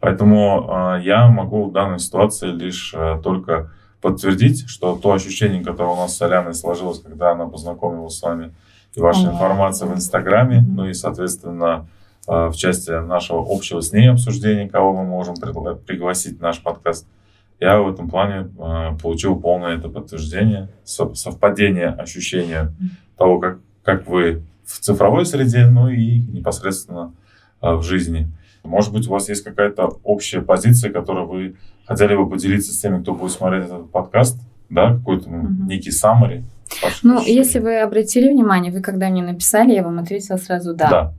Поэтому 0.00 0.96
э, 0.98 1.02
я 1.04 1.26
могу 1.28 1.68
в 1.68 1.72
данной 1.72 1.98
ситуации 1.98 2.48
лишь 2.48 2.92
э, 2.94 3.20
только 3.22 3.70
подтвердить, 4.02 4.68
что 4.68 4.96
то 4.96 5.12
ощущение, 5.12 5.64
которое 5.64 5.92
у 5.92 5.96
нас 5.96 6.14
с 6.14 6.18
Соляной 6.18 6.54
сложилось, 6.54 7.00
когда 7.00 7.32
она 7.32 7.46
познакомилась 7.46 8.18
с 8.18 8.22
вами, 8.22 8.52
и 8.94 9.00
ваша 9.00 9.26
информация 9.26 9.88
в 9.88 9.94
Инстаграме, 9.94 10.64
ну 10.68 10.86
и, 10.86 10.92
соответственно, 10.92 11.88
Э, 12.28 12.48
в 12.48 12.56
части 12.56 12.90
нашего 12.90 13.44
общего 13.48 13.80
с 13.80 13.92
ней 13.92 14.10
обсуждения, 14.10 14.68
кого 14.68 14.92
мы 14.92 15.04
можем 15.04 15.34
пригласить 15.36 16.38
в 16.38 16.42
наш 16.42 16.60
подкаст, 16.60 17.06
я 17.60 17.80
в 17.80 17.90
этом 17.90 18.10
плане 18.10 18.50
э, 18.58 18.98
получил 19.00 19.38
полное 19.38 19.76
это 19.78 19.88
подтверждение, 19.88 20.68
совпадение 20.84 21.88
ощущения 21.88 22.72
того, 23.16 23.38
как, 23.38 23.58
как 23.82 24.08
вы 24.08 24.42
в 24.66 24.80
цифровой 24.80 25.24
среде, 25.24 25.66
ну 25.66 25.88
и 25.88 26.18
непосредственно 26.18 27.14
э, 27.62 27.74
в 27.74 27.82
жизни. 27.82 28.28
Может 28.64 28.92
быть, 28.92 29.06
у 29.06 29.12
вас 29.12 29.28
есть 29.28 29.44
какая-то 29.44 29.98
общая 30.02 30.42
позиция, 30.42 30.92
которую 30.92 31.26
вы 31.26 31.56
хотели 31.86 32.16
бы 32.16 32.28
поделиться 32.28 32.72
с 32.72 32.78
теми, 32.78 33.00
кто 33.00 33.14
будет 33.14 33.32
смотреть 33.32 33.66
этот 33.66 33.90
подкаст, 33.90 34.40
да, 34.68 34.94
какой-то 34.96 35.30
mm-hmm. 35.30 35.66
некий 35.66 35.90
summary. 35.90 36.42
Ну, 37.04 37.22
если 37.24 37.60
вы 37.60 37.80
обратили 37.80 38.28
внимание, 38.28 38.72
вы 38.72 38.80
когда 38.80 39.08
мне 39.08 39.22
написали, 39.22 39.72
я 39.72 39.84
вам 39.84 40.00
ответила 40.00 40.36
сразу 40.36 40.74
«да». 40.74 40.90
Да. 40.90 41.14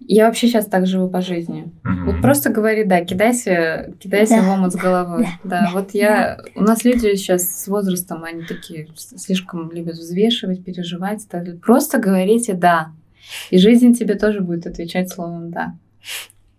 Я 0.00 0.26
вообще 0.26 0.46
сейчас 0.46 0.66
так 0.66 0.86
живу 0.86 1.08
по 1.08 1.20
жизни. 1.20 1.72
Mm-hmm. 1.84 2.04
Вот 2.04 2.22
просто 2.22 2.50
говори, 2.50 2.84
да, 2.84 3.04
кидайся, 3.04 3.92
кидайся 3.98 4.36
да. 4.36 4.42
в 4.42 4.48
омут 4.50 4.72
с 4.72 4.76
головой. 4.76 5.28
Да, 5.44 5.62
да. 5.62 5.70
вот 5.72 5.90
я... 5.92 6.38
У 6.54 6.62
нас 6.62 6.84
люди 6.84 7.14
сейчас 7.16 7.42
с 7.42 7.68
возрастом, 7.68 8.24
они 8.24 8.44
такие 8.44 8.88
слишком 8.94 9.70
любят 9.72 9.96
взвешивать, 9.96 10.64
переживать. 10.64 11.28
Так. 11.28 11.60
Просто 11.60 11.98
говорите 11.98 12.54
«да». 12.54 12.92
И 13.50 13.58
жизнь 13.58 13.92
тебе 13.92 14.14
тоже 14.14 14.40
будет 14.40 14.66
отвечать 14.66 15.10
словом 15.10 15.50
«да». 15.50 15.74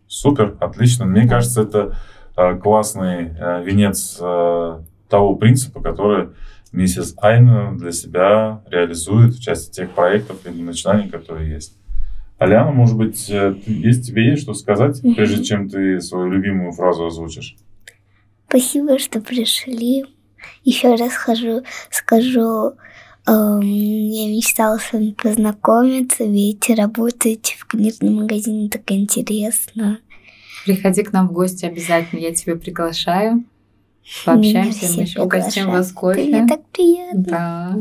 Супер, 0.08 0.58
отлично. 0.60 1.06
Мне 1.06 1.24
да. 1.24 1.30
кажется, 1.30 1.62
это 1.62 1.96
э, 2.36 2.58
классный 2.58 3.30
э, 3.40 3.64
венец 3.64 4.18
э, 4.20 4.80
того 5.08 5.36
принципа, 5.36 5.82
который 5.82 6.30
миссис 6.72 7.16
Айна 7.18 7.76
для 7.78 7.92
себя 7.92 8.62
реализует 8.70 9.36
в 9.36 9.42
части 9.42 9.72
тех 9.72 9.92
проектов 9.92 10.46
или 10.46 10.62
начинаний, 10.62 11.10
которые 11.10 11.52
есть. 11.52 11.79
Аляна, 12.40 12.72
может 12.72 12.96
быть, 12.96 13.30
э, 13.30 13.54
есть, 13.68 14.08
тебе 14.08 14.30
есть 14.30 14.44
что 14.44 14.54
сказать, 14.54 15.02
прежде 15.02 15.44
чем 15.44 15.70
ты 15.70 16.00
свою 16.00 16.32
любимую 16.32 16.72
фразу 16.72 17.06
озвучишь? 17.06 17.58
Спасибо, 18.48 18.98
что 18.98 19.20
пришли. 19.20 20.06
Еще 20.64 20.96
раз 20.96 21.14
хожу, 21.14 21.64
скажу, 21.92 22.76
эм, 23.28 23.62
я 23.62 24.28
мечтала 24.30 24.78
с 24.78 24.94
вами 24.94 25.12
познакомиться, 25.12 26.24
ведь 26.24 26.70
работать 26.70 27.58
в 27.60 27.68
книжном 27.68 28.16
магазине 28.16 28.70
так 28.70 28.84
интересно. 28.88 30.00
Приходи 30.66 31.04
к 31.04 31.12
нам 31.12 31.28
в 31.28 31.34
гости 31.34 31.66
обязательно, 31.66 32.20
я 32.20 32.34
тебя 32.34 32.56
приглашаю. 32.56 33.44
Пообщаемся, 34.26 34.96
мы 34.96 35.04
еще 35.04 35.22
угостим 35.22 35.70
вас 35.70 35.92
кофе. 35.92 36.24
Мне 36.24 36.48
так 36.48 36.62
приятно. 36.70 37.22
Да. 37.22 37.78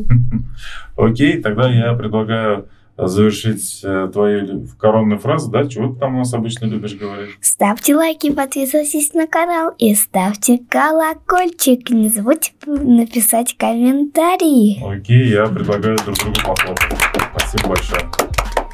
Окей, 0.96 1.40
тогда 1.40 1.70
я 1.70 1.94
предлагаю 1.94 2.68
завершить 2.98 3.80
э, 3.84 4.08
твою 4.12 4.66
коронную 4.78 5.18
фразу, 5.18 5.50
да? 5.50 5.66
Чего 5.66 5.92
ты 5.92 6.00
там 6.00 6.16
у 6.16 6.18
нас 6.18 6.34
обычно 6.34 6.66
любишь 6.66 6.94
говорить? 6.94 7.30
Ставьте 7.40 7.94
лайки, 7.94 8.32
подписывайтесь 8.32 9.14
на 9.14 9.26
канал 9.26 9.72
и 9.78 9.94
ставьте 9.94 10.58
колокольчик. 10.68 11.90
Не 11.90 12.08
забудьте 12.08 12.52
написать 12.66 13.56
комментарии. 13.56 14.82
Окей, 14.84 15.28
я 15.28 15.46
предлагаю 15.46 15.96
друг 15.98 16.16
другу 16.18 16.36
похлопать. 16.44 16.98
Спасибо 17.36 17.68
большое. 17.68 18.02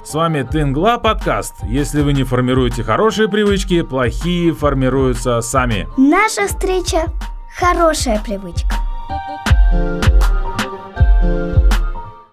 С 0.05 0.15
вами 0.15 0.47
Тенгла 0.51 0.99
подкаст. 0.99 1.55
Если 1.67 2.03
вы 2.03 2.13
не 2.13 2.25
формируете 2.25 2.83
хорошие 2.83 3.29
привычки, 3.29 3.83
плохие 3.83 4.53
формируются 4.53 5.41
сами. 5.41 5.89
Наша 5.97 6.47
встреча– 6.47 7.07
хорошая 7.59 8.21
привычка. 8.23 8.75